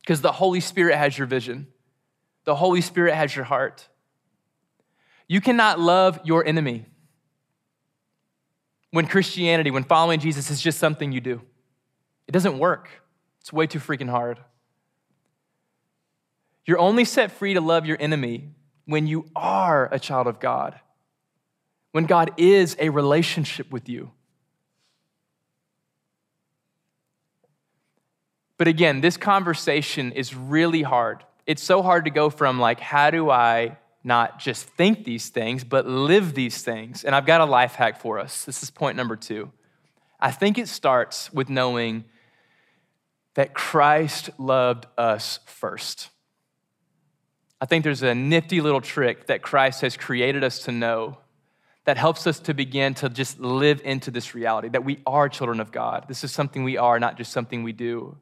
Because 0.00 0.20
the 0.20 0.32
Holy 0.32 0.60
Spirit 0.60 0.96
has 0.96 1.18
your 1.18 1.26
vision. 1.26 1.66
The 2.44 2.54
Holy 2.54 2.80
Spirit 2.80 3.14
has 3.14 3.34
your 3.34 3.44
heart. 3.44 3.88
You 5.26 5.40
cannot 5.40 5.78
love 5.78 6.20
your 6.24 6.46
enemy 6.46 6.86
when 8.90 9.06
Christianity, 9.06 9.70
when 9.70 9.84
following 9.84 10.20
Jesus 10.20 10.50
is 10.50 10.60
just 10.60 10.78
something 10.78 11.12
you 11.12 11.20
do. 11.20 11.42
It 12.26 12.32
doesn't 12.32 12.58
work, 12.58 12.88
it's 13.40 13.52
way 13.52 13.66
too 13.66 13.78
freaking 13.78 14.08
hard. 14.08 14.38
You're 16.64 16.78
only 16.78 17.04
set 17.04 17.32
free 17.32 17.54
to 17.54 17.60
love 17.60 17.86
your 17.86 17.96
enemy 18.00 18.50
when 18.84 19.06
you 19.06 19.26
are 19.34 19.88
a 19.92 19.98
child 19.98 20.26
of 20.26 20.38
God, 20.38 20.78
when 21.92 22.04
God 22.04 22.32
is 22.36 22.76
a 22.78 22.90
relationship 22.90 23.70
with 23.70 23.88
you. 23.88 24.12
But 28.58 28.68
again, 28.68 29.00
this 29.00 29.16
conversation 29.16 30.12
is 30.12 30.34
really 30.34 30.82
hard. 30.82 31.24
It's 31.46 31.62
so 31.62 31.82
hard 31.82 32.04
to 32.04 32.10
go 32.10 32.28
from, 32.28 32.58
like, 32.58 32.80
how 32.80 33.10
do 33.10 33.30
I 33.30 33.78
not 34.04 34.38
just 34.38 34.66
think 34.66 35.04
these 35.04 35.28
things, 35.28 35.64
but 35.64 35.86
live 35.86 36.34
these 36.34 36.62
things? 36.62 37.04
And 37.04 37.14
I've 37.14 37.26
got 37.26 37.40
a 37.40 37.44
life 37.44 37.74
hack 37.74 38.00
for 38.00 38.18
us. 38.18 38.44
This 38.44 38.62
is 38.62 38.70
point 38.70 38.96
number 38.96 39.16
two. 39.16 39.50
I 40.20 40.32
think 40.32 40.58
it 40.58 40.68
starts 40.68 41.32
with 41.32 41.48
knowing 41.48 42.04
that 43.34 43.54
Christ 43.54 44.30
loved 44.38 44.86
us 44.98 45.38
first. 45.46 46.10
I 47.60 47.66
think 47.66 47.84
there's 47.84 48.02
a 48.02 48.14
nifty 48.14 48.60
little 48.60 48.80
trick 48.80 49.28
that 49.28 49.42
Christ 49.42 49.80
has 49.82 49.96
created 49.96 50.42
us 50.42 50.64
to 50.64 50.72
know 50.72 51.18
that 51.84 51.96
helps 51.96 52.26
us 52.26 52.40
to 52.40 52.54
begin 52.54 52.94
to 52.94 53.08
just 53.08 53.38
live 53.40 53.80
into 53.84 54.10
this 54.10 54.34
reality 54.34 54.68
that 54.68 54.84
we 54.84 55.00
are 55.06 55.28
children 55.28 55.60
of 55.60 55.72
God. 55.72 56.06
This 56.08 56.24
is 56.24 56.32
something 56.32 56.64
we 56.64 56.76
are, 56.76 56.98
not 56.98 57.16
just 57.16 57.32
something 57.32 57.62
we 57.62 57.72
do. 57.72 58.16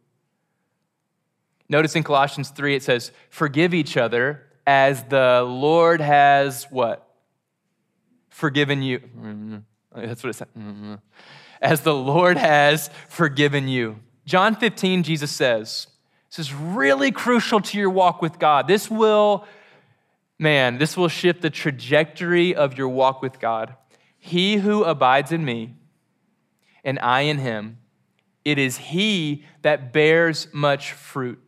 Notice 1.69 1.97
in 1.97 2.03
Colossians 2.03 2.51
3, 2.51 2.77
it 2.77 2.83
says, 2.83 3.11
Forgive 3.31 3.75
each 3.75 3.97
other 3.97 4.43
as 4.67 5.05
the 5.05 5.43
Lord 5.43 6.01
has 6.01 6.65
what? 6.71 7.09
Forgiven 8.29 8.83
you. 8.83 8.99
Mm-hmm. 8.99 9.57
That's 9.95 10.23
what 10.23 10.31
it 10.31 10.35
said. 10.35 10.49
Mm-hmm. 10.57 10.95
As 11.61 11.81
the 11.81 11.95
Lord 11.95 12.37
has 12.37 12.91
forgiven 13.09 13.67
you. 13.67 13.97
John 14.27 14.55
15, 14.55 15.03
Jesus 15.03 15.31
says, 15.31 15.87
This 16.31 16.39
is 16.39 16.55
really 16.55 17.11
crucial 17.11 17.61
to 17.61 17.79
your 17.79 17.91
walk 17.91 18.21
with 18.21 18.39
God. 18.39 18.69
This 18.69 18.91
will, 18.91 19.47
man, 20.39 20.79
this 20.79 20.97
will 20.97 21.09
shift 21.09 21.43
the 21.43 21.51
trajectory 21.51 22.55
of 22.55 22.77
your 22.77 22.89
walk 22.89 23.23
with 23.23 23.41
God. 23.41 23.75
He 24.19 24.57
who 24.57 24.85
abides 24.85 25.33
in 25.33 25.45
me 25.45 25.75
and 26.85 26.99
I 27.01 27.23
in 27.23 27.39
him, 27.39 27.79
it 28.45 28.59
is 28.59 28.77
he 28.77 29.45
that 29.63 29.93
bears 29.93 30.49
much 30.53 30.93
fruit. 30.93 31.41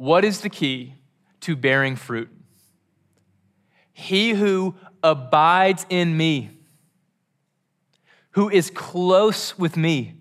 What 0.00 0.24
is 0.24 0.40
the 0.40 0.48
key 0.48 0.94
to 1.40 1.54
bearing 1.54 1.94
fruit? 1.94 2.30
He 3.92 4.30
who 4.30 4.74
abides 5.02 5.84
in 5.90 6.16
me, 6.16 6.48
who 8.30 8.48
is 8.48 8.70
close 8.70 9.58
with 9.58 9.76
me, 9.76 10.14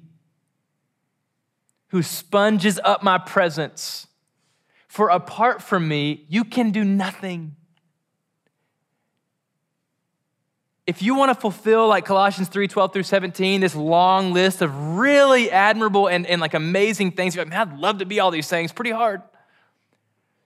who 1.91 2.03
sponges 2.03 2.77
up 2.83 3.03
my 3.03 3.19
presence. 3.19 4.07
For 4.89 5.07
apart 5.07 5.61
from 5.61 5.87
me, 5.87 6.25
you 6.27 6.43
can 6.43 6.71
do 6.71 6.83
nothing. 6.83 7.55
if 10.87 11.03
you 11.03 11.13
want 11.13 11.29
to 11.29 11.39
fulfill 11.39 11.87
like 11.87 12.03
colossians 12.03 12.49
3 12.49 12.67
12 12.67 12.93
through 12.93 13.03
17 13.03 13.61
this 13.61 13.75
long 13.75 14.33
list 14.33 14.63
of 14.63 14.97
really 14.97 15.51
admirable 15.51 16.09
and, 16.09 16.25
and 16.25 16.41
like 16.41 16.55
amazing 16.55 17.11
things 17.11 17.35
you're 17.35 17.45
like 17.45 17.51
man 17.51 17.67
i'd 17.67 17.77
love 17.77 17.99
to 17.99 18.05
be 18.05 18.19
all 18.19 18.31
these 18.31 18.49
things 18.49 18.71
pretty 18.71 18.89
hard 18.89 19.21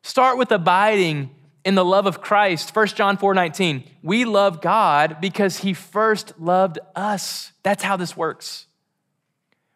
Start 0.04 0.38
with 0.38 0.52
abiding 0.52 1.32
in 1.64 1.76
the 1.76 1.86
love 1.86 2.06
of 2.06 2.22
Christ. 2.22 2.76
1 2.76 2.88
John 2.88 3.18
4 3.18 3.34
19. 3.34 3.84
We 4.04 4.26
love 4.26 4.62
God 4.62 5.18
because 5.22 5.60
he 5.60 5.74
first 5.74 6.40
loved 6.40 6.78
us. 6.94 7.54
That's 7.64 7.84
how 7.84 7.96
this 7.96 8.16
works. 8.16 8.68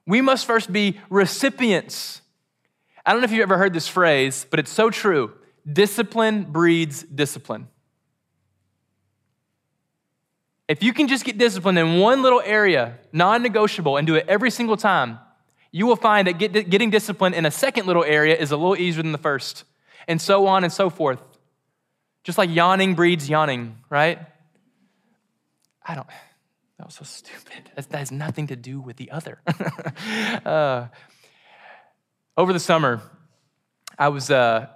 We 0.06 0.22
must 0.22 0.46
first 0.46 0.72
be 0.72 1.00
recipients. 1.10 2.22
I 3.06 3.14
don't 3.14 3.22
know 3.22 3.26
if 3.26 3.32
you've 3.32 3.42
ever 3.42 3.58
heard 3.58 3.74
this 3.74 3.88
phrase, 3.88 4.46
but 4.50 4.60
it's 4.60 4.72
so 4.72 4.90
true. 4.90 5.32
Discipline 5.72 6.44
breeds 6.44 7.04
discipline. 7.04 7.70
If 10.68 10.84
you 10.84 10.92
can 10.92 11.08
just 11.08 11.24
get 11.24 11.38
disciplined 11.38 11.80
in 11.80 12.00
one 12.00 12.22
little 12.22 12.42
area, 12.44 12.98
non 13.14 13.42
negotiable, 13.42 13.96
and 13.96 14.06
do 14.06 14.16
it 14.16 14.26
every 14.28 14.52
single 14.52 14.76
time, 14.76 15.20
you 15.72 15.86
will 15.86 15.96
find 15.96 16.28
that 16.28 16.38
get, 16.38 16.70
getting 16.70 16.90
disciplined 16.90 17.36
in 17.36 17.46
a 17.46 17.52
second 17.52 17.88
little 17.88 18.04
area 18.04 18.36
is 18.36 18.52
a 18.52 18.58
little 18.58 18.76
easier 18.76 19.04
than 19.04 19.14
the 19.14 19.18
first 19.18 19.64
and 20.08 20.22
so 20.22 20.48
on 20.48 20.64
and 20.64 20.72
so 20.72 20.90
forth. 20.90 21.22
Just 22.24 22.38
like 22.38 22.50
yawning 22.50 22.96
breeds 22.96 23.30
yawning, 23.30 23.78
right? 23.90 24.20
I 25.86 25.96
don't, 25.96 26.08
that 26.78 26.86
was 26.86 26.96
so 26.96 27.06
stupid. 27.06 27.72
That, 27.76 27.92
has 27.98 28.12
nothing 28.12 28.48
to 28.48 28.56
do 28.56 28.80
with 28.80 28.98
the 28.98 29.12
other. 29.12 29.40
uh, 30.46 30.88
over 32.36 32.54
the 32.54 32.60
summer, 32.60 33.02
I 33.98 34.10
was, 34.10 34.30
uh, 34.30 34.68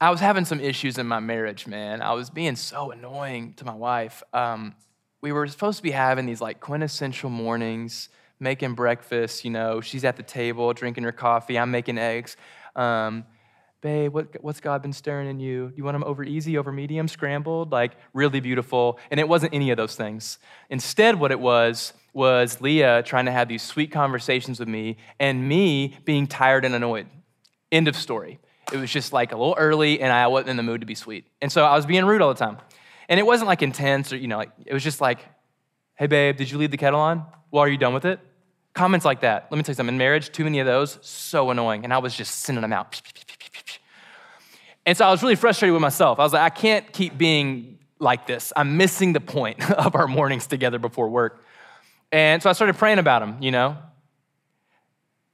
I 0.00 0.10
was 0.10 0.18
having 0.18 0.44
some 0.44 0.58
issues 0.58 0.98
in 0.98 1.06
my 1.06 1.20
marriage, 1.20 1.66
man. 1.66 2.02
I 2.02 2.14
was 2.14 2.28
being 2.30 2.56
so 2.56 2.90
annoying 2.90 3.54
to 3.58 3.64
my 3.64 3.74
wife. 3.74 4.22
Um, 4.32 4.74
we 5.20 5.30
were 5.30 5.46
supposed 5.46 5.76
to 5.76 5.82
be 5.82 5.92
having 5.92 6.26
these 6.26 6.40
like 6.40 6.58
quintessential 6.58 7.30
mornings, 7.30 8.08
making 8.40 8.74
breakfast. 8.74 9.44
You 9.44 9.52
know, 9.52 9.80
she's 9.80 10.04
at 10.04 10.16
the 10.16 10.24
table 10.24 10.72
drinking 10.72 11.04
her 11.04 11.12
coffee. 11.12 11.56
I'm 11.58 11.70
making 11.70 11.98
eggs. 11.98 12.36
Um, 12.74 13.24
babe, 13.82 14.14
what, 14.14 14.42
what's 14.42 14.60
God 14.60 14.80
been 14.80 14.94
stirring 14.94 15.28
in 15.28 15.38
you? 15.38 15.68
Do 15.68 15.74
you 15.76 15.84
want 15.84 15.96
them 15.96 16.04
over 16.04 16.24
easy, 16.24 16.56
over 16.56 16.72
medium, 16.72 17.08
scrambled? 17.08 17.70
Like 17.70 17.92
really 18.14 18.40
beautiful. 18.40 18.98
And 19.10 19.20
it 19.20 19.28
wasn't 19.28 19.52
any 19.52 19.70
of 19.70 19.76
those 19.76 19.94
things. 19.94 20.38
Instead, 20.70 21.20
what 21.20 21.30
it 21.30 21.40
was, 21.40 21.92
was 22.14 22.60
Leah 22.60 23.02
trying 23.02 23.26
to 23.26 23.32
have 23.32 23.48
these 23.48 23.62
sweet 23.62 23.90
conversations 23.90 24.58
with 24.58 24.68
me 24.68 24.96
and 25.18 25.46
me 25.48 25.98
being 26.04 26.26
tired 26.26 26.64
and 26.64 26.74
annoyed. 26.74 27.06
End 27.70 27.88
of 27.88 27.96
story. 27.96 28.38
It 28.72 28.76
was 28.76 28.90
just 28.90 29.12
like 29.12 29.32
a 29.32 29.36
little 29.36 29.56
early 29.58 30.00
and 30.00 30.12
I 30.12 30.28
wasn't 30.28 30.50
in 30.50 30.56
the 30.56 30.62
mood 30.62 30.80
to 30.80 30.86
be 30.86 30.94
sweet. 30.94 31.26
And 31.42 31.50
so 31.50 31.64
I 31.64 31.76
was 31.76 31.84
being 31.84 32.04
rude 32.04 32.22
all 32.22 32.32
the 32.32 32.38
time. 32.38 32.58
And 33.08 33.18
it 33.18 33.24
wasn't 33.24 33.48
like 33.48 33.62
intense 33.62 34.12
or, 34.12 34.16
you 34.16 34.28
know, 34.28 34.38
like, 34.38 34.52
it 34.64 34.72
was 34.72 34.84
just 34.84 35.00
like, 35.00 35.18
hey, 35.96 36.06
babe, 36.06 36.36
did 36.36 36.50
you 36.50 36.56
leave 36.56 36.70
the 36.70 36.76
kettle 36.76 37.00
on? 37.00 37.26
Well, 37.50 37.62
are 37.62 37.68
you 37.68 37.76
done 37.76 37.92
with 37.92 38.04
it? 38.04 38.20
Comments 38.74 39.04
like 39.04 39.20
that. 39.20 39.48
Let 39.50 39.58
me 39.58 39.64
tell 39.64 39.72
you 39.72 39.76
something. 39.76 39.94
In 39.94 39.98
marriage, 39.98 40.30
too 40.30 40.44
many 40.44 40.60
of 40.60 40.66
those, 40.66 40.98
so 41.02 41.50
annoying. 41.50 41.84
And 41.84 41.92
I 41.92 41.98
was 41.98 42.14
just 42.14 42.40
sending 42.40 42.62
them 42.62 42.72
out. 42.72 43.00
And 44.84 44.96
so 44.96 45.04
I 45.04 45.10
was 45.10 45.22
really 45.22 45.36
frustrated 45.36 45.72
with 45.72 45.82
myself. 45.82 46.18
I 46.18 46.22
was 46.22 46.32
like, 46.32 46.42
I 46.42 46.50
can't 46.50 46.92
keep 46.92 47.16
being 47.16 47.78
like 47.98 48.26
this. 48.26 48.52
I'm 48.56 48.76
missing 48.76 49.12
the 49.12 49.20
point 49.20 49.70
of 49.78 49.94
our 49.94 50.08
mornings 50.08 50.46
together 50.46 50.78
before 50.78 51.08
work. 51.08 51.44
And 52.10 52.42
so 52.42 52.50
I 52.50 52.52
started 52.52 52.76
praying 52.76 52.98
about 52.98 53.22
him, 53.22 53.36
you 53.40 53.50
know. 53.50 53.78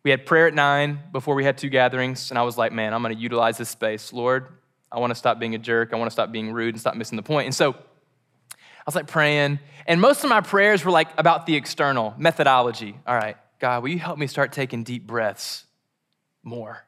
We 0.04 0.10
had 0.10 0.26
prayer 0.26 0.46
at 0.46 0.54
nine 0.54 1.00
before 1.12 1.34
we 1.34 1.44
had 1.44 1.58
two 1.58 1.68
gatherings, 1.68 2.30
and 2.30 2.38
I 2.38 2.42
was 2.42 2.56
like, 2.56 2.72
man, 2.72 2.94
I'm 2.94 3.02
going 3.02 3.14
to 3.14 3.20
utilize 3.20 3.58
this 3.58 3.68
space. 3.68 4.12
Lord, 4.12 4.46
I 4.92 5.00
want 5.00 5.10
to 5.10 5.14
stop 5.14 5.40
being 5.40 5.54
a 5.54 5.58
jerk. 5.58 5.92
I 5.92 5.96
want 5.96 6.08
to 6.08 6.12
stop 6.12 6.30
being 6.30 6.52
rude 6.52 6.74
and 6.74 6.80
stop 6.80 6.94
missing 6.94 7.16
the 7.16 7.22
point. 7.22 7.46
And 7.46 7.54
so 7.54 7.72
I 7.72 8.86
was 8.86 8.94
like 8.94 9.08
praying, 9.08 9.58
and 9.86 10.00
most 10.00 10.22
of 10.22 10.30
my 10.30 10.40
prayers 10.40 10.84
were 10.84 10.92
like 10.92 11.08
about 11.18 11.46
the 11.46 11.56
external 11.56 12.14
methodology. 12.16 12.96
All 13.06 13.16
right, 13.16 13.36
God, 13.58 13.82
will 13.82 13.90
you 13.90 13.98
help 13.98 14.18
me 14.18 14.28
start 14.28 14.52
taking 14.52 14.84
deep 14.84 15.06
breaths 15.06 15.64
more 16.44 16.86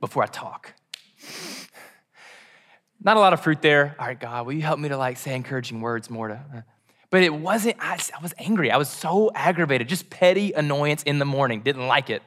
before 0.00 0.24
I 0.24 0.26
talk? 0.26 0.74
Not 3.02 3.16
a 3.16 3.20
lot 3.20 3.32
of 3.32 3.40
fruit 3.40 3.62
there. 3.62 3.94
All 3.98 4.06
right, 4.06 4.18
God, 4.18 4.46
will 4.46 4.52
you 4.52 4.62
help 4.62 4.78
me 4.78 4.88
to 4.88 4.96
like 4.96 5.16
say 5.16 5.34
encouraging 5.34 5.80
words 5.80 6.10
more 6.10 6.28
to. 6.28 6.34
Uh, 6.34 6.60
but 7.10 7.22
it 7.22 7.32
wasn't, 7.32 7.76
I, 7.78 7.94
I 7.94 8.22
was 8.22 8.34
angry. 8.38 8.70
I 8.70 8.78
was 8.78 8.88
so 8.88 9.30
aggravated, 9.34 9.88
just 9.88 10.10
petty 10.10 10.52
annoyance 10.52 11.02
in 11.04 11.18
the 11.18 11.24
morning. 11.24 11.60
Didn't 11.60 11.86
like 11.86 12.10
it. 12.10 12.22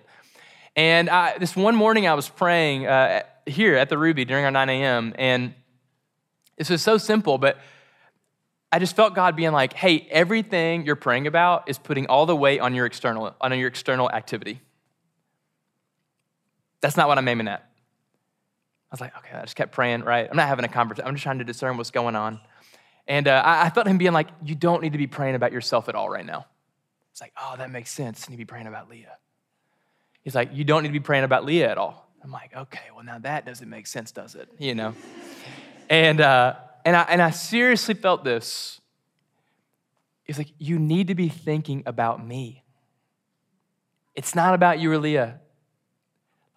And 0.76 1.10
I, 1.10 1.38
this 1.38 1.56
one 1.56 1.76
morning 1.76 2.08
I 2.08 2.14
was 2.14 2.30
praying 2.30 2.88
uh, 2.88 3.24
here 3.46 3.76
at 3.76 3.90
the 3.90 3.98
Ruby 3.98 4.24
during 4.24 4.46
our 4.46 4.52
9 4.52 4.70
a.m. 4.70 5.14
And 5.18 5.54
this 6.58 6.70
was 6.70 6.82
so 6.82 6.98
simple, 6.98 7.38
but 7.38 7.58
I 8.72 8.80
just 8.80 8.96
felt 8.96 9.16
God 9.16 9.36
being 9.36 9.52
like, 9.52 9.74
hey, 9.74 10.08
everything 10.12 10.86
you're 10.86 10.96
praying 10.96 11.28
about 11.28 11.70
is 11.70 11.78
putting 11.78 12.08
all 12.08 12.26
the 12.26 12.36
weight 12.36 12.60
on 12.60 12.76
your 12.76 12.86
external, 12.86 13.36
on 13.42 13.58
your 13.58 13.68
external 13.68 14.10
activity. 14.10 14.62
That's 16.82 16.96
not 16.96 17.08
what 17.08 17.18
I'm 17.18 17.28
aiming 17.28 17.48
at. 17.48 17.69
I 18.92 18.94
was 18.94 19.02
like, 19.02 19.16
okay, 19.18 19.38
I 19.38 19.42
just 19.42 19.56
kept 19.56 19.72
praying, 19.72 20.02
right? 20.02 20.28
I'm 20.30 20.36
not 20.36 20.48
having 20.48 20.66
a 20.66 20.70
conversation. 20.70 21.08
I'm 21.08 21.14
just 21.14 21.24
trying 21.24 21.38
to 21.40 21.44
discern 21.44 21.78
what's 21.78 21.92
going 21.92 22.16
on. 22.16 22.40
And 23.08 23.28
uh, 23.28 23.42
I, 23.46 23.66
I, 23.66 23.70
felt 23.70 23.88
him 23.88 23.98
being 23.98 24.14
like, 24.14 24.30
you 24.44 24.56
don't 24.56 24.82
need 24.82 24.94
to 24.94 24.98
be 24.98 25.08
praying 25.08 25.36
about 25.36 25.52
yourself 25.52 25.90
at 25.90 25.96
all 25.96 26.10
right 26.10 26.26
now. 26.26 26.46
It's 27.12 27.22
like, 27.22 27.34
oh, 27.42 27.56
that 27.58 27.70
makes 27.70 27.92
sense. 27.92 28.26
You 28.28 28.32
need 28.32 28.38
to 28.38 28.42
be 28.42 28.46
praying 28.46 28.68
about 28.68 28.90
Leah. 28.90 29.18
He's 30.24 30.36
like, 30.36 30.50
you 30.54 30.64
don't 30.64 30.84
need 30.84 30.90
to 30.90 30.94
be 30.94 31.00
praying 31.00 31.24
about 31.24 31.46
Leah 31.46 31.70
at 31.70 31.78
all. 31.78 32.12
I'm 32.24 32.32
like, 32.32 32.56
okay, 32.56 32.86
well, 32.96 33.04
now 33.04 33.20
that 33.20 33.46
doesn't 33.46 33.70
make 33.70 33.88
sense, 33.88 34.12
does 34.12 34.36
it? 34.36 34.50
You 34.58 34.76
know? 34.76 34.94
and, 35.90 36.20
uh, 36.20 36.56
and, 36.84 36.96
I, 36.96 37.02
and 37.04 37.22
I 37.22 37.30
seriously 37.32 37.94
felt 37.94 38.24
this. 38.24 38.82
He's 40.24 40.38
like, 40.38 40.52
you 40.58 40.78
need 40.78 41.08
to 41.08 41.16
be 41.16 41.30
thinking 41.30 41.84
about 41.86 42.26
me. 42.26 42.64
It's 44.16 44.36
not 44.36 44.54
about 44.54 44.80
you 44.80 44.92
or 44.92 44.98
Leah. 44.98 45.40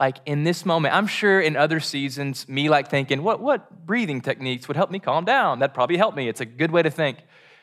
Like 0.02 0.16
in 0.26 0.42
this 0.42 0.66
moment, 0.66 0.96
I'm 0.96 1.06
sure 1.06 1.40
in 1.40 1.56
other 1.56 1.78
seasons, 1.78 2.48
me 2.48 2.68
like 2.68 2.90
thinking, 2.90 3.22
what, 3.22 3.38
what 3.38 3.86
breathing 3.86 4.20
techniques 4.20 4.66
would 4.66 4.76
help 4.76 4.90
me 4.90 4.98
calm 4.98 5.24
down? 5.24 5.60
That'd 5.60 5.74
probably 5.74 5.96
help 5.96 6.16
me. 6.16 6.28
It's 6.28 6.40
a 6.40 6.44
good 6.44 6.72
way 6.72 6.82
to 6.82 6.90
think. 6.90 7.18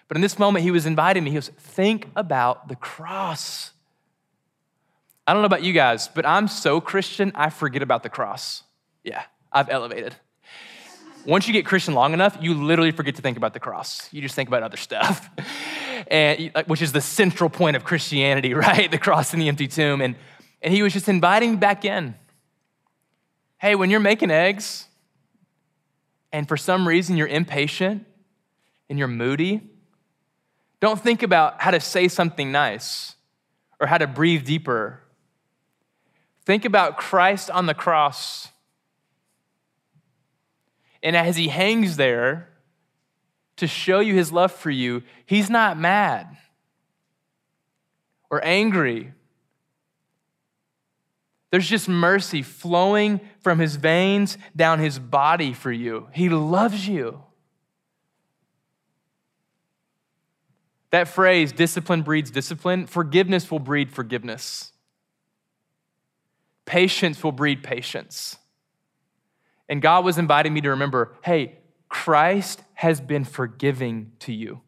But 0.07 0.15
in 0.15 0.21
this 0.21 0.39
moment, 0.39 0.63
he 0.63 0.71
was 0.71 0.85
inviting 0.85 1.25
me. 1.25 1.31
He 1.31 1.35
was, 1.35 1.49
think 1.49 2.07
about 2.15 2.69
the 2.69 2.77
cross. 2.77 3.71
I 5.27 5.33
don't 5.33 5.41
know 5.41 5.47
about 5.47 5.63
you 5.63 5.73
guys, 5.73 6.07
but 6.07 6.25
I'm 6.25 6.47
so 6.47 6.79
Christian, 6.79 7.33
I 7.35 7.49
forget 7.49 7.81
about 7.81 8.03
the 8.03 8.09
cross. 8.09 8.63
Yeah, 9.03 9.21
I've 9.51 9.69
elevated. 9.69 10.15
Once 11.25 11.45
you 11.45 11.51
get 11.51 11.65
Christian 11.65 11.93
long 11.93 12.13
enough, 12.13 12.37
you 12.39 12.53
literally 12.53 12.91
forget 12.91 13.17
to 13.17 13.21
think 13.21 13.35
about 13.35 13.53
the 13.53 13.59
cross. 13.59 14.07
You 14.13 14.21
just 14.21 14.35
think 14.35 14.47
about 14.47 14.63
other 14.63 14.77
stuff, 14.77 15.29
and 16.07 16.53
which 16.67 16.81
is 16.81 16.93
the 16.93 17.01
central 17.01 17.49
point 17.49 17.75
of 17.75 17.83
Christianity, 17.83 18.53
right? 18.67 18.89
The 18.89 18.97
cross 18.97 19.33
and 19.33 19.41
the 19.41 19.49
empty 19.49 19.67
tomb. 19.67 19.99
And, 19.99 20.15
and 20.61 20.73
he 20.73 20.83
was 20.83 20.93
just 20.93 21.09
inviting 21.09 21.51
me 21.51 21.57
back 21.57 21.83
in. 21.83 22.15
Hey, 23.59 23.75
when 23.75 23.89
you're 23.89 23.99
making 23.99 24.31
eggs 24.31 24.87
and 26.31 26.47
for 26.47 26.55
some 26.55 26.87
reason 26.87 27.17
you're 27.17 27.27
impatient 27.27 28.05
and 28.89 28.97
you're 28.97 29.09
moody, 29.09 29.61
don't 30.79 30.99
think 30.99 31.23
about 31.23 31.61
how 31.61 31.71
to 31.71 31.81
say 31.81 32.07
something 32.07 32.53
nice 32.53 33.15
or 33.77 33.87
how 33.87 33.97
to 33.97 34.07
breathe 34.07 34.45
deeper. 34.45 35.01
Think 36.45 36.63
about 36.63 36.95
Christ 36.97 37.51
on 37.51 37.65
the 37.65 37.73
cross. 37.73 38.47
And 41.03 41.17
as 41.17 41.35
he 41.35 41.49
hangs 41.49 41.97
there 41.97 42.47
to 43.57 43.67
show 43.67 43.99
you 43.99 44.13
his 44.15 44.31
love 44.31 44.53
for 44.53 44.71
you, 44.71 45.03
he's 45.25 45.49
not 45.49 45.77
mad 45.77 46.37
or 48.29 48.43
angry 48.45 49.11
there's 51.51 51.67
just 51.67 51.89
mercy 51.89 52.43
flowing 52.43 53.19
from 53.41 53.59
his 53.59 53.75
veins 53.75 54.37
down 54.55 54.79
his 54.79 54.99
body 54.99 55.53
for 55.53 55.71
you. 55.71 56.07
He 56.13 56.29
loves 56.29 56.87
you. 56.87 57.23
That 60.91 61.07
phrase, 61.07 61.51
discipline 61.51 62.01
breeds 62.01 62.31
discipline, 62.31 62.87
forgiveness 62.87 63.49
will 63.51 63.59
breed 63.59 63.91
forgiveness. 63.91 64.71
Patience 66.65 67.23
will 67.23 67.31
breed 67.31 67.63
patience. 67.63 68.37
And 69.67 69.81
God 69.81 70.03
was 70.03 70.17
inviting 70.17 70.53
me 70.53 70.61
to 70.61 70.69
remember 70.69 71.15
hey, 71.23 71.59
Christ 71.89 72.61
has 72.75 73.01
been 73.01 73.23
forgiving 73.23 74.11
to 74.19 74.31
you. 74.31 74.61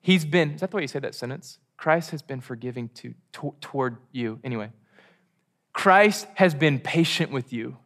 He's 0.00 0.24
been, 0.24 0.52
is 0.52 0.60
that 0.60 0.70
the 0.70 0.76
way 0.76 0.82
you 0.82 0.88
say 0.88 0.98
that 0.98 1.14
sentence? 1.14 1.58
Christ 1.76 2.10
has 2.10 2.22
been 2.22 2.40
forgiving 2.40 2.88
to, 2.94 3.14
to 3.32 3.54
toward 3.60 3.98
you. 4.12 4.40
Anyway, 4.42 4.70
Christ 5.72 6.26
has 6.34 6.54
been 6.54 6.78
patient 6.78 7.30
with 7.30 7.52
you. 7.52 7.76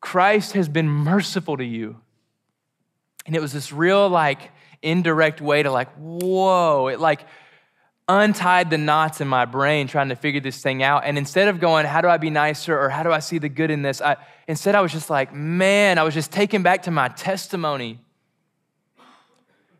Christ 0.00 0.52
has 0.52 0.68
been 0.68 0.88
merciful 0.88 1.56
to 1.56 1.64
you. 1.64 1.96
And 3.26 3.36
it 3.36 3.40
was 3.40 3.52
this 3.52 3.72
real, 3.72 4.08
like, 4.08 4.50
indirect 4.82 5.40
way 5.40 5.62
to, 5.62 5.70
like, 5.70 5.92
whoa, 5.96 6.88
it 6.88 7.00
like 7.00 7.24
untied 8.08 8.70
the 8.70 8.78
knots 8.78 9.20
in 9.20 9.28
my 9.28 9.44
brain 9.44 9.86
trying 9.86 10.08
to 10.08 10.16
figure 10.16 10.40
this 10.40 10.60
thing 10.60 10.82
out. 10.82 11.04
And 11.04 11.16
instead 11.16 11.46
of 11.48 11.60
going, 11.60 11.86
how 11.86 12.00
do 12.00 12.08
I 12.08 12.16
be 12.16 12.30
nicer 12.30 12.78
or 12.78 12.88
how 12.88 13.04
do 13.04 13.12
I 13.12 13.20
see 13.20 13.38
the 13.38 13.48
good 13.48 13.70
in 13.70 13.82
this? 13.82 14.02
I, 14.02 14.16
instead, 14.48 14.74
I 14.74 14.80
was 14.80 14.90
just 14.90 15.10
like, 15.10 15.32
man, 15.32 15.96
I 15.96 16.02
was 16.02 16.12
just 16.12 16.32
taken 16.32 16.62
back 16.62 16.82
to 16.84 16.90
my 16.90 17.08
testimony. 17.08 18.00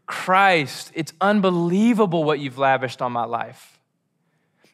Christ, 0.07 0.93
it's 0.95 1.13
unbelievable 1.21 2.23
what 2.23 2.39
you've 2.39 2.59
lavished 2.59 3.03
on 3.03 3.11
my 3.11 3.25
life. 3.25 3.80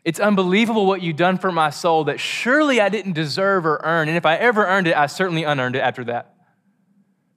It's 0.07 0.21
unbelievable 0.21 0.87
what 0.87 1.03
you've 1.03 1.17
done 1.17 1.37
for 1.37 1.51
my 1.51 1.71
soul 1.71 2.05
that 2.05 2.21
surely 2.21 2.81
I 2.81 2.89
didn't 2.89 3.15
deserve 3.15 3.67
or 3.67 3.81
earn. 3.83 4.07
And 4.07 4.17
if 4.17 4.25
I 4.25 4.37
ever 4.37 4.65
earned 4.65 4.87
it, 4.87 4.97
I 4.97 5.07
certainly 5.07 5.43
unearned 5.43 5.75
it 5.75 5.81
after 5.81 6.05
that. 6.05 6.33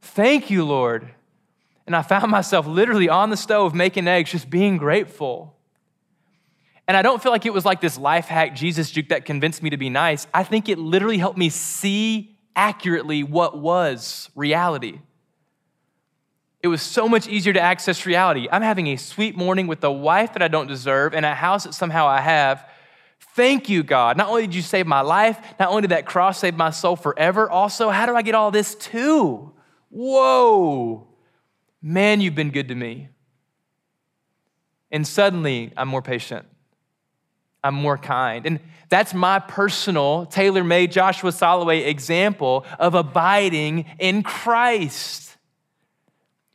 Thank 0.03 0.51
you, 0.51 0.63
Lord. 0.63 1.09
And 1.87 1.95
I 1.95 2.03
found 2.03 2.29
myself 2.29 2.67
literally 2.67 3.09
on 3.09 3.31
the 3.31 3.37
stove 3.37 3.73
making 3.73 4.07
eggs, 4.07 4.29
just 4.29 4.51
being 4.51 4.77
grateful. 4.77 5.55
And 6.87 6.95
I 6.95 7.01
don't 7.01 7.23
feel 7.23 7.31
like 7.31 7.47
it 7.47 7.53
was 7.53 7.65
like 7.65 7.81
this 7.81 7.97
life 7.97 8.25
hack 8.25 8.55
Jesus 8.55 8.91
juke 8.91 9.09
that 9.09 9.25
convinced 9.25 9.63
me 9.63 9.71
to 9.71 9.77
be 9.77 9.89
nice. 9.89 10.27
I 10.31 10.43
think 10.43 10.69
it 10.69 10.77
literally 10.77 11.17
helped 11.17 11.39
me 11.39 11.49
see 11.49 12.37
accurately 12.55 13.23
what 13.23 13.57
was 13.57 14.29
reality. 14.35 14.99
It 16.61 16.67
was 16.67 16.81
so 16.81 17.07
much 17.07 17.27
easier 17.27 17.53
to 17.53 17.61
access 17.61 18.05
reality. 18.05 18.47
I'm 18.51 18.61
having 18.61 18.87
a 18.87 18.97
sweet 18.97 19.37
morning 19.37 19.67
with 19.67 19.83
a 19.83 19.91
wife 19.91 20.33
that 20.33 20.41
I 20.41 20.49
don't 20.49 20.67
deserve 20.67 21.13
and 21.13 21.25
a 21.25 21.33
house 21.33 21.63
that 21.63 21.73
somehow 21.73 22.05
I 22.07 22.19
have. 22.19 22.67
Thank 23.35 23.69
you, 23.69 23.81
God. 23.83 24.17
Not 24.17 24.27
only 24.27 24.41
did 24.41 24.55
you 24.55 24.61
save 24.61 24.85
my 24.85 25.01
life, 25.01 25.39
not 25.59 25.69
only 25.69 25.83
did 25.83 25.91
that 25.91 26.05
cross 26.05 26.39
save 26.39 26.55
my 26.55 26.71
soul 26.71 26.97
forever, 26.97 27.49
also, 27.49 27.89
how 27.89 28.05
do 28.05 28.15
I 28.15 28.21
get 28.21 28.35
all 28.35 28.51
this 28.51 28.75
too? 28.75 29.53
Whoa. 29.89 31.07
Man, 31.81 32.19
you've 32.19 32.35
been 32.35 32.51
good 32.51 32.67
to 32.67 32.75
me. 32.75 33.09
And 34.91 35.07
suddenly, 35.07 35.71
I'm 35.77 35.87
more 35.87 36.01
patient. 36.01 36.45
I'm 37.63 37.75
more 37.75 37.97
kind. 37.97 38.45
And 38.45 38.59
that's 38.89 39.13
my 39.13 39.39
personal, 39.39 40.25
tailor 40.25 40.63
made 40.63 40.91
Joshua 40.91 41.31
Soloway 41.31 41.87
example 41.87 42.65
of 42.79 42.95
abiding 42.95 43.85
in 43.99 44.23
Christ. 44.23 45.37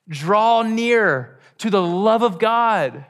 Draw 0.09 0.63
near 0.63 1.39
to 1.59 1.71
the 1.71 1.83
love 1.83 2.23
of 2.23 2.39
God. 2.39 3.07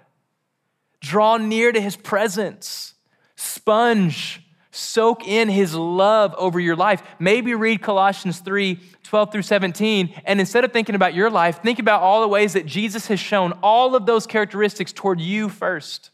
Draw 1.01 1.39
near 1.39 1.73
to 1.73 1.81
his 1.81 1.97
presence. 1.97 2.95
Sponge, 3.37 4.43
soak 4.71 5.27
in 5.27 5.49
his 5.49 5.75
love 5.75 6.35
over 6.39 6.61
your 6.61 6.77
life. 6.77 7.03
Maybe 7.19 7.55
read 7.55 7.83
Colossians 7.83 8.39
3 8.39 8.81
12 9.03 9.33
through 9.33 9.43
17, 9.43 10.23
and 10.25 10.41
instead 10.41 10.65
of 10.65 10.73
thinking 10.73 10.97
about 10.97 11.15
your 11.15 11.31
life, 11.31 11.63
think 11.63 11.79
about 11.79 12.01
all 12.01 12.21
the 12.21 12.27
ways 12.27 12.55
that 12.55 12.67
Jesus 12.67 13.07
has 13.07 13.21
shown 13.21 13.53
all 13.63 13.95
of 13.95 14.07
those 14.07 14.27
characteristics 14.27 14.93
toward 14.93 15.21
you 15.21 15.49
first. 15.49 16.11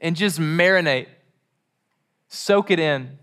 And 0.00 0.16
just 0.16 0.40
marinate, 0.40 1.06
soak 2.28 2.70
it 2.70 2.80
in. 2.80 3.18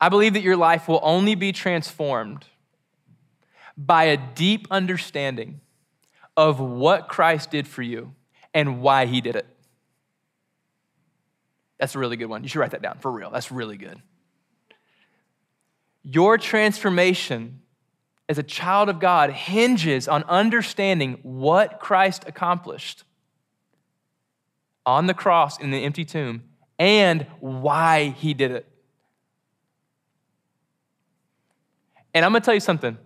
I 0.00 0.08
believe 0.08 0.34
that 0.34 0.42
your 0.42 0.56
life 0.56 0.88
will 0.88 1.00
only 1.02 1.34
be 1.34 1.52
transformed 1.52 2.44
by 3.78 4.04
a 4.04 4.16
deep 4.16 4.66
understanding 4.72 5.60
of 6.36 6.58
what 6.58 7.08
Christ 7.08 7.52
did 7.52 7.68
for 7.68 7.82
you 7.82 8.12
and 8.52 8.82
why 8.82 9.06
he 9.06 9.20
did 9.20 9.36
it. 9.36 9.46
That's 11.78 11.94
a 11.94 11.98
really 12.00 12.16
good 12.16 12.26
one. 12.26 12.42
You 12.42 12.48
should 12.48 12.58
write 12.58 12.72
that 12.72 12.82
down 12.82 12.98
for 12.98 13.10
real. 13.10 13.30
That's 13.30 13.52
really 13.52 13.76
good. 13.76 14.02
Your 16.02 16.38
transformation 16.38 17.60
as 18.28 18.36
a 18.36 18.42
child 18.42 18.88
of 18.88 18.98
God 18.98 19.30
hinges 19.30 20.08
on 20.08 20.24
understanding 20.24 21.18
what 21.22 21.78
Christ 21.78 22.24
accomplished 22.26 23.04
on 24.84 25.06
the 25.06 25.14
cross 25.14 25.58
in 25.60 25.70
the 25.70 25.84
empty 25.84 26.04
tomb 26.04 26.42
and 26.78 27.26
why 27.40 28.08
he 28.10 28.34
did 28.34 28.50
it. 28.50 28.66
And 32.12 32.24
I'm 32.24 32.32
going 32.32 32.42
to 32.42 32.44
tell 32.44 32.54
you 32.54 32.60
something 32.60 32.98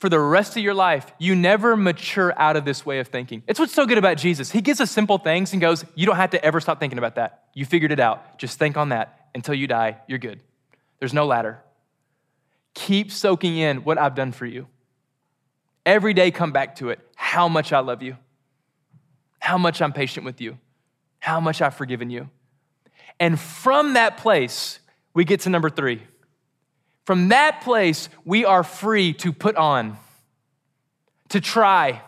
for 0.00 0.08
the 0.08 0.18
rest 0.18 0.56
of 0.56 0.62
your 0.62 0.72
life, 0.72 1.12
you 1.18 1.36
never 1.36 1.76
mature 1.76 2.32
out 2.38 2.56
of 2.56 2.64
this 2.64 2.86
way 2.86 3.00
of 3.00 3.08
thinking. 3.08 3.42
It's 3.46 3.60
what's 3.60 3.74
so 3.74 3.84
good 3.84 3.98
about 3.98 4.16
Jesus. 4.16 4.50
He 4.50 4.62
gives 4.62 4.80
us 4.80 4.90
simple 4.90 5.18
things 5.18 5.52
and 5.52 5.60
goes, 5.60 5.84
You 5.94 6.06
don't 6.06 6.16
have 6.16 6.30
to 6.30 6.42
ever 6.42 6.58
stop 6.58 6.80
thinking 6.80 6.98
about 6.98 7.16
that. 7.16 7.44
You 7.52 7.66
figured 7.66 7.92
it 7.92 8.00
out. 8.00 8.38
Just 8.38 8.58
think 8.58 8.78
on 8.78 8.88
that 8.88 9.28
until 9.34 9.54
you 9.54 9.66
die. 9.66 9.98
You're 10.08 10.18
good. 10.18 10.40
There's 11.00 11.12
no 11.12 11.26
ladder. 11.26 11.58
Keep 12.72 13.12
soaking 13.12 13.58
in 13.58 13.84
what 13.84 13.98
I've 13.98 14.14
done 14.14 14.32
for 14.32 14.46
you. 14.46 14.68
Every 15.84 16.14
day, 16.14 16.30
come 16.30 16.50
back 16.50 16.76
to 16.76 16.88
it. 16.88 17.00
How 17.14 17.48
much 17.48 17.72
I 17.72 17.80
love 17.80 18.02
you, 18.02 18.16
how 19.38 19.58
much 19.58 19.82
I'm 19.82 19.92
patient 19.92 20.24
with 20.24 20.40
you, 20.40 20.58
how 21.18 21.40
much 21.40 21.60
I've 21.60 21.74
forgiven 21.74 22.08
you. 22.08 22.30
And 23.18 23.38
from 23.38 23.94
that 23.94 24.16
place, 24.16 24.80
we 25.12 25.26
get 25.26 25.40
to 25.40 25.50
number 25.50 25.68
three 25.68 26.02
from 27.10 27.30
that 27.30 27.62
place, 27.62 28.08
we 28.24 28.44
are 28.44 28.62
free 28.62 29.14
to 29.14 29.32
put 29.32 29.56
on, 29.56 29.96
to 31.30 31.40
try, 31.40 32.02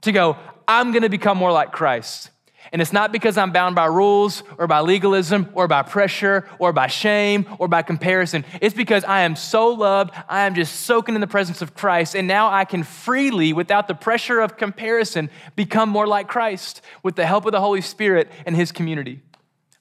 to 0.00 0.10
go, 0.10 0.38
I'm 0.66 0.90
gonna 0.90 1.10
become 1.10 1.36
more 1.36 1.52
like 1.52 1.70
Christ. 1.70 2.30
And 2.72 2.80
it's 2.80 2.94
not 2.94 3.12
because 3.12 3.36
I'm 3.36 3.52
bound 3.52 3.74
by 3.74 3.84
rules 3.84 4.42
or 4.56 4.66
by 4.66 4.80
legalism 4.80 5.50
or 5.52 5.68
by 5.68 5.82
pressure 5.82 6.48
or 6.58 6.72
by 6.72 6.86
shame 6.86 7.44
or 7.58 7.68
by 7.68 7.82
comparison. 7.82 8.46
It's 8.62 8.74
because 8.74 9.04
I 9.04 9.20
am 9.20 9.36
so 9.36 9.68
loved, 9.68 10.14
I 10.30 10.46
am 10.46 10.54
just 10.54 10.86
soaking 10.86 11.14
in 11.14 11.20
the 11.20 11.26
presence 11.26 11.60
of 11.60 11.74
Christ, 11.74 12.16
and 12.16 12.26
now 12.26 12.50
I 12.50 12.64
can 12.64 12.84
freely, 12.84 13.52
without 13.52 13.86
the 13.86 13.94
pressure 13.94 14.40
of 14.40 14.56
comparison, 14.56 15.28
become 15.56 15.90
more 15.90 16.06
like 16.06 16.26
Christ 16.26 16.80
with 17.02 17.16
the 17.16 17.26
help 17.26 17.44
of 17.44 17.52
the 17.52 17.60
Holy 17.60 17.82
Spirit 17.82 18.32
and 18.46 18.56
His 18.56 18.72
community. 18.72 19.20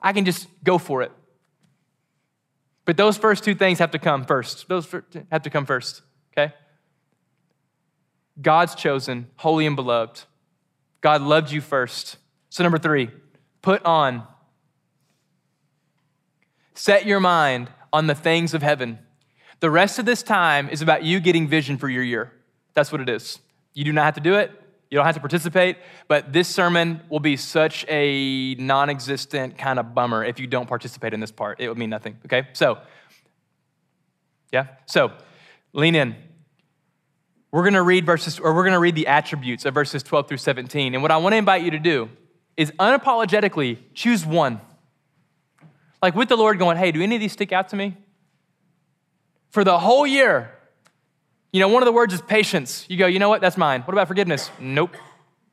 I 0.01 0.11
can 0.11 0.25
just 0.25 0.49
go 0.61 0.77
for 0.77 1.03
it. 1.03 1.13
But 2.85 2.97
those 2.97 3.17
first 3.17 3.43
two 3.43 3.55
things 3.55 3.79
have 3.79 3.91
to 3.91 3.99
come 3.99 4.25
first. 4.25 4.67
Those 4.67 4.87
have 5.31 5.41
to 5.41 5.49
come 5.49 5.65
first, 5.65 6.03
okay? 6.31 6.53
God's 8.41 8.75
chosen, 8.75 9.27
holy 9.37 9.65
and 9.65 9.75
beloved. 9.75 10.23
God 11.01 11.21
loved 11.21 11.51
you 11.51 11.61
first. 11.61 12.17
So, 12.49 12.63
number 12.63 12.77
three, 12.77 13.09
put 13.61 13.83
on. 13.85 14.25
Set 16.73 17.05
your 17.05 17.19
mind 17.19 17.69
on 17.91 18.07
the 18.07 18.15
things 18.15 18.53
of 18.53 18.61
heaven. 18.61 18.99
The 19.61 19.69
rest 19.69 19.99
of 19.99 20.05
this 20.05 20.21
time 20.21 20.69
is 20.69 20.81
about 20.81 21.03
you 21.03 21.19
getting 21.19 21.47
vision 21.47 21.77
for 21.77 21.89
your 21.89 22.03
year. 22.03 22.31
That's 22.73 22.91
what 22.91 23.01
it 23.01 23.09
is. 23.09 23.39
You 23.73 23.83
do 23.83 23.93
not 23.93 24.05
have 24.05 24.15
to 24.15 24.21
do 24.21 24.35
it. 24.35 24.51
You 24.89 24.97
don't 24.97 25.05
have 25.05 25.15
to 25.15 25.21
participate, 25.21 25.77
but 26.07 26.31
this 26.31 26.47
sermon 26.47 27.01
will 27.09 27.19
be 27.19 27.37
such 27.37 27.85
a 27.89 28.55
non 28.55 28.89
existent 28.89 29.57
kind 29.57 29.79
of 29.79 29.95
bummer 29.95 30.23
if 30.23 30.39
you 30.39 30.47
don't 30.47 30.67
participate 30.67 31.13
in 31.13 31.19
this 31.19 31.31
part. 31.31 31.59
It 31.59 31.67
would 31.69 31.77
mean 31.77 31.89
nothing, 31.89 32.17
okay? 32.25 32.47
So, 32.53 32.77
yeah? 34.51 34.67
So, 34.85 35.11
lean 35.73 35.95
in. 35.95 36.15
We're 37.51 37.63
gonna 37.63 37.83
read 37.83 38.05
verses, 38.05 38.39
or 38.39 38.53
we're 38.53 38.65
gonna 38.65 38.79
read 38.79 38.95
the 38.95 39.07
attributes 39.07 39.65
of 39.65 39.73
verses 39.73 40.03
12 40.03 40.27
through 40.27 40.37
17. 40.37 40.93
And 40.93 41.01
what 41.01 41.11
I 41.11 41.17
wanna 41.17 41.37
invite 41.37 41.63
you 41.63 41.71
to 41.71 41.79
do 41.79 42.09
is 42.55 42.71
unapologetically 42.71 43.79
choose 43.93 44.25
one. 44.25 44.61
Like 46.01 46.15
with 46.15 46.29
the 46.29 46.37
Lord 46.37 46.59
going, 46.59 46.77
hey, 46.77 46.91
do 46.91 47.01
any 47.01 47.15
of 47.15 47.21
these 47.21 47.33
stick 47.33 47.51
out 47.51 47.69
to 47.69 47.75
me? 47.75 47.97
For 49.49 49.63
the 49.63 49.79
whole 49.79 50.05
year, 50.05 50.54
you 51.55 51.61
know, 51.61 51.69
one 51.69 51.81
of 51.81 51.85
the 51.85 51.93
words 51.93 52.13
is 52.13 52.21
patience. 52.21 52.85
You 52.89 52.97
go, 52.97 53.07
you 53.07 53.17
know 53.17 53.29
what? 53.29 53.39
That's 53.39 53.55
mine. 53.55 53.83
What 53.83 53.93
about 53.93 54.09
forgiveness? 54.09 54.51
Nope. 54.59 54.97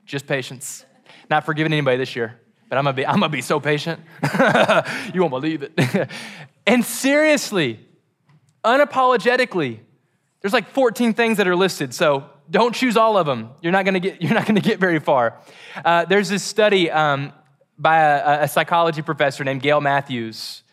Just 0.04 0.26
patience. 0.26 0.84
Not 1.30 1.46
forgiving 1.46 1.72
anybody 1.72 1.96
this 1.96 2.16
year, 2.16 2.40
but 2.68 2.76
I'm 2.76 2.82
gonna 2.82 2.96
be, 2.96 3.06
I'm 3.06 3.20
gonna 3.20 3.28
be 3.28 3.40
so 3.40 3.60
patient. 3.60 4.00
you 5.14 5.20
won't 5.20 5.30
believe 5.30 5.62
it. 5.62 6.10
and 6.66 6.84
seriously, 6.84 7.78
unapologetically, 8.64 9.78
there's 10.40 10.52
like 10.52 10.70
14 10.70 11.14
things 11.14 11.36
that 11.36 11.46
are 11.46 11.54
listed, 11.54 11.94
so 11.94 12.28
don't 12.50 12.74
choose 12.74 12.96
all 12.96 13.16
of 13.16 13.24
them. 13.24 13.50
You're 13.60 13.70
not 13.70 13.84
gonna 13.84 14.00
get, 14.00 14.20
you're 14.22 14.34
not 14.34 14.44
gonna 14.44 14.58
get 14.60 14.80
very 14.80 14.98
far. 14.98 15.38
Uh, 15.84 16.04
there's 16.04 16.28
this 16.28 16.42
study 16.42 16.90
um, 16.90 17.32
by 17.78 18.00
a, 18.00 18.42
a 18.42 18.48
psychology 18.48 19.02
professor 19.02 19.44
named 19.44 19.62
Gail 19.62 19.80
Matthews 19.80 20.64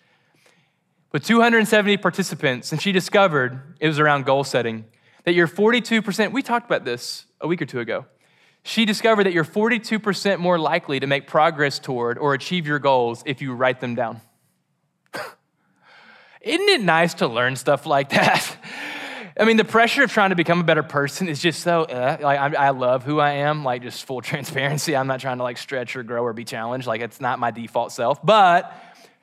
with 1.12 1.24
270 1.24 1.98
participants, 1.98 2.72
and 2.72 2.82
she 2.82 2.92
discovered 2.92 3.76
it 3.80 3.88
was 3.88 4.00
around 4.00 4.26
goal 4.26 4.44
setting 4.44 4.86
that 5.30 5.36
you're 5.36 5.48
42%, 5.48 6.32
we 6.32 6.42
talked 6.42 6.66
about 6.66 6.84
this 6.84 7.26
a 7.40 7.48
week 7.48 7.62
or 7.62 7.68
two 7.68 7.80
ago. 7.80 8.08
She 8.64 8.86
discovered 8.86 9.26
that 9.26 9.32
you're 9.32 9.46
42% 9.46 10.40
more 10.40 10.58
likely 10.58 11.00
to 11.00 11.06
make 11.06 11.28
progress 11.28 11.78
toward 11.78 12.18
or 12.18 12.34
achieve 12.34 12.66
your 12.66 12.80
goals 12.80 13.22
if 13.28 13.40
you 13.40 13.54
write 13.54 13.80
them 13.80 13.94
down. 13.94 14.22
Isn't 16.42 16.70
it 16.70 16.82
nice 16.82 17.14
to 17.16 17.28
learn 17.28 17.58
stuff 17.58 17.86
like 17.86 18.10
that? 18.10 18.58
I 19.40 19.46
mean, 19.46 19.58
the 19.58 19.64
pressure 19.64 20.02
of 20.02 20.12
trying 20.12 20.32
to 20.32 20.36
become 20.36 20.62
a 20.62 20.64
better 20.64 20.82
person 20.82 21.28
is 21.28 21.40
just 21.40 21.62
so, 21.62 21.84
uh, 21.84 22.18
like, 22.20 22.40
I, 22.40 22.66
I 22.66 22.70
love 22.72 23.04
who 23.04 23.20
I 23.20 23.34
am, 23.34 23.64
like, 23.64 23.84
just 23.84 24.06
full 24.06 24.22
transparency. 24.32 24.96
I'm 24.96 25.06
not 25.06 25.20
trying 25.20 25.38
to, 25.38 25.44
like, 25.44 25.60
stretch 25.60 25.96
or 25.96 26.02
grow 26.02 26.24
or 26.24 26.34
be 26.34 26.44
challenged. 26.44 26.88
Like, 26.88 27.02
it's 27.02 27.22
not 27.22 27.38
my 27.38 27.52
default 27.52 27.92
self. 27.92 28.20
But 28.26 28.74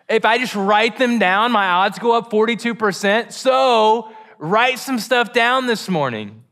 if 0.08 0.24
I 0.24 0.38
just 0.38 0.54
write 0.54 0.98
them 0.98 1.18
down, 1.18 1.50
my 1.50 1.66
odds 1.68 1.98
go 1.98 2.16
up 2.16 2.30
42%. 2.30 3.32
So 3.32 4.12
write 4.38 4.78
some 4.78 4.98
stuff 4.98 5.32
down 5.32 5.66
this 5.66 5.88
morning 5.88 6.42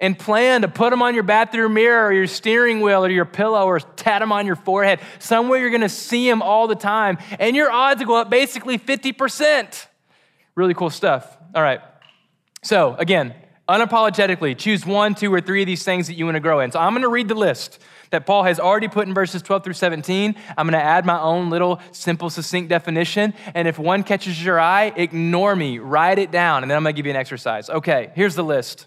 and 0.00 0.18
plan 0.18 0.62
to 0.62 0.68
put 0.68 0.90
them 0.90 1.00
on 1.00 1.14
your 1.14 1.22
bathroom 1.22 1.74
mirror 1.74 2.06
or 2.06 2.12
your 2.12 2.26
steering 2.26 2.80
wheel 2.80 3.04
or 3.04 3.08
your 3.08 3.24
pillow 3.24 3.66
or 3.66 3.78
tat 3.78 4.20
them 4.20 4.32
on 4.32 4.46
your 4.46 4.56
forehead. 4.56 4.98
Somewhere 5.20 5.60
you're 5.60 5.70
gonna 5.70 5.88
see 5.88 6.28
them 6.28 6.42
all 6.42 6.66
the 6.66 6.74
time, 6.74 7.18
and 7.38 7.54
your 7.54 7.70
odds 7.70 8.02
go 8.04 8.16
up 8.16 8.28
basically 8.28 8.78
50%. 8.78 9.86
Really 10.56 10.74
cool 10.74 10.90
stuff. 10.90 11.38
All 11.54 11.62
right. 11.62 11.80
So, 12.64 12.96
again, 12.98 13.34
unapologetically, 13.68 14.58
choose 14.58 14.84
one, 14.84 15.14
two, 15.14 15.32
or 15.32 15.40
three 15.40 15.62
of 15.62 15.66
these 15.66 15.84
things 15.84 16.08
that 16.08 16.14
you 16.14 16.26
wanna 16.26 16.40
grow 16.40 16.60
in. 16.60 16.72
So, 16.72 16.80
I'm 16.80 16.94
gonna 16.94 17.08
read 17.08 17.28
the 17.28 17.34
list 17.36 17.78
that 18.12 18.26
Paul 18.26 18.44
has 18.44 18.60
already 18.60 18.88
put 18.88 19.08
in 19.08 19.14
verses 19.14 19.42
12 19.42 19.64
through 19.64 19.72
17. 19.72 20.36
I'm 20.56 20.66
going 20.66 20.78
to 20.78 20.84
add 20.84 21.04
my 21.04 21.20
own 21.20 21.50
little 21.50 21.80
simple, 21.90 22.30
succinct 22.30 22.68
definition. 22.68 23.34
And 23.54 23.66
if 23.66 23.78
one 23.78 24.04
catches 24.04 24.42
your 24.42 24.60
eye, 24.60 24.92
ignore 24.94 25.56
me, 25.56 25.78
write 25.78 26.18
it 26.18 26.30
down, 26.30 26.62
and 26.62 26.70
then 26.70 26.76
I'm 26.76 26.84
going 26.84 26.94
to 26.94 26.96
give 26.96 27.06
you 27.06 27.10
an 27.10 27.16
exercise. 27.16 27.68
Okay, 27.68 28.12
here's 28.14 28.34
the 28.34 28.44
list. 28.44 28.86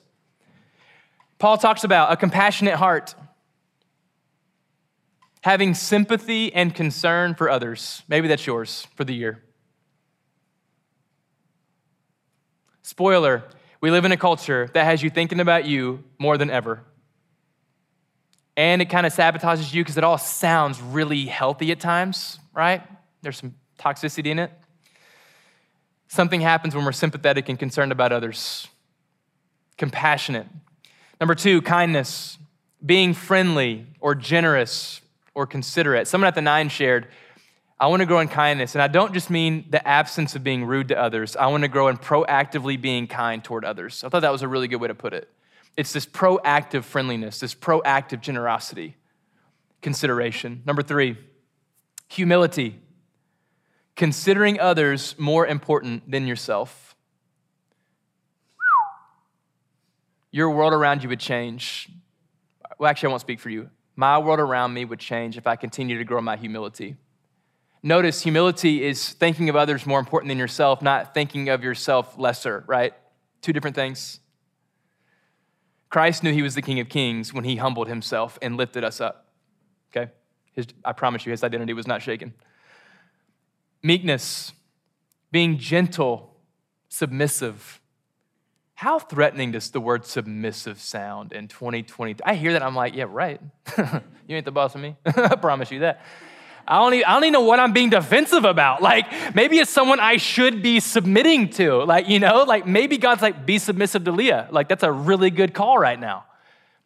Paul 1.38 1.57
talks 1.57 1.83
about 1.83 2.11
a 2.11 2.15
compassionate 2.15 2.75
heart, 2.75 3.13
having 5.41 5.73
sympathy 5.73 6.53
and 6.53 6.73
concern 6.73 7.35
for 7.35 7.49
others. 7.49 8.03
Maybe 8.07 8.27
that's 8.27 8.47
yours 8.47 8.88
for 8.95 9.03
the 9.03 9.13
year. 9.13 9.43
Spoiler, 12.83 13.43
we 13.81 13.91
live 13.91 14.05
in 14.05 14.11
a 14.11 14.17
culture 14.17 14.69
that 14.73 14.85
has 14.85 15.03
you 15.03 15.09
thinking 15.09 15.39
about 15.39 15.65
you 15.65 16.03
more 16.19 16.38
than 16.38 16.49
ever 16.49 16.83
and 18.57 18.81
it 18.81 18.89
kind 18.89 19.05
of 19.05 19.13
sabotages 19.13 19.73
you 19.73 19.83
because 19.83 19.97
it 19.97 20.03
all 20.03 20.17
sounds 20.17 20.81
really 20.81 21.25
healthy 21.25 21.71
at 21.71 21.79
times, 21.79 22.39
right? 22.53 22.81
There's 23.21 23.37
some 23.37 23.55
toxicity 23.79 24.27
in 24.27 24.39
it. 24.39 24.51
Something 26.07 26.41
happens 26.41 26.75
when 26.75 26.85
we're 26.85 26.91
sympathetic 26.91 27.49
and 27.49 27.59
concerned 27.59 27.91
about 27.91 28.11
others. 28.11 28.67
Compassionate. 29.77 30.47
Number 31.19 31.35
two, 31.35 31.61
kindness. 31.61 32.37
Being 32.85 33.13
friendly 33.13 33.87
or 33.99 34.15
generous 34.15 35.01
or 35.33 35.45
considerate. 35.45 36.07
Someone 36.07 36.27
at 36.27 36.35
the 36.35 36.41
nine 36.41 36.69
shared, 36.69 37.07
I 37.77 37.87
want 37.87 38.01
to 38.01 38.05
grow 38.05 38.19
in 38.19 38.29
kindness. 38.29 38.75
And 38.75 38.81
I 38.81 38.87
don't 38.87 39.13
just 39.13 39.29
mean 39.29 39.65
the 39.69 39.85
absence 39.85 40.35
of 40.35 40.43
being 40.43 40.63
rude 40.63 40.89
to 40.89 40.99
others, 40.99 41.35
I 41.35 41.47
want 41.47 41.63
to 41.63 41.67
grow 41.67 41.89
in 41.89 41.97
proactively 41.97 42.81
being 42.81 43.07
kind 43.07 43.43
toward 43.43 43.65
others. 43.65 44.03
I 44.03 44.09
thought 44.09 44.21
that 44.21 44.31
was 44.31 44.43
a 44.43 44.47
really 44.47 44.67
good 44.67 44.79
way 44.79 44.87
to 44.87 44.95
put 44.95 45.13
it. 45.13 45.27
It's 45.77 45.91
this 45.91 46.05
proactive 46.05 46.83
friendliness, 46.83 47.39
this 47.39 47.53
proactive 47.53 48.21
generosity, 48.21 48.95
consideration. 49.81 50.63
Number 50.65 50.81
three, 50.81 51.17
humility, 52.07 52.79
considering 53.95 54.59
others 54.59 55.15
more 55.17 55.45
important 55.45 56.09
than 56.09 56.27
yourself. 56.27 56.95
Your 60.31 60.49
world 60.49 60.73
around 60.73 61.03
you 61.03 61.09
would 61.09 61.19
change. 61.19 61.89
Well, 62.77 62.89
actually, 62.89 63.07
I 63.07 63.09
won't 63.11 63.21
speak 63.21 63.39
for 63.39 63.49
you. 63.49 63.69
My 63.95 64.17
world 64.17 64.39
around 64.39 64.73
me 64.73 64.83
would 64.83 64.99
change 64.99 65.38
if 65.38 65.47
I 65.47 65.55
continue 65.55 65.97
to 65.97 66.03
grow 66.03 66.21
my 66.21 66.35
humility. 66.35 66.97
Notice 67.81 68.21
humility 68.21 68.83
is 68.83 69.09
thinking 69.11 69.47
of 69.47 69.55
others 69.55 69.85
more 69.85 69.99
important 69.99 70.29
than 70.29 70.38
yourself, 70.38 70.81
not 70.81 71.13
thinking 71.13 71.49
of 71.49 71.63
yourself 71.63 72.17
lesser, 72.17 72.63
right? 72.67 72.93
Two 73.41 73.53
different 73.53 73.75
things. 73.75 74.19
Christ 75.95 76.23
knew 76.23 76.34
he 76.34 76.41
was 76.41 76.55
the 76.55 76.62
King 76.62 76.81
of 76.81 76.89
Kings 76.89 77.34
when 77.34 77.45
he 77.45 77.55
humbled 77.55 77.88
himself 77.88 78.38
and 78.41 78.58
lifted 78.58 78.84
us 78.84 78.99
up. 78.99 79.29
Okay? 79.95 80.12
His, 80.51 80.67
I 80.84 80.91
promise 80.91 81.25
you, 81.25 81.31
his 81.31 81.41
identity 81.41 81.71
was 81.71 81.88
not 81.88 82.01
shaken. 82.01 82.34
Meekness, 83.81 84.51
being 85.31 85.58
gentle, 85.58 86.36
submissive. 86.89 87.79
How 88.73 88.99
threatening 88.99 89.53
does 89.53 89.71
the 89.71 89.79
word 89.79 90.05
submissive 90.05 90.81
sound 90.81 91.31
in 91.31 91.47
2020? 91.47 92.17
I 92.25 92.36
hear 92.36 92.51
that, 92.51 92.62
I'm 92.62 92.75
like, 92.75 92.93
yeah, 92.93 93.05
right. 93.08 93.39
you 93.77 94.36
ain't 94.36 94.43
the 94.43 94.51
boss 94.51 94.75
of 94.75 94.81
me. 94.81 94.97
I 95.05 95.38
promise 95.38 95.71
you 95.71 95.79
that. 95.79 96.01
I 96.67 96.80
don't, 96.80 96.93
even, 96.95 97.06
I 97.06 97.13
don't 97.13 97.23
even 97.23 97.34
know 97.34 97.41
what 97.41 97.60
I'm 97.60 97.73
being 97.73 97.91
defensive 97.91 98.43
about. 98.43 98.82
Like, 98.82 99.36
maybe 99.36 99.60
it's 99.60 99.69
someone 99.69 99.99
I 99.99 100.17
should 100.17 100.63
be 100.63 100.80
submitting 100.80 101.49
to. 101.51 101.84
Like, 101.84 102.10
you 102.10 102.19
know, 102.19 102.43
like 102.43 102.65
maybe 102.65 102.97
God's 102.97 103.21
like, 103.21 103.45
be 103.45 103.60
submissive 103.60 104.04
to 104.06 104.12
Leah. 104.12 104.47
Like, 104.51 104.67
that's 104.67 104.84
a 104.84 104.91
really 104.91 105.30
good 105.30 105.54
call 105.54 105.78
right 105.78 105.99
now. 105.99 106.25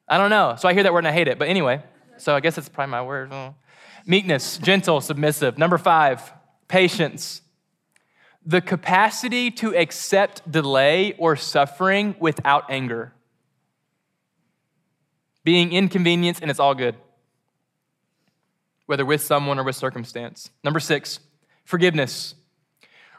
I 0.07 0.17
don't 0.17 0.29
know. 0.29 0.55
So 0.57 0.67
I 0.67 0.73
hear 0.73 0.83
that 0.83 0.91
word 0.91 0.99
and 0.99 1.07
I 1.07 1.11
hate 1.11 1.29
it. 1.29 1.39
But 1.39 1.47
anyway, 1.47 1.81
so 2.17 2.35
I 2.35 2.41
guess 2.41 2.57
it's 2.57 2.67
probably 2.67 2.91
my 2.91 3.03
word. 3.03 3.31
Oh. 3.31 3.55
Meekness, 4.05 4.57
gentle, 4.57 4.99
submissive. 4.99 5.57
Number 5.57 5.77
five, 5.77 6.33
patience. 6.67 7.41
The 8.45 8.59
capacity 8.59 9.51
to 9.51 9.75
accept 9.75 10.49
delay 10.49 11.13
or 11.17 11.35
suffering 11.35 12.15
without 12.19 12.65
anger. 12.69 13.13
Being 15.45 15.71
inconvenienced 15.71 16.41
and 16.41 16.51
it's 16.51 16.59
all 16.59 16.75
good 16.75 16.95
whether 18.89 19.05
with 19.05 19.21
someone 19.21 19.59
or 19.59 19.63
with 19.63 19.75
circumstance. 19.75 20.49
Number 20.63 20.79
six, 20.79 21.19
forgiveness, 21.63 22.33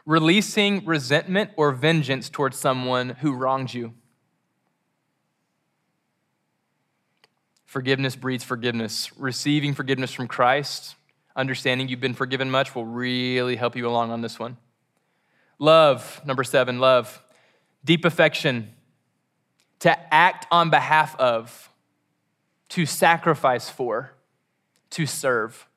releasing 0.05 0.83
resentment 0.83 1.49
or 1.55 1.71
vengeance 1.71 2.27
towards 2.27 2.57
someone 2.57 3.11
who 3.21 3.31
wronged 3.31 3.73
you. 3.73 3.93
Forgiveness 7.63 8.17
breeds 8.17 8.43
forgiveness. 8.43 9.17
Receiving 9.17 9.73
forgiveness 9.73 10.11
from 10.11 10.27
Christ, 10.27 10.97
understanding 11.37 11.87
you've 11.87 12.01
been 12.01 12.15
forgiven 12.15 12.51
much, 12.51 12.75
will 12.75 12.85
really 12.85 13.55
help 13.55 13.77
you 13.77 13.87
along 13.87 14.11
on 14.11 14.19
this 14.19 14.37
one. 14.37 14.57
Love, 15.57 16.21
number 16.25 16.43
seven, 16.43 16.79
love. 16.79 17.23
Deep 17.85 18.03
affection, 18.03 18.73
to 19.79 20.13
act 20.13 20.47
on 20.51 20.69
behalf 20.69 21.15
of, 21.17 21.69
to 22.67 22.85
sacrifice 22.85 23.69
for 23.69 24.11
to 24.91 25.05
serve. 25.05 25.67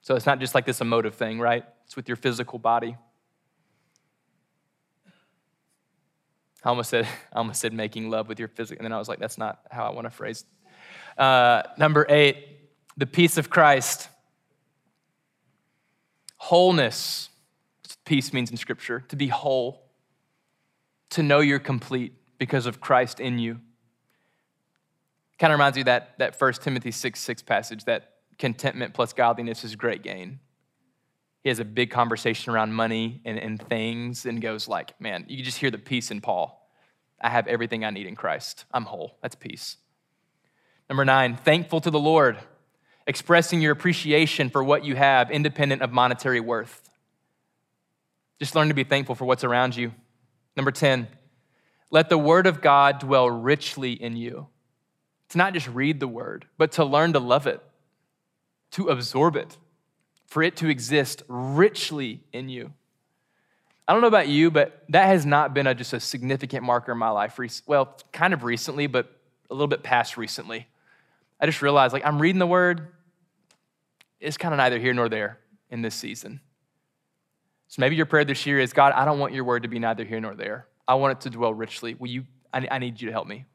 So 0.00 0.16
it's 0.16 0.26
not 0.26 0.40
just 0.40 0.54
like 0.54 0.66
this 0.66 0.80
emotive 0.80 1.14
thing, 1.14 1.38
right? 1.38 1.64
It's 1.84 1.96
with 1.96 2.08
your 2.08 2.16
physical 2.16 2.58
body. 2.58 2.96
I 6.64 6.68
almost 6.68 6.90
said, 6.90 7.06
I 7.32 7.38
almost 7.38 7.60
said 7.60 7.72
making 7.72 8.10
love 8.10 8.28
with 8.28 8.38
your 8.38 8.48
physical, 8.48 8.80
and 8.80 8.84
then 8.84 8.92
I 8.92 8.98
was 8.98 9.08
like, 9.08 9.18
that's 9.18 9.38
not 9.38 9.60
how 9.70 9.84
I 9.84 9.90
want 9.90 10.06
to 10.06 10.10
phrase. 10.10 10.44
Uh, 11.16 11.62
number 11.76 12.06
eight, 12.08 12.46
the 12.96 13.06
peace 13.06 13.36
of 13.36 13.50
Christ. 13.50 14.08
Wholeness. 16.36 17.28
peace 18.04 18.32
means 18.32 18.50
in 18.50 18.56
Scripture 18.56 19.04
to 19.08 19.16
be 19.16 19.28
whole, 19.28 19.84
to 21.10 21.22
know 21.22 21.40
you're 21.40 21.60
complete 21.60 22.14
because 22.38 22.66
of 22.66 22.80
Christ 22.80 23.20
in 23.20 23.38
you. 23.38 23.60
Kind 25.42 25.52
of 25.52 25.58
reminds 25.58 25.76
of 25.76 25.86
that, 25.86 26.16
that 26.18 26.40
1 26.40 26.52
Timothy 26.52 26.92
6 26.92 27.18
6 27.18 27.42
passage 27.42 27.84
that 27.86 28.12
contentment 28.38 28.94
plus 28.94 29.12
godliness 29.12 29.64
is 29.64 29.74
great 29.74 30.04
gain. 30.04 30.38
He 31.42 31.48
has 31.48 31.58
a 31.58 31.64
big 31.64 31.90
conversation 31.90 32.52
around 32.52 32.72
money 32.74 33.20
and, 33.24 33.40
and 33.40 33.60
things 33.60 34.24
and 34.24 34.40
goes 34.40 34.68
like, 34.68 35.00
man, 35.00 35.24
you 35.26 35.38
can 35.38 35.44
just 35.44 35.58
hear 35.58 35.72
the 35.72 35.78
peace 35.78 36.12
in 36.12 36.20
Paul. 36.20 36.70
I 37.20 37.28
have 37.28 37.48
everything 37.48 37.84
I 37.84 37.90
need 37.90 38.06
in 38.06 38.14
Christ. 38.14 38.66
I'm 38.72 38.84
whole. 38.84 39.18
That's 39.20 39.34
peace. 39.34 39.78
Number 40.88 41.04
nine, 41.04 41.34
thankful 41.34 41.80
to 41.80 41.90
the 41.90 41.98
Lord, 41.98 42.38
expressing 43.08 43.60
your 43.60 43.72
appreciation 43.72 44.48
for 44.48 44.62
what 44.62 44.84
you 44.84 44.94
have, 44.94 45.28
independent 45.28 45.82
of 45.82 45.90
monetary 45.90 46.38
worth. 46.38 46.88
Just 48.38 48.54
learn 48.54 48.68
to 48.68 48.74
be 48.74 48.84
thankful 48.84 49.16
for 49.16 49.24
what's 49.24 49.42
around 49.42 49.74
you. 49.74 49.90
Number 50.56 50.70
10, 50.70 51.08
let 51.90 52.10
the 52.10 52.16
word 52.16 52.46
of 52.46 52.60
God 52.60 53.00
dwell 53.00 53.28
richly 53.28 53.94
in 53.94 54.14
you. 54.14 54.46
To 55.32 55.38
not 55.38 55.54
just 55.54 55.66
read 55.68 55.98
the 55.98 56.08
word, 56.08 56.44
but 56.58 56.72
to 56.72 56.84
learn 56.84 57.14
to 57.14 57.18
love 57.18 57.46
it, 57.46 57.62
to 58.72 58.88
absorb 58.88 59.34
it, 59.34 59.56
for 60.26 60.42
it 60.42 60.56
to 60.56 60.68
exist 60.68 61.22
richly 61.26 62.20
in 62.34 62.50
you. 62.50 62.74
I 63.88 63.94
don't 63.94 64.02
know 64.02 64.08
about 64.08 64.28
you, 64.28 64.50
but 64.50 64.84
that 64.90 65.06
has 65.06 65.24
not 65.24 65.54
been 65.54 65.66
a, 65.66 65.74
just 65.74 65.94
a 65.94 66.00
significant 66.00 66.64
marker 66.64 66.92
in 66.92 66.98
my 66.98 67.08
life. 67.08 67.40
Well, 67.66 67.98
kind 68.12 68.34
of 68.34 68.44
recently, 68.44 68.86
but 68.86 69.10
a 69.48 69.54
little 69.54 69.68
bit 69.68 69.82
past 69.82 70.18
recently. 70.18 70.66
I 71.40 71.46
just 71.46 71.62
realized, 71.62 71.94
like, 71.94 72.04
I'm 72.04 72.20
reading 72.20 72.38
the 72.38 72.46
word. 72.46 72.88
It's 74.20 74.36
kind 74.36 74.52
of 74.52 74.58
neither 74.58 74.78
here 74.78 74.92
nor 74.92 75.08
there 75.08 75.38
in 75.70 75.80
this 75.80 75.94
season. 75.94 76.40
So 77.68 77.80
maybe 77.80 77.96
your 77.96 78.04
prayer 78.04 78.26
this 78.26 78.44
year 78.44 78.60
is, 78.60 78.74
God, 78.74 78.92
I 78.92 79.06
don't 79.06 79.18
want 79.18 79.32
your 79.32 79.44
word 79.44 79.62
to 79.62 79.68
be 79.70 79.78
neither 79.78 80.04
here 80.04 80.20
nor 80.20 80.34
there. 80.34 80.66
I 80.86 80.96
want 80.96 81.12
it 81.12 81.20
to 81.22 81.30
dwell 81.30 81.54
richly. 81.54 81.94
Will 81.94 82.08
you? 82.08 82.24
I, 82.52 82.68
I 82.70 82.78
need 82.78 83.00
you 83.00 83.06
to 83.06 83.12
help 83.12 83.26
me. 83.26 83.46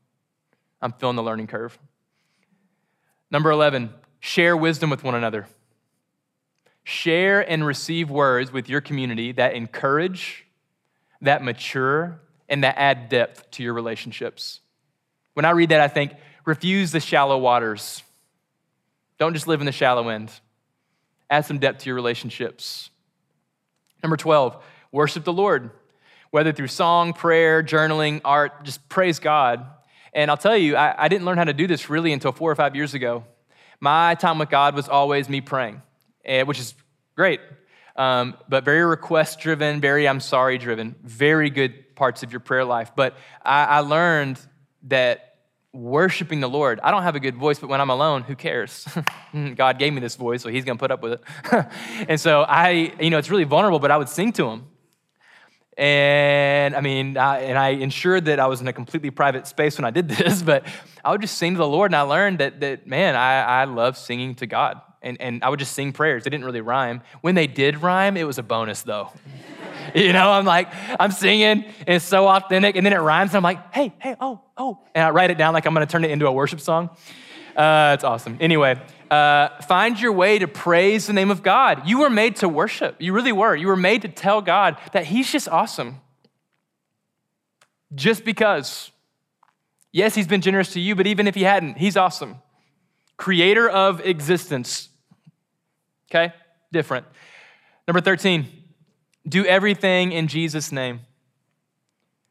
I'm 0.82 0.94
feeling 0.94 1.16
the 1.16 1.24
learning 1.24 1.48
curve. 1.48 1.78
Number 3.32 3.52
11, 3.52 3.92
share 4.20 4.56
wisdom 4.56 4.90
with 4.90 5.04
one 5.04 5.16
another. 5.16 5.48
Share 6.84 7.42
and 7.42 7.66
receive 7.66 8.10
words 8.10 8.52
with 8.52 8.70
your 8.70 8.80
community 8.80 9.34
that 9.34 9.56
encourage, 9.56 10.46
that 11.22 11.44
mature, 11.44 12.22
and 12.48 12.64
that 12.64 12.78
add 12.78 13.10
depth 13.10 13.52
to 13.52 13.64
your 13.64 13.74
relationships. 13.74 14.62
When 15.34 15.46
I 15.46 15.52
read 15.52 15.70
that, 15.70 15.82
I 15.82 15.88
think, 15.88 16.14
refuse 16.46 16.92
the 16.92 17.00
shallow 17.00 17.38
waters. 17.38 18.04
Don't 19.20 19.34
just 19.34 19.48
live 19.48 19.60
in 19.60 19.66
the 19.66 19.72
shallow 19.72 20.10
end. 20.10 20.32
Add 21.30 21.46
some 21.46 21.60
depth 21.60 21.80
to 21.80 21.88
your 21.88 21.96
relationships. 21.96 22.90
Number 24.02 24.16
12, 24.16 24.64
worship 24.92 25.26
the 25.26 25.34
Lord, 25.34 25.72
whether 26.32 26.54
through 26.54 26.68
song, 26.68 27.14
prayer, 27.14 27.62
journaling, 27.64 28.22
art, 28.24 28.64
just 28.64 28.88
praise 28.88 29.20
God. 29.20 29.66
And 30.18 30.32
I'll 30.32 30.38
tell 30.38 30.58
you, 30.58 30.76
I, 30.76 31.06
I 31.06 31.08
didn't 31.10 31.26
learn 31.26 31.38
how 31.38 31.44
to 31.44 31.54
do 31.54 31.68
this 31.68 31.90
really 31.90 32.12
until 32.12 32.32
four 32.32 32.52
or 32.52 32.56
five 32.56 32.76
years 32.76 32.96
ago. 32.96 33.24
My 33.80 34.16
time 34.16 34.40
with 34.40 34.50
God 34.50 34.74
was 34.74 34.90
always 34.90 35.30
me 35.30 35.42
praying. 35.42 35.84
Eh, 36.26 36.44
which 36.44 36.60
is 36.60 36.74
great, 37.16 37.40
um, 37.96 38.36
but 38.50 38.66
very 38.66 38.84
request 38.84 39.40
driven, 39.40 39.80
very 39.80 40.10
I'm 40.10 40.20
sorry 40.20 40.58
driven, 40.58 40.96
very 41.04 41.50
good 41.50 41.96
parts 41.96 42.22
of 42.22 42.34
your 42.34 42.42
prayer 42.42 42.66
life. 42.66 42.92
But 42.96 43.16
I, 43.46 43.64
I 43.64 43.80
learned 43.80 44.40
that 44.84 45.36
worshiping 45.72 46.42
the 46.42 46.50
Lord, 46.50 46.82
I 46.84 46.92
don't 46.92 47.04
have 47.04 47.16
a 47.16 47.20
good 47.22 47.38
voice, 47.38 47.60
but 47.60 47.70
when 47.70 47.80
I'm 47.80 47.90
alone, 47.90 48.24
who 48.24 48.36
cares? 48.36 48.86
God 49.56 49.80
gave 49.80 49.94
me 49.94 50.02
this 50.02 50.16
voice, 50.16 50.42
so 50.42 50.50
He's 50.50 50.66
gonna 50.66 50.78
put 50.80 50.92
up 50.92 51.02
with 51.02 51.14
it. 51.14 51.66
and 52.10 52.20
so 52.20 52.42
I, 52.42 52.94
you 53.00 53.10
know, 53.10 53.20
it's 53.20 53.30
really 53.30 53.46
vulnerable, 53.46 53.80
but 53.80 53.92
I 53.92 53.98
would 53.98 54.10
sing 54.10 54.34
to 54.34 54.50
Him. 54.50 54.66
And 55.78 56.76
I 56.76 56.82
mean, 56.82 57.18
I, 57.18 57.40
and 57.42 57.58
I 57.58 57.70
ensured 57.70 58.26
that 58.26 58.40
I 58.40 58.48
was 58.48 58.62
in 58.62 58.68
a 58.68 58.74
completely 58.74 59.12
private 59.12 59.46
space 59.46 59.78
when 59.78 59.86
I 59.86 59.92
did 59.92 60.10
this, 60.10 60.42
but 60.42 60.66
I 61.06 61.12
would 61.12 61.22
just 61.22 61.38
sing 61.38 61.54
to 61.54 61.60
the 61.60 61.68
Lord, 61.68 61.92
and 61.92 61.96
I 61.96 62.02
learned 62.02 62.40
that, 62.40 62.60
that 62.62 62.88
man, 62.88 63.16
I, 63.16 63.62
I 63.62 63.64
love 63.66 63.98
singing 63.98 64.36
to 64.36 64.48
God 64.48 64.82
and, 65.02 65.22
and 65.22 65.44
I 65.44 65.50
would 65.50 65.60
just 65.60 65.74
sing 65.74 65.94
prayers. 65.94 66.24
They 66.24 66.30
didn't 66.30 66.46
really 66.46 66.62
rhyme. 66.62 67.02
When 67.22 67.36
they 67.36 67.48
did 67.48 67.82
rhyme, 67.82 68.18
it 68.18 68.26
was 68.26 68.38
a 68.38 68.44
bonus 68.44 68.82
though. 68.82 69.12
you 69.96 70.12
know, 70.12 70.32
I'm 70.32 70.46
like, 70.46 70.68
I'm 71.00 71.12
singing, 71.12 71.64
and 71.64 71.66
it's 71.88 72.06
so 72.06 72.28
authentic, 72.28 72.76
and 72.76 72.86
then 72.86 72.94
it 72.94 72.98
rhymes, 72.98 73.32
and 73.32 73.38
I'm 73.38 73.44
like, 73.44 73.74
hey, 73.74 73.94
hey, 74.00 74.16
oh, 74.20 74.42
oh. 74.58 74.80
And 74.94 75.06
I 75.06 75.12
write 75.12 75.32
it 75.32 75.38
down 75.38 75.54
like 75.54 75.66
I'm 75.66 75.74
gonna 75.74 75.86
turn 75.86 76.04
it 76.04 76.12
into 76.12 76.28
a 76.28 76.32
worship 76.32 76.60
song. 76.60 76.90
Uh, 77.56 77.94
it's 77.96 78.04
awesome. 78.04 78.38
Anyway, 78.40 78.80
uh, 79.12 79.62
find 79.62 80.00
your 80.00 80.12
way 80.12 80.40
to 80.40 80.48
praise 80.48 81.08
the 81.08 81.14
name 81.14 81.32
of 81.32 81.44
God. 81.44 81.88
You 81.88 82.00
were 82.00 82.10
made 82.10 82.38
to 82.38 82.50
worship. 82.50 82.96
You 83.00 83.14
really 83.14 83.32
were. 83.32 83.56
You 83.56 83.68
were 83.68 83.76
made 83.76 84.02
to 84.04 84.08
tell 84.08 84.42
God 84.42 84.78
that 84.94 85.06
He's 85.06 85.32
just 85.32 85.48
awesome. 85.50 86.02
Just 87.96 88.26
because. 88.26 88.92
Yes, 89.92 90.16
He's 90.16 90.28
been 90.28 90.42
generous 90.42 90.74
to 90.74 90.80
you, 90.80 90.96
but 90.96 91.08
even 91.08 91.28
if 91.28 91.36
He 91.36 91.44
hadn't, 91.44 91.78
He's 91.78 91.98
awesome 91.98 92.42
creator 93.18 93.68
of 93.68 94.06
existence. 94.06 94.90
Okay? 96.10 96.34
Different. 96.72 97.06
Number 97.88 98.00
13, 98.00 98.48
do 99.28 99.46
everything 99.46 100.12
in 100.12 100.28
Jesus' 100.28 100.72
name. 100.72 101.02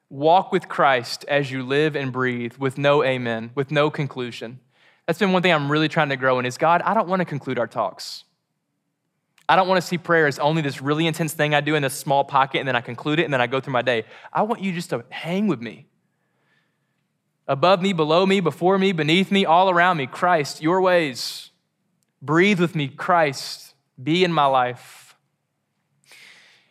Walk 0.09 0.53
with 0.53 0.68
Christ 0.68 1.24
as 1.27 1.51
you 1.51 1.64
live 1.64 1.97
and 1.97 2.12
breathe 2.12 2.55
with 2.59 2.79
no 2.79 3.03
amen, 3.03 3.51
with 3.55 3.70
no 3.70 3.91
conclusion. 3.91 4.61
That's 5.07 5.18
been 5.18 5.32
one 5.32 5.42
thing 5.42 5.52
I'm 5.52 5.70
really 5.70 5.88
trying 5.88 6.09
to 6.09 6.16
grow 6.16 6.38
in 6.38 6.46
is 6.46 6.59
God, 6.59 6.82
I 6.82 6.94
don't 6.94 7.09
want 7.09 7.20
to 7.20 7.24
conclude 7.24 7.59
our 7.59 7.66
talks. 7.66 8.24
I 9.48 9.54
don't 9.54 9.68
want 9.68 9.80
to 9.80 9.86
see 9.86 9.98
prayer 9.98 10.26
as 10.26 10.40
only 10.40 10.62
this 10.62 10.82
really 10.82 11.07
intense 11.07 11.32
thing 11.32 11.54
I 11.54 11.61
do 11.61 11.76
in 11.76 11.82
this 11.82 11.94
small 11.94 12.24
pocket 12.24 12.59
and 12.59 12.66
then 12.66 12.74
I 12.74 12.80
conclude 12.80 13.20
it 13.20 13.24
and 13.24 13.32
then 13.32 13.40
I 13.40 13.46
go 13.46 13.61
through 13.61 13.74
my 13.74 13.82
day. 13.82 14.04
I 14.32 14.42
want 14.42 14.61
you 14.61 14.72
just 14.72 14.90
to 14.90 15.04
hang 15.11 15.46
with 15.46 15.61
me 15.61 15.86
above 17.48 17.80
me, 17.80 17.92
below 17.92 18.26
me, 18.26 18.40
before 18.40 18.78
me, 18.78 18.92
beneath 18.92 19.30
me, 19.30 19.44
all 19.44 19.70
around 19.70 19.96
me. 19.96 20.07
Christ, 20.07 20.62
your 20.62 20.80
ways. 20.80 21.50
Breathe 22.20 22.61
with 22.61 22.74
me, 22.74 22.88
Christ. 22.88 23.74
Be 24.02 24.24
in 24.24 24.32
my 24.32 24.46
life. 24.46 25.16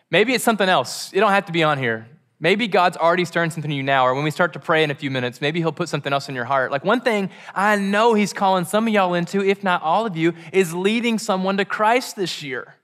Maybe 0.09 0.33
it's 0.33 0.43
something 0.43 0.69
else. 0.69 1.11
It 1.13 1.19
don't 1.19 1.31
have 1.31 1.45
to 1.45 1.51
be 1.51 1.63
on 1.63 1.77
here. 1.77 2.07
Maybe 2.39 2.67
God's 2.67 2.97
already 2.97 3.23
stirring 3.23 3.49
something 3.49 3.71
in 3.71 3.77
you 3.77 3.83
now, 3.83 4.05
or 4.05 4.13
when 4.13 4.23
we 4.23 4.31
start 4.31 4.53
to 4.53 4.59
pray 4.59 4.83
in 4.83 4.91
a 4.91 4.95
few 4.95 5.09
minutes, 5.09 5.39
maybe 5.39 5.59
He'll 5.59 5.71
put 5.71 5.87
something 5.87 6.11
else 6.11 6.27
in 6.27 6.35
your 6.35 6.45
heart. 6.45 6.71
Like 6.71 6.83
one 6.83 7.01
thing 7.01 7.29
I 7.53 7.77
know 7.77 8.13
He's 8.13 8.33
calling 8.33 8.65
some 8.65 8.87
of 8.87 8.93
y'all 8.93 9.13
into, 9.13 9.43
if 9.43 9.63
not 9.63 9.81
all 9.81 10.05
of 10.05 10.17
you, 10.17 10.33
is 10.51 10.73
leading 10.73 11.17
someone 11.17 11.57
to 11.57 11.65
Christ 11.65 12.15
this 12.15 12.43
year. 12.43 12.75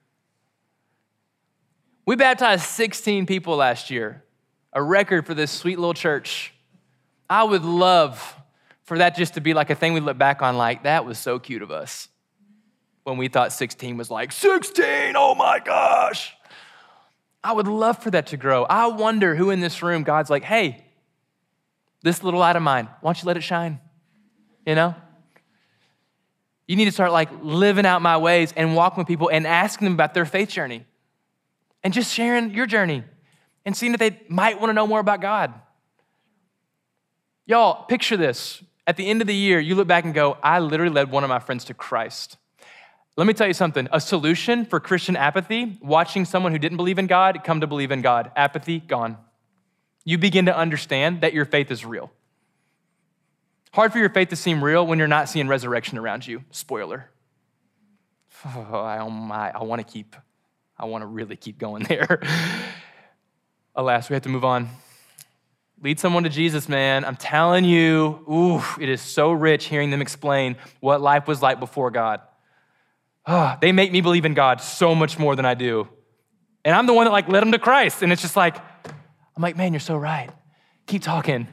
We 2.06 2.16
baptized 2.16 2.64
16 2.64 3.26
people 3.26 3.58
last 3.58 3.92
year, 3.92 4.24
a 4.74 4.82
record 4.82 5.26
for 5.26 5.34
this 5.34 5.52
sweet 5.52 5.78
little 5.78 5.94
church. 5.94 6.54
I 7.30 7.44
would 7.44 7.64
love 7.64 8.36
for 8.84 8.98
that 8.98 9.16
just 9.16 9.36
to 9.36 9.42
be 9.42 9.54
like 9.54 9.70
a 9.70 9.76
thing 9.76 9.94
we 9.94 10.00
look 10.00 10.18
back 10.18 10.42
on, 10.42 10.58
like, 10.58 10.84
that 10.84 11.06
was 11.06 11.18
so 11.18 11.40
cute 11.40 11.62
of 11.62 11.72
us. 11.72 12.08
When 13.04 13.18
we 13.18 13.28
thought 13.28 13.54
16 13.54 13.98
was 13.98 14.12
like, 14.12 14.32
16, 14.32 15.14
oh 15.16 15.36
my 15.36 15.60
gosh. 15.60 16.36
I 17.44 17.54
would 17.54 17.68
love 17.68 17.98
for 18.02 18.12
that 18.12 18.28
to 18.28 18.38
grow. 18.38 18.64
I 18.66 18.88
wonder 18.88 19.36
who 19.36 19.50
in 19.50 19.60
this 19.60 19.82
room 19.82 20.04
God's 20.04 20.30
like, 20.30 20.44
hey, 20.44 20.86
this 22.04 22.24
little 22.24 22.40
light 22.40 22.56
of 22.56 22.62
mine, 22.62 22.88
why 23.02 23.10
don't 23.10 23.22
you 23.22 23.28
let 23.28 23.38
it 23.38 23.42
shine? 23.42 23.80
You 24.66 24.76
know? 24.76 24.96
You 26.68 26.76
need 26.76 26.86
to 26.86 26.92
start 26.92 27.12
like 27.12 27.30
living 27.42 27.86
out 27.86 28.02
my 28.02 28.18
ways 28.18 28.54
and 28.56 28.76
walking 28.76 29.00
with 29.00 29.08
people 29.08 29.30
and 29.30 29.46
asking 29.46 29.86
them 29.86 29.94
about 29.94 30.14
their 30.14 30.26
faith 30.26 30.50
journey 30.50 30.86
and 31.84 31.94
just 31.94 32.14
sharing 32.14 32.54
your 32.54 32.66
journey 32.66 33.04
and 33.66 33.76
seeing 33.76 33.94
if 33.94 34.00
they 34.00 34.22
might 34.30 34.60
want 34.60 34.70
to 34.70 34.74
know 34.74 34.88
more 34.88 35.00
about 35.00 35.22
God. 35.22 35.54
Y'all, 37.46 37.86
picture 37.86 38.18
this. 38.18 38.64
At 38.88 38.98
the 38.98 39.10
end 39.10 39.22
of 39.22 39.28
the 39.28 39.36
year, 39.36 39.60
you 39.60 39.76
look 39.76 39.88
back 39.88 40.06
and 40.06 40.14
go, 40.14 40.38
I 40.42 40.60
literally 40.60 40.94
led 40.94 41.12
one 41.12 41.24
of 41.24 41.30
my 41.30 41.40
friends 41.40 41.66
to 41.66 41.74
Christ. 41.74 42.38
Let 43.18 43.28
me 43.28 43.34
tell 43.34 43.48
you 43.48 43.54
something 43.54 43.88
a 43.92 44.00
solution 44.00 44.66
for 44.66 44.80
Christian 44.80 45.16
apathy, 45.16 45.78
watching 45.82 46.26
someone 46.26 46.52
who 46.52 46.60
didn't 46.60 46.78
believe 46.78 46.98
in 46.98 47.08
God 47.08 47.44
come 47.44 47.62
to 47.62 47.68
believe 47.68 47.92
in 47.92 48.02
God. 48.02 48.32
Apathy, 48.36 48.80
gone. 48.80 49.18
You 50.06 50.18
begin 50.18 50.46
to 50.46 50.58
understand 50.58 51.22
that 51.22 51.34
your 51.34 51.46
faith 51.46 51.72
is 51.72 51.86
real. 51.86 52.12
Hard 53.74 53.92
for 53.92 54.00
your 54.00 54.10
faith 54.10 54.30
to 54.30 54.36
seem 54.36 54.64
real 54.64 54.86
when 54.86 55.00
you're 55.00 55.08
not 55.08 55.30
seeing 55.30 55.48
resurrection 55.48 55.98
around 55.98 56.26
you. 56.28 56.44
Spoiler. 56.52 57.10
Oh, 58.44 58.80
I, 58.80 59.08
my, 59.08 59.52
I 59.52 59.62
want 59.62 59.86
to 59.86 59.94
keep, 59.94 60.16
I 60.76 60.86
want 60.86 61.04
to 61.04 61.06
really 61.06 61.36
keep 61.36 61.60
going 61.60 61.84
there. 61.90 62.24
Alas, 63.76 64.10
we 64.10 64.16
have 64.16 64.24
to 64.24 64.30
move 64.30 64.44
on. 64.44 64.68
Lead 65.80 66.00
someone 66.00 66.24
to 66.24 66.30
Jesus, 66.30 66.68
man. 66.68 67.06
I'm 67.06 67.18
telling 67.18 67.66
you, 67.66 68.26
ooh, 68.28 68.64
it 68.82 68.90
is 68.90 69.00
so 69.00 69.32
rich 69.32 69.66
hearing 69.66 69.92
them 69.92 70.02
explain 70.02 70.56
what 70.80 71.02
life 71.02 71.28
was 71.28 71.44
like 71.44 71.60
before 71.60 71.92
God. 71.92 72.22
Oh, 73.26 73.56
they 73.62 73.72
make 73.72 73.92
me 73.92 74.02
believe 74.02 74.26
in 74.26 74.34
God 74.34 74.62
so 74.62 74.96
much 74.96 75.20
more 75.20 75.36
than 75.36 75.46
I 75.46 75.54
do. 75.54 75.88
And 76.66 76.76
I'm 76.76 76.86
the 76.86 76.94
one 76.94 77.06
that 77.06 77.12
like 77.12 77.28
led 77.28 77.42
them 77.42 77.52
to 77.52 77.60
Christ. 77.60 78.02
And 78.02 78.12
it's 78.12 78.22
just 78.22 78.36
like, 78.36 78.58
I'm 79.36 79.42
like, 79.42 79.58
man, 79.58 79.74
you're 79.74 79.80
so 79.80 79.96
right. 79.96 80.30
Keep 80.88 81.04
talking. 81.04 81.48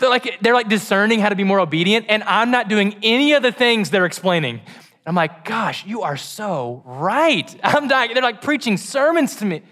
They're 0.00 0.08
like, 0.08 0.38
they're 0.40 0.54
like 0.54 0.68
discerning 0.68 1.20
how 1.20 1.28
to 1.28 1.36
be 1.36 1.44
more 1.44 1.60
obedient, 1.60 2.06
and 2.08 2.22
I'm 2.22 2.50
not 2.50 2.68
doing 2.68 2.96
any 3.02 3.34
of 3.34 3.42
the 3.42 3.52
things 3.52 3.90
they're 3.90 4.06
explaining. 4.06 4.62
I'm 5.06 5.14
like, 5.14 5.44
gosh, 5.44 5.84
you 5.86 6.02
are 6.02 6.16
so 6.16 6.82
right. 6.86 7.54
I'm 7.64 7.88
dying. 7.88 8.14
They're 8.14 8.22
like 8.22 8.42
preaching 8.42 8.76
sermons 8.76 9.36
to 9.36 9.44
me. 9.44 9.62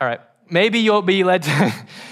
All 0.00 0.08
right. 0.08 0.20
Maybe 0.48 0.80
you'll 0.80 1.02
be 1.02 1.24
led 1.24 1.42
to, 1.44 1.50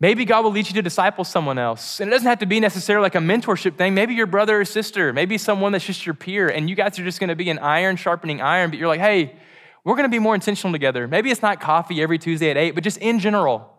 maybe 0.00 0.24
God 0.24 0.42
will 0.42 0.50
lead 0.50 0.66
you 0.66 0.74
to 0.74 0.82
disciple 0.82 1.22
someone 1.24 1.58
else. 1.58 2.00
And 2.00 2.08
it 2.08 2.10
doesn't 2.10 2.26
have 2.26 2.40
to 2.40 2.46
be 2.46 2.58
necessarily 2.58 3.04
like 3.04 3.14
a 3.14 3.18
mentorship 3.18 3.76
thing. 3.76 3.94
Maybe 3.94 4.14
your 4.14 4.26
brother 4.26 4.60
or 4.60 4.64
sister, 4.64 5.12
maybe 5.12 5.38
someone 5.38 5.72
that's 5.72 5.84
just 5.84 6.04
your 6.06 6.14
peer, 6.14 6.48
and 6.48 6.68
you 6.68 6.74
guys 6.74 6.98
are 6.98 7.04
just 7.04 7.20
gonna 7.20 7.36
be 7.36 7.50
an 7.50 7.58
iron 7.58 7.96
sharpening 7.96 8.40
iron, 8.40 8.70
but 8.70 8.78
you're 8.78 8.88
like, 8.88 9.00
hey, 9.00 9.36
we're 9.84 9.96
gonna 9.96 10.08
be 10.08 10.18
more 10.18 10.34
intentional 10.34 10.72
together. 10.72 11.06
Maybe 11.06 11.30
it's 11.30 11.42
not 11.42 11.60
coffee 11.60 12.02
every 12.02 12.18
Tuesday 12.18 12.50
at 12.50 12.56
8, 12.56 12.74
but 12.74 12.82
just 12.82 12.98
in 12.98 13.18
general. 13.18 13.76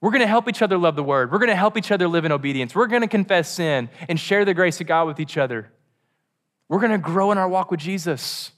We're 0.00 0.10
gonna 0.10 0.26
help 0.26 0.48
each 0.48 0.60
other 0.60 0.76
love 0.76 0.96
the 0.96 1.02
word. 1.02 1.32
We're 1.32 1.38
gonna 1.38 1.56
help 1.56 1.78
each 1.78 1.90
other 1.90 2.06
live 2.06 2.26
in 2.26 2.32
obedience. 2.32 2.74
We're 2.74 2.88
gonna 2.88 3.08
confess 3.08 3.48
sin 3.48 3.88
and 4.08 4.20
share 4.20 4.44
the 4.44 4.52
grace 4.52 4.80
of 4.80 4.86
God 4.86 5.06
with 5.06 5.18
each 5.18 5.38
other. 5.38 5.72
We're 6.68 6.80
gonna 6.80 6.98
grow 6.98 7.32
in 7.32 7.38
our 7.38 7.48
walk 7.48 7.70
with 7.70 7.80
Jesus. 7.80 8.50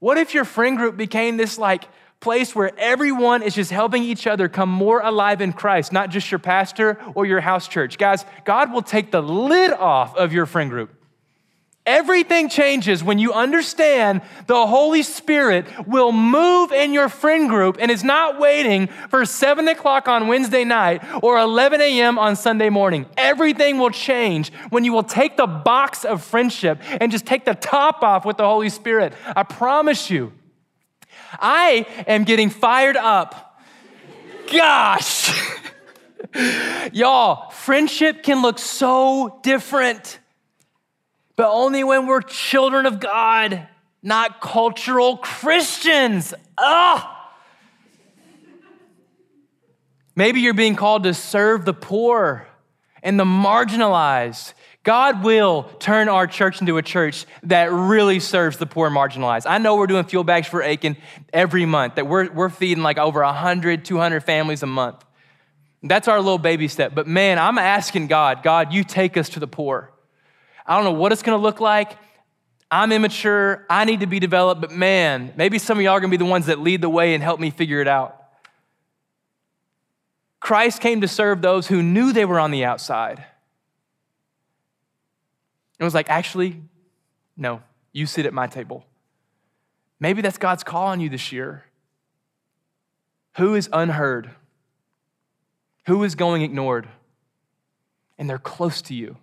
What 0.00 0.18
if 0.18 0.34
your 0.34 0.44
friend 0.44 0.76
group 0.76 0.96
became 0.96 1.36
this 1.36 1.58
like 1.58 1.84
place 2.24 2.54
where 2.54 2.72
everyone 2.78 3.42
is 3.42 3.54
just 3.54 3.70
helping 3.70 4.02
each 4.02 4.26
other 4.26 4.48
come 4.48 4.70
more 4.70 5.00
alive 5.00 5.42
in 5.42 5.52
Christ, 5.52 5.92
not 5.92 6.08
just 6.08 6.30
your 6.30 6.38
pastor 6.38 6.98
or 7.14 7.26
your 7.26 7.40
house 7.40 7.68
church? 7.68 7.98
Guys, 7.98 8.24
God 8.46 8.72
will 8.72 8.82
take 8.82 9.10
the 9.10 9.22
lid 9.22 9.72
off 9.72 10.16
of 10.16 10.32
your 10.32 10.46
friend 10.46 10.70
group. 10.70 10.90
Everything 11.86 12.48
changes 12.48 13.04
when 13.04 13.18
you 13.18 13.34
understand 13.34 14.22
the 14.46 14.66
Holy 14.66 15.02
Spirit 15.02 15.66
will 15.86 16.12
move 16.12 16.72
in 16.72 16.94
your 16.94 17.10
friend 17.10 17.46
group 17.46 17.76
and 17.78 17.90
is 17.90 18.02
not 18.02 18.40
waiting 18.40 18.86
for 19.10 19.26
7 19.26 19.68
o'clock 19.68 20.08
on 20.08 20.26
Wednesday 20.26 20.64
night 20.64 21.02
or 21.22 21.38
11 21.38 21.82
a.m. 21.82 22.18
on 22.18 22.36
Sunday 22.36 22.70
morning. 22.70 23.04
Everything 23.18 23.76
will 23.76 23.90
change 23.90 24.50
when 24.70 24.86
you 24.86 24.94
will 24.94 25.02
take 25.02 25.36
the 25.36 25.46
box 25.46 26.06
of 26.06 26.24
friendship 26.24 26.80
and 27.02 27.12
just 27.12 27.26
take 27.26 27.44
the 27.44 27.54
top 27.54 28.02
off 28.02 28.24
with 28.24 28.38
the 28.38 28.44
Holy 28.44 28.70
Spirit. 28.70 29.12
I 29.36 29.42
promise 29.42 30.08
you. 30.08 30.32
I 31.40 31.86
am 32.06 32.24
getting 32.24 32.50
fired 32.50 32.96
up. 32.96 33.60
Gosh. 34.52 35.30
Y'all, 36.92 37.50
friendship 37.50 38.22
can 38.22 38.42
look 38.42 38.58
so 38.58 39.40
different 39.42 40.18
but 41.36 41.50
only 41.50 41.82
when 41.82 42.06
we're 42.06 42.20
children 42.20 42.86
of 42.86 43.00
God, 43.00 43.66
not 44.02 44.40
cultural 44.40 45.16
Christians. 45.16 46.32
Ah! 46.56 47.10
Maybe 50.16 50.40
you're 50.40 50.54
being 50.54 50.76
called 50.76 51.04
to 51.04 51.14
serve 51.14 51.64
the 51.64 51.74
poor 51.74 52.46
and 53.02 53.18
the 53.18 53.24
marginalized. 53.24 54.54
God 54.84 55.24
will 55.24 55.64
turn 55.78 56.10
our 56.10 56.26
church 56.26 56.60
into 56.60 56.76
a 56.76 56.82
church 56.82 57.24
that 57.44 57.72
really 57.72 58.20
serves 58.20 58.58
the 58.58 58.66
poor 58.66 58.86
and 58.86 58.94
marginalized. 58.96 59.46
I 59.48 59.56
know 59.56 59.76
we're 59.76 59.86
doing 59.86 60.04
fuel 60.04 60.24
bags 60.24 60.46
for 60.46 60.62
Aiken 60.62 60.98
every 61.32 61.64
month, 61.64 61.94
that 61.94 62.06
we're, 62.06 62.30
we're 62.30 62.50
feeding 62.50 62.84
like 62.84 62.98
over 62.98 63.22
100, 63.22 63.86
200 63.86 64.20
families 64.20 64.62
a 64.62 64.66
month. 64.66 65.02
That's 65.82 66.06
our 66.06 66.18
little 66.18 66.38
baby 66.38 66.68
step. 66.68 66.94
But 66.94 67.06
man, 67.06 67.38
I'm 67.38 67.56
asking 67.56 68.08
God, 68.08 68.42
God, 68.42 68.74
you 68.74 68.84
take 68.84 69.16
us 69.16 69.30
to 69.30 69.40
the 69.40 69.46
poor. 69.46 69.90
I 70.66 70.76
don't 70.76 70.84
know 70.84 70.98
what 70.98 71.12
it's 71.12 71.22
gonna 71.22 71.38
look 71.38 71.60
like. 71.60 71.96
I'm 72.70 72.92
immature. 72.92 73.66
I 73.70 73.86
need 73.86 74.00
to 74.00 74.06
be 74.06 74.18
developed, 74.20 74.60
but 74.60 74.70
man, 74.70 75.32
maybe 75.36 75.58
some 75.58 75.78
of 75.78 75.84
y'all 75.84 75.94
are 75.94 76.00
gonna 76.00 76.10
be 76.10 76.16
the 76.18 76.24
ones 76.24 76.46
that 76.46 76.60
lead 76.60 76.82
the 76.82 76.90
way 76.90 77.14
and 77.14 77.22
help 77.22 77.40
me 77.40 77.48
figure 77.50 77.80
it 77.80 77.88
out. 77.88 78.20
Christ 80.40 80.82
came 80.82 81.00
to 81.00 81.08
serve 81.08 81.40
those 81.40 81.68
who 81.68 81.82
knew 81.82 82.12
they 82.12 82.26
were 82.26 82.38
on 82.38 82.50
the 82.50 82.66
outside. 82.66 83.24
It 85.78 85.84
was 85.84 85.94
like, 85.94 86.08
actually, 86.08 86.62
no, 87.36 87.62
you 87.92 88.06
sit 88.06 88.26
at 88.26 88.32
my 88.32 88.46
table. 88.46 88.84
Maybe 90.00 90.22
that's 90.22 90.38
God's 90.38 90.64
call 90.64 90.86
on 90.88 91.00
you 91.00 91.08
this 91.08 91.32
year. 91.32 91.64
Who 93.36 93.54
is 93.54 93.68
unheard? 93.72 94.30
Who 95.86 96.04
is 96.04 96.14
going 96.14 96.42
ignored? 96.42 96.88
And 98.18 98.30
they're 98.30 98.38
close 98.38 98.82
to 98.82 98.94
you. 98.94 99.16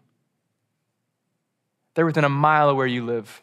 They're 1.94 2.06
within 2.06 2.24
a 2.24 2.30
mile 2.30 2.70
of 2.70 2.78
where 2.78 2.88
you 2.88 3.06
live. 3.06 3.42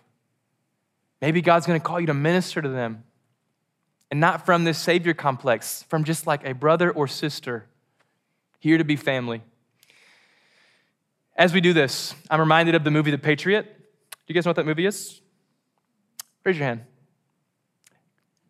Maybe 1.20 1.42
God's 1.42 1.66
going 1.66 1.80
to 1.80 1.84
call 1.84 2.00
you 2.00 2.06
to 2.06 2.14
minister 2.14 2.62
to 2.62 2.68
them. 2.68 3.04
And 4.10 4.20
not 4.20 4.46
from 4.46 4.64
this 4.64 4.78
Savior 4.78 5.14
complex, 5.14 5.84
from 5.88 6.04
just 6.04 6.26
like 6.26 6.46
a 6.46 6.54
brother 6.54 6.90
or 6.90 7.06
sister, 7.06 7.66
here 8.58 8.78
to 8.78 8.84
be 8.84 8.96
family. 8.96 9.42
As 11.38 11.52
we 11.52 11.60
do 11.60 11.72
this, 11.72 12.16
I'm 12.28 12.40
reminded 12.40 12.74
of 12.74 12.82
the 12.82 12.90
movie 12.90 13.12
The 13.12 13.16
Patriot. 13.16 13.62
Do 13.62 14.16
you 14.26 14.34
guys 14.34 14.44
know 14.44 14.48
what 14.48 14.56
that 14.56 14.66
movie 14.66 14.86
is? 14.86 15.20
Raise 16.42 16.58
your 16.58 16.66
hand. 16.66 16.80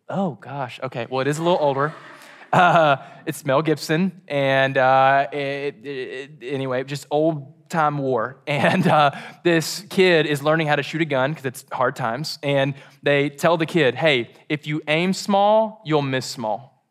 Oh, 0.09 0.31
gosh. 0.31 0.79
Okay. 0.81 1.05
Well, 1.07 1.21
it 1.21 1.27
is 1.27 1.37
a 1.37 1.43
little 1.43 1.59
older. 1.61 1.93
Uh, 2.51 2.97
it's 3.27 3.45
Mel 3.45 3.61
Gibson. 3.61 4.23
And 4.27 4.75
uh, 4.75 5.27
it, 5.31 5.85
it, 5.85 6.31
anyway, 6.41 6.83
just 6.83 7.05
old 7.11 7.69
time 7.69 7.99
war. 7.99 8.37
And 8.47 8.87
uh, 8.87 9.11
this 9.43 9.85
kid 9.91 10.25
is 10.25 10.41
learning 10.41 10.65
how 10.65 10.75
to 10.75 10.81
shoot 10.81 11.03
a 11.03 11.05
gun 11.05 11.29
because 11.29 11.45
it's 11.45 11.63
hard 11.71 11.95
times. 11.95 12.39
And 12.41 12.73
they 13.03 13.29
tell 13.29 13.55
the 13.57 13.67
kid, 13.67 13.93
hey, 13.93 14.31
if 14.49 14.65
you 14.65 14.81
aim 14.87 15.13
small, 15.13 15.83
you'll 15.85 16.01
miss 16.01 16.25
small. 16.25 16.83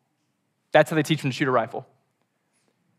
That's 0.71 0.89
how 0.89 0.95
they 0.95 1.03
teach 1.03 1.21
him 1.21 1.29
to 1.29 1.35
shoot 1.35 1.49
a 1.49 1.51
rifle. 1.51 1.85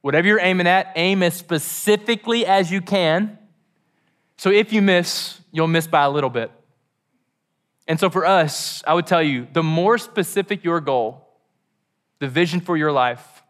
Whatever 0.03 0.29
you're 0.29 0.41
aiming 0.41 0.67
at, 0.67 0.93
aim 0.97 1.23
as 1.23 1.35
specifically 1.35 2.47
as 2.47 2.71
you 2.71 2.81
can. 2.81 3.39
So 4.37 4.51
if 4.51 4.73
you 4.73 4.81
miss, 4.81 5.41
you'll 5.53 5.69
miss 5.69 5.87
by 5.87 6.05
a 6.05 6.11
little 6.11 6.31
bit. 6.31 6.51
And 7.87 7.99
so 8.01 8.09
for 8.09 8.25
us, 8.25 8.83
I 8.87 8.95
would 8.95 9.07
tell 9.07 9.23
you 9.23 9.47
the 9.53 9.63
more 9.63 9.99
specific 9.99 10.65
your 10.65 10.81
goal, 10.81 11.27
the 12.21 12.29
vision 12.29 12.61
for 12.61 12.77
your 12.77 12.93
life, 12.93 13.43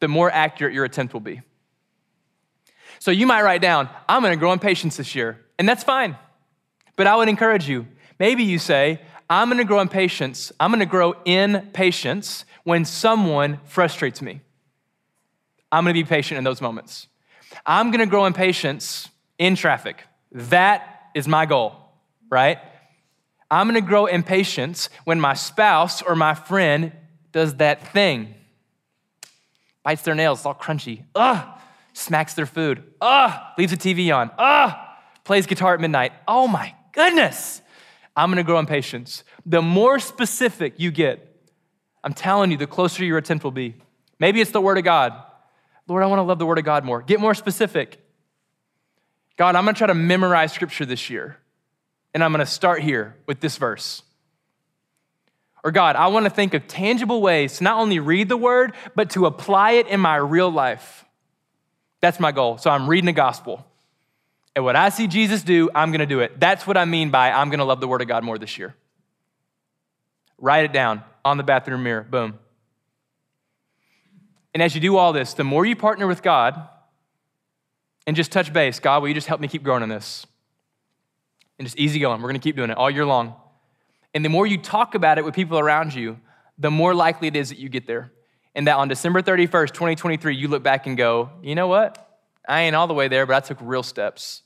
the 0.00 0.08
more 0.08 0.30
accurate 0.30 0.74
your 0.74 0.84
attempt 0.84 1.14
will 1.14 1.20
be. 1.20 1.40
So 2.98 3.10
you 3.10 3.26
might 3.26 3.42
write 3.42 3.62
down, 3.62 3.88
I'm 4.08 4.22
gonna 4.22 4.36
grow 4.36 4.52
in 4.52 4.58
patience 4.58 4.96
this 4.96 5.14
year, 5.14 5.40
and 5.58 5.68
that's 5.68 5.82
fine. 5.82 6.16
But 6.96 7.06
I 7.06 7.16
would 7.16 7.28
encourage 7.28 7.68
you, 7.68 7.86
maybe 8.18 8.44
you 8.44 8.58
say, 8.58 9.00
I'm 9.28 9.48
gonna 9.48 9.64
grow 9.64 9.80
in 9.80 9.88
patience, 9.88 10.52
I'm 10.60 10.70
gonna 10.70 10.86
grow 10.86 11.14
in 11.24 11.70
patience 11.72 12.44
when 12.64 12.84
someone 12.84 13.60
frustrates 13.64 14.22
me. 14.22 14.40
I'm 15.70 15.84
gonna 15.84 15.94
be 15.94 16.04
patient 16.04 16.38
in 16.38 16.44
those 16.44 16.60
moments. 16.60 17.08
I'm 17.64 17.90
gonna 17.90 18.06
grow 18.06 18.26
in 18.26 18.32
patience 18.32 19.08
in 19.38 19.56
traffic. 19.56 20.04
That 20.32 21.10
is 21.14 21.26
my 21.26 21.46
goal, 21.46 21.76
right? 22.30 22.58
I'm 23.50 23.66
gonna 23.66 23.80
grow 23.80 24.06
in 24.06 24.22
patience 24.22 24.88
when 25.04 25.20
my 25.20 25.34
spouse 25.34 26.02
or 26.02 26.16
my 26.16 26.34
friend 26.34 26.92
does 27.32 27.54
that 27.56 27.92
thing. 27.92 28.34
Bites 29.82 30.02
their 30.02 30.14
nails, 30.14 30.40
it's 30.40 30.46
all 30.46 30.54
crunchy. 30.54 31.04
Ugh, 31.14 31.46
smacks 31.92 32.34
their 32.34 32.46
food. 32.46 32.82
Ugh, 33.00 33.40
leaves 33.56 33.70
the 33.70 33.76
TV 33.76 34.14
on. 34.14 34.30
Ugh, 34.38 34.74
plays 35.24 35.46
guitar 35.46 35.74
at 35.74 35.80
midnight. 35.80 36.12
Oh 36.26 36.48
my 36.48 36.74
goodness. 36.92 37.60
I'm 38.16 38.30
gonna 38.30 38.42
grow 38.42 38.58
in 38.58 38.66
patience. 38.66 39.24
The 39.44 39.62
more 39.62 39.98
specific 39.98 40.74
you 40.78 40.90
get, 40.90 41.22
I'm 42.02 42.14
telling 42.14 42.50
you, 42.50 42.56
the 42.56 42.66
closer 42.66 43.04
your 43.04 43.18
attempt 43.18 43.44
will 43.44 43.50
be. 43.50 43.74
Maybe 44.18 44.40
it's 44.40 44.52
the 44.52 44.60
Word 44.60 44.78
of 44.78 44.84
God. 44.84 45.12
Lord, 45.88 46.02
I 46.02 46.06
wanna 46.06 46.22
love 46.22 46.38
the 46.38 46.46
Word 46.46 46.58
of 46.58 46.64
God 46.64 46.84
more. 46.84 47.02
Get 47.02 47.20
more 47.20 47.34
specific. 47.34 47.98
God, 49.36 49.56
I'm 49.56 49.64
gonna 49.64 49.76
try 49.76 49.86
to 49.86 49.94
memorize 49.94 50.52
Scripture 50.52 50.86
this 50.86 51.10
year. 51.10 51.38
And 52.14 52.24
I'm 52.24 52.32
gonna 52.32 52.46
start 52.46 52.82
here 52.82 53.16
with 53.26 53.40
this 53.40 53.56
verse. 53.56 54.02
Or 55.62 55.70
God, 55.70 55.96
I 55.96 56.06
wanna 56.08 56.30
think 56.30 56.54
of 56.54 56.66
tangible 56.66 57.20
ways 57.20 57.58
to 57.58 57.64
not 57.64 57.78
only 57.78 57.98
read 57.98 58.28
the 58.28 58.36
Word, 58.36 58.72
but 58.94 59.10
to 59.10 59.26
apply 59.26 59.72
it 59.72 59.86
in 59.86 60.00
my 60.00 60.16
real 60.16 60.50
life. 60.50 61.04
That's 62.00 62.20
my 62.20 62.32
goal. 62.32 62.58
So 62.58 62.70
I'm 62.70 62.88
reading 62.88 63.06
the 63.06 63.12
gospel. 63.12 63.66
And 64.54 64.64
what 64.64 64.74
I 64.74 64.88
see 64.88 65.06
Jesus 65.06 65.42
do, 65.42 65.70
I'm 65.74 65.90
going 65.90 66.00
to 66.00 66.06
do 66.06 66.20
it. 66.20 66.40
That's 66.40 66.66
what 66.66 66.76
I 66.76 66.86
mean 66.86 67.10
by 67.10 67.30
I'm 67.30 67.50
going 67.50 67.58
to 67.58 67.64
love 67.64 67.80
the 67.80 67.88
Word 67.88 68.00
of 68.00 68.08
God 68.08 68.24
more 68.24 68.38
this 68.38 68.56
year. 68.58 68.74
Write 70.38 70.64
it 70.64 70.72
down 70.72 71.02
on 71.24 71.36
the 71.36 71.42
bathroom 71.42 71.82
mirror. 71.82 72.06
Boom. 72.08 72.38
And 74.56 74.62
as 74.62 74.74
you 74.74 74.80
do 74.80 74.96
all 74.96 75.12
this, 75.12 75.34
the 75.34 75.44
more 75.44 75.66
you 75.66 75.76
partner 75.76 76.06
with 76.06 76.22
God 76.22 76.66
and 78.06 78.16
just 78.16 78.32
touch 78.32 78.54
base, 78.54 78.80
God, 78.80 79.02
will 79.02 79.08
you 79.08 79.12
just 79.12 79.26
help 79.26 79.38
me 79.38 79.48
keep 79.48 79.62
growing 79.62 79.82
in 79.82 79.90
this? 79.90 80.24
And 81.58 81.66
just 81.66 81.76
easy 81.76 81.98
going. 81.98 82.22
We're 82.22 82.30
going 82.30 82.40
to 82.40 82.42
keep 82.42 82.56
doing 82.56 82.70
it 82.70 82.78
all 82.78 82.90
year 82.90 83.04
long. 83.04 83.34
And 84.14 84.24
the 84.24 84.30
more 84.30 84.46
you 84.46 84.56
talk 84.56 84.94
about 84.94 85.18
it 85.18 85.26
with 85.26 85.34
people 85.34 85.58
around 85.58 85.92
you, 85.92 86.18
the 86.56 86.70
more 86.70 86.94
likely 86.94 87.28
it 87.28 87.36
is 87.36 87.50
that 87.50 87.58
you 87.58 87.68
get 87.68 87.86
there 87.86 88.12
and 88.54 88.66
that 88.66 88.78
on 88.78 88.88
December 88.88 89.20
31st, 89.20 89.74
2023, 89.74 90.34
you 90.34 90.48
look 90.48 90.62
back 90.62 90.86
and 90.86 90.96
go, 90.96 91.28
you 91.42 91.54
know 91.54 91.68
what? 91.68 92.18
I 92.48 92.62
ain't 92.62 92.74
all 92.74 92.86
the 92.86 92.94
way 92.94 93.08
there, 93.08 93.26
but 93.26 93.36
I 93.36 93.40
took 93.40 93.58
real 93.60 93.82
steps. 93.82 94.40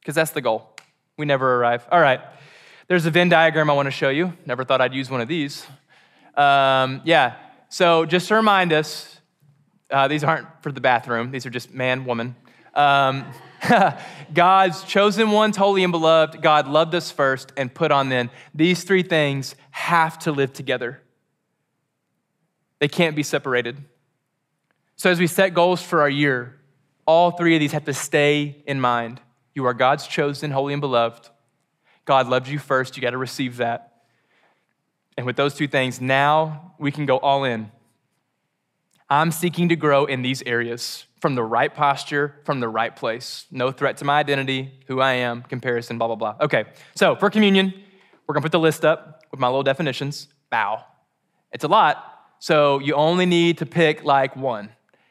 Because 0.00 0.14
that's 0.14 0.30
the 0.30 0.40
goal. 0.40 0.72
We 1.16 1.26
never 1.26 1.56
arrive. 1.56 1.84
All 1.90 2.00
right. 2.00 2.20
There's 2.86 3.06
a 3.06 3.10
Venn 3.10 3.28
diagram 3.28 3.70
I 3.70 3.72
want 3.72 3.86
to 3.86 3.90
show 3.90 4.10
you. 4.10 4.34
Never 4.46 4.62
thought 4.62 4.80
I'd 4.80 4.94
use 4.94 5.10
one 5.10 5.20
of 5.20 5.26
these. 5.26 5.66
Um, 6.36 7.02
yeah. 7.04 7.34
So 7.70 8.06
just 8.06 8.28
to 8.28 8.36
remind 8.36 8.72
us, 8.72 9.17
uh, 9.90 10.08
these 10.08 10.24
aren't 10.24 10.46
for 10.62 10.72
the 10.72 10.80
bathroom, 10.80 11.30
these 11.30 11.46
are 11.46 11.50
just 11.50 11.72
man, 11.72 12.04
woman. 12.04 12.36
Um, 12.74 13.24
God's 14.34 14.84
chosen 14.84 15.30
ones, 15.30 15.56
holy 15.56 15.82
and 15.82 15.90
beloved. 15.90 16.42
God 16.42 16.68
loved 16.68 16.94
us 16.94 17.10
first 17.10 17.52
and 17.56 17.72
put 17.72 17.90
on 17.90 18.08
then. 18.08 18.30
These 18.54 18.84
three 18.84 19.02
things 19.02 19.56
have 19.70 20.18
to 20.20 20.32
live 20.32 20.52
together. 20.52 21.02
They 22.78 22.88
can't 22.88 23.16
be 23.16 23.22
separated. 23.22 23.78
So, 24.96 25.10
as 25.10 25.18
we 25.18 25.26
set 25.26 25.54
goals 25.54 25.82
for 25.82 26.00
our 26.00 26.10
year, 26.10 26.60
all 27.06 27.30
three 27.30 27.54
of 27.54 27.60
these 27.60 27.72
have 27.72 27.84
to 27.86 27.94
stay 27.94 28.62
in 28.66 28.80
mind. 28.80 29.20
You 29.54 29.64
are 29.64 29.74
God's 29.74 30.06
chosen, 30.06 30.50
holy, 30.50 30.72
and 30.72 30.80
beloved. 30.80 31.28
God 32.04 32.28
loves 32.28 32.50
you 32.50 32.58
first. 32.58 32.96
You 32.96 33.02
got 33.02 33.10
to 33.10 33.18
receive 33.18 33.56
that. 33.56 34.02
And 35.16 35.26
with 35.26 35.36
those 35.36 35.54
two 35.54 35.66
things, 35.66 36.00
now 36.00 36.74
we 36.78 36.92
can 36.92 37.06
go 37.06 37.18
all 37.18 37.44
in. 37.44 37.72
I'm 39.10 39.30
seeking 39.32 39.70
to 39.70 39.76
grow 39.76 40.04
in 40.04 40.22
these 40.22 40.42
areas 40.42 41.06
from 41.20 41.34
the 41.34 41.42
right 41.42 41.74
posture, 41.74 42.34
from 42.44 42.60
the 42.60 42.68
right 42.68 42.94
place. 42.94 43.46
No 43.50 43.72
threat 43.72 43.96
to 43.98 44.04
my 44.04 44.18
identity, 44.18 44.72
who 44.86 45.00
I 45.00 45.14
am, 45.14 45.42
comparison, 45.42 45.98
blah, 45.98 46.06
blah, 46.06 46.16
blah. 46.16 46.36
Okay, 46.40 46.64
so 46.94 47.16
for 47.16 47.30
communion, 47.30 47.74
we're 48.26 48.34
gonna 48.34 48.42
put 48.42 48.52
the 48.52 48.60
list 48.60 48.84
up 48.84 49.24
with 49.30 49.40
my 49.40 49.46
little 49.48 49.62
definitions. 49.62 50.28
Bow. 50.50 50.84
It's 51.52 51.64
a 51.64 51.68
lot, 51.68 52.04
so 52.38 52.78
you 52.78 52.94
only 52.94 53.26
need 53.26 53.58
to 53.58 53.66
pick 53.66 54.04
like 54.04 54.36
one. 54.36 54.70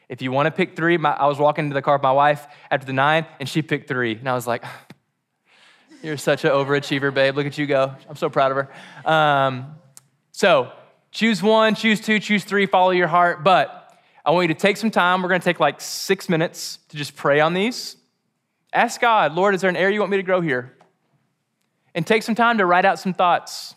If 0.09 0.21
you 0.21 0.31
wanna 0.31 0.51
pick 0.51 0.75
three, 0.75 0.97
my, 0.97 1.11
I 1.11 1.25
was 1.25 1.39
walking 1.39 1.65
into 1.65 1.73
the 1.73 1.81
car 1.81 1.95
with 1.95 2.03
my 2.03 2.11
wife 2.11 2.47
after 2.69 2.85
the 2.85 2.93
nine, 2.93 3.25
and 3.39 3.49
she 3.49 3.61
picked 3.61 3.87
three. 3.87 4.15
And 4.15 4.29
I 4.29 4.33
was 4.33 4.47
like, 4.47 4.63
You're 6.03 6.17
such 6.17 6.45
an 6.45 6.51
overachiever, 6.51 7.11
babe. 7.11 7.35
Look 7.35 7.47
at 7.47 7.57
you 7.57 7.65
go. 7.65 7.91
I'm 8.07 8.15
so 8.15 8.29
proud 8.29 8.51
of 8.51 8.57
her. 8.57 9.11
Um, 9.11 9.75
so 10.31 10.71
choose 11.09 11.41
one, 11.41 11.73
choose 11.73 11.99
two, 11.99 12.19
choose 12.19 12.43
three, 12.43 12.67
follow 12.67 12.91
your 12.91 13.07
heart. 13.07 13.43
But 13.43 13.86
I 14.27 14.31
want 14.31 14.49
you 14.49 14.53
to 14.53 14.59
take 14.59 14.75
some 14.75 14.91
time. 14.91 15.21
We're 15.21 15.29
going 15.29 15.39
to 15.39 15.45
take 15.45 15.61
like 15.61 15.79
six 15.79 16.27
minutes 16.27 16.79
to 16.89 16.97
just 16.97 17.15
pray 17.15 17.39
on 17.39 17.53
these. 17.53 17.95
Ask 18.73 18.99
God, 18.99 19.31
Lord, 19.31 19.55
is 19.55 19.61
there 19.61 19.69
an 19.69 19.77
area 19.77 19.93
you 19.93 20.01
want 20.01 20.11
me 20.11 20.17
to 20.17 20.23
grow 20.23 20.41
here? 20.41 20.75
And 21.95 22.05
take 22.05 22.23
some 22.23 22.35
time 22.35 22.57
to 22.57 22.65
write 22.65 22.83
out 22.83 22.99
some 22.99 23.13
thoughts. 23.13 23.73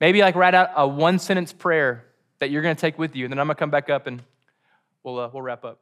Maybe 0.00 0.22
like 0.22 0.36
write 0.36 0.54
out 0.54 0.70
a 0.74 0.88
one 0.88 1.18
sentence 1.18 1.52
prayer 1.52 2.06
that 2.38 2.50
you're 2.50 2.62
going 2.62 2.74
to 2.74 2.80
take 2.80 2.98
with 2.98 3.14
you. 3.14 3.26
And 3.26 3.32
then 3.32 3.38
I'm 3.38 3.46
going 3.46 3.56
to 3.56 3.58
come 3.58 3.70
back 3.70 3.90
up 3.90 4.06
and 4.06 4.22
we'll, 5.02 5.18
uh, 5.18 5.28
we'll 5.30 5.42
wrap 5.42 5.66
up. 5.66 5.80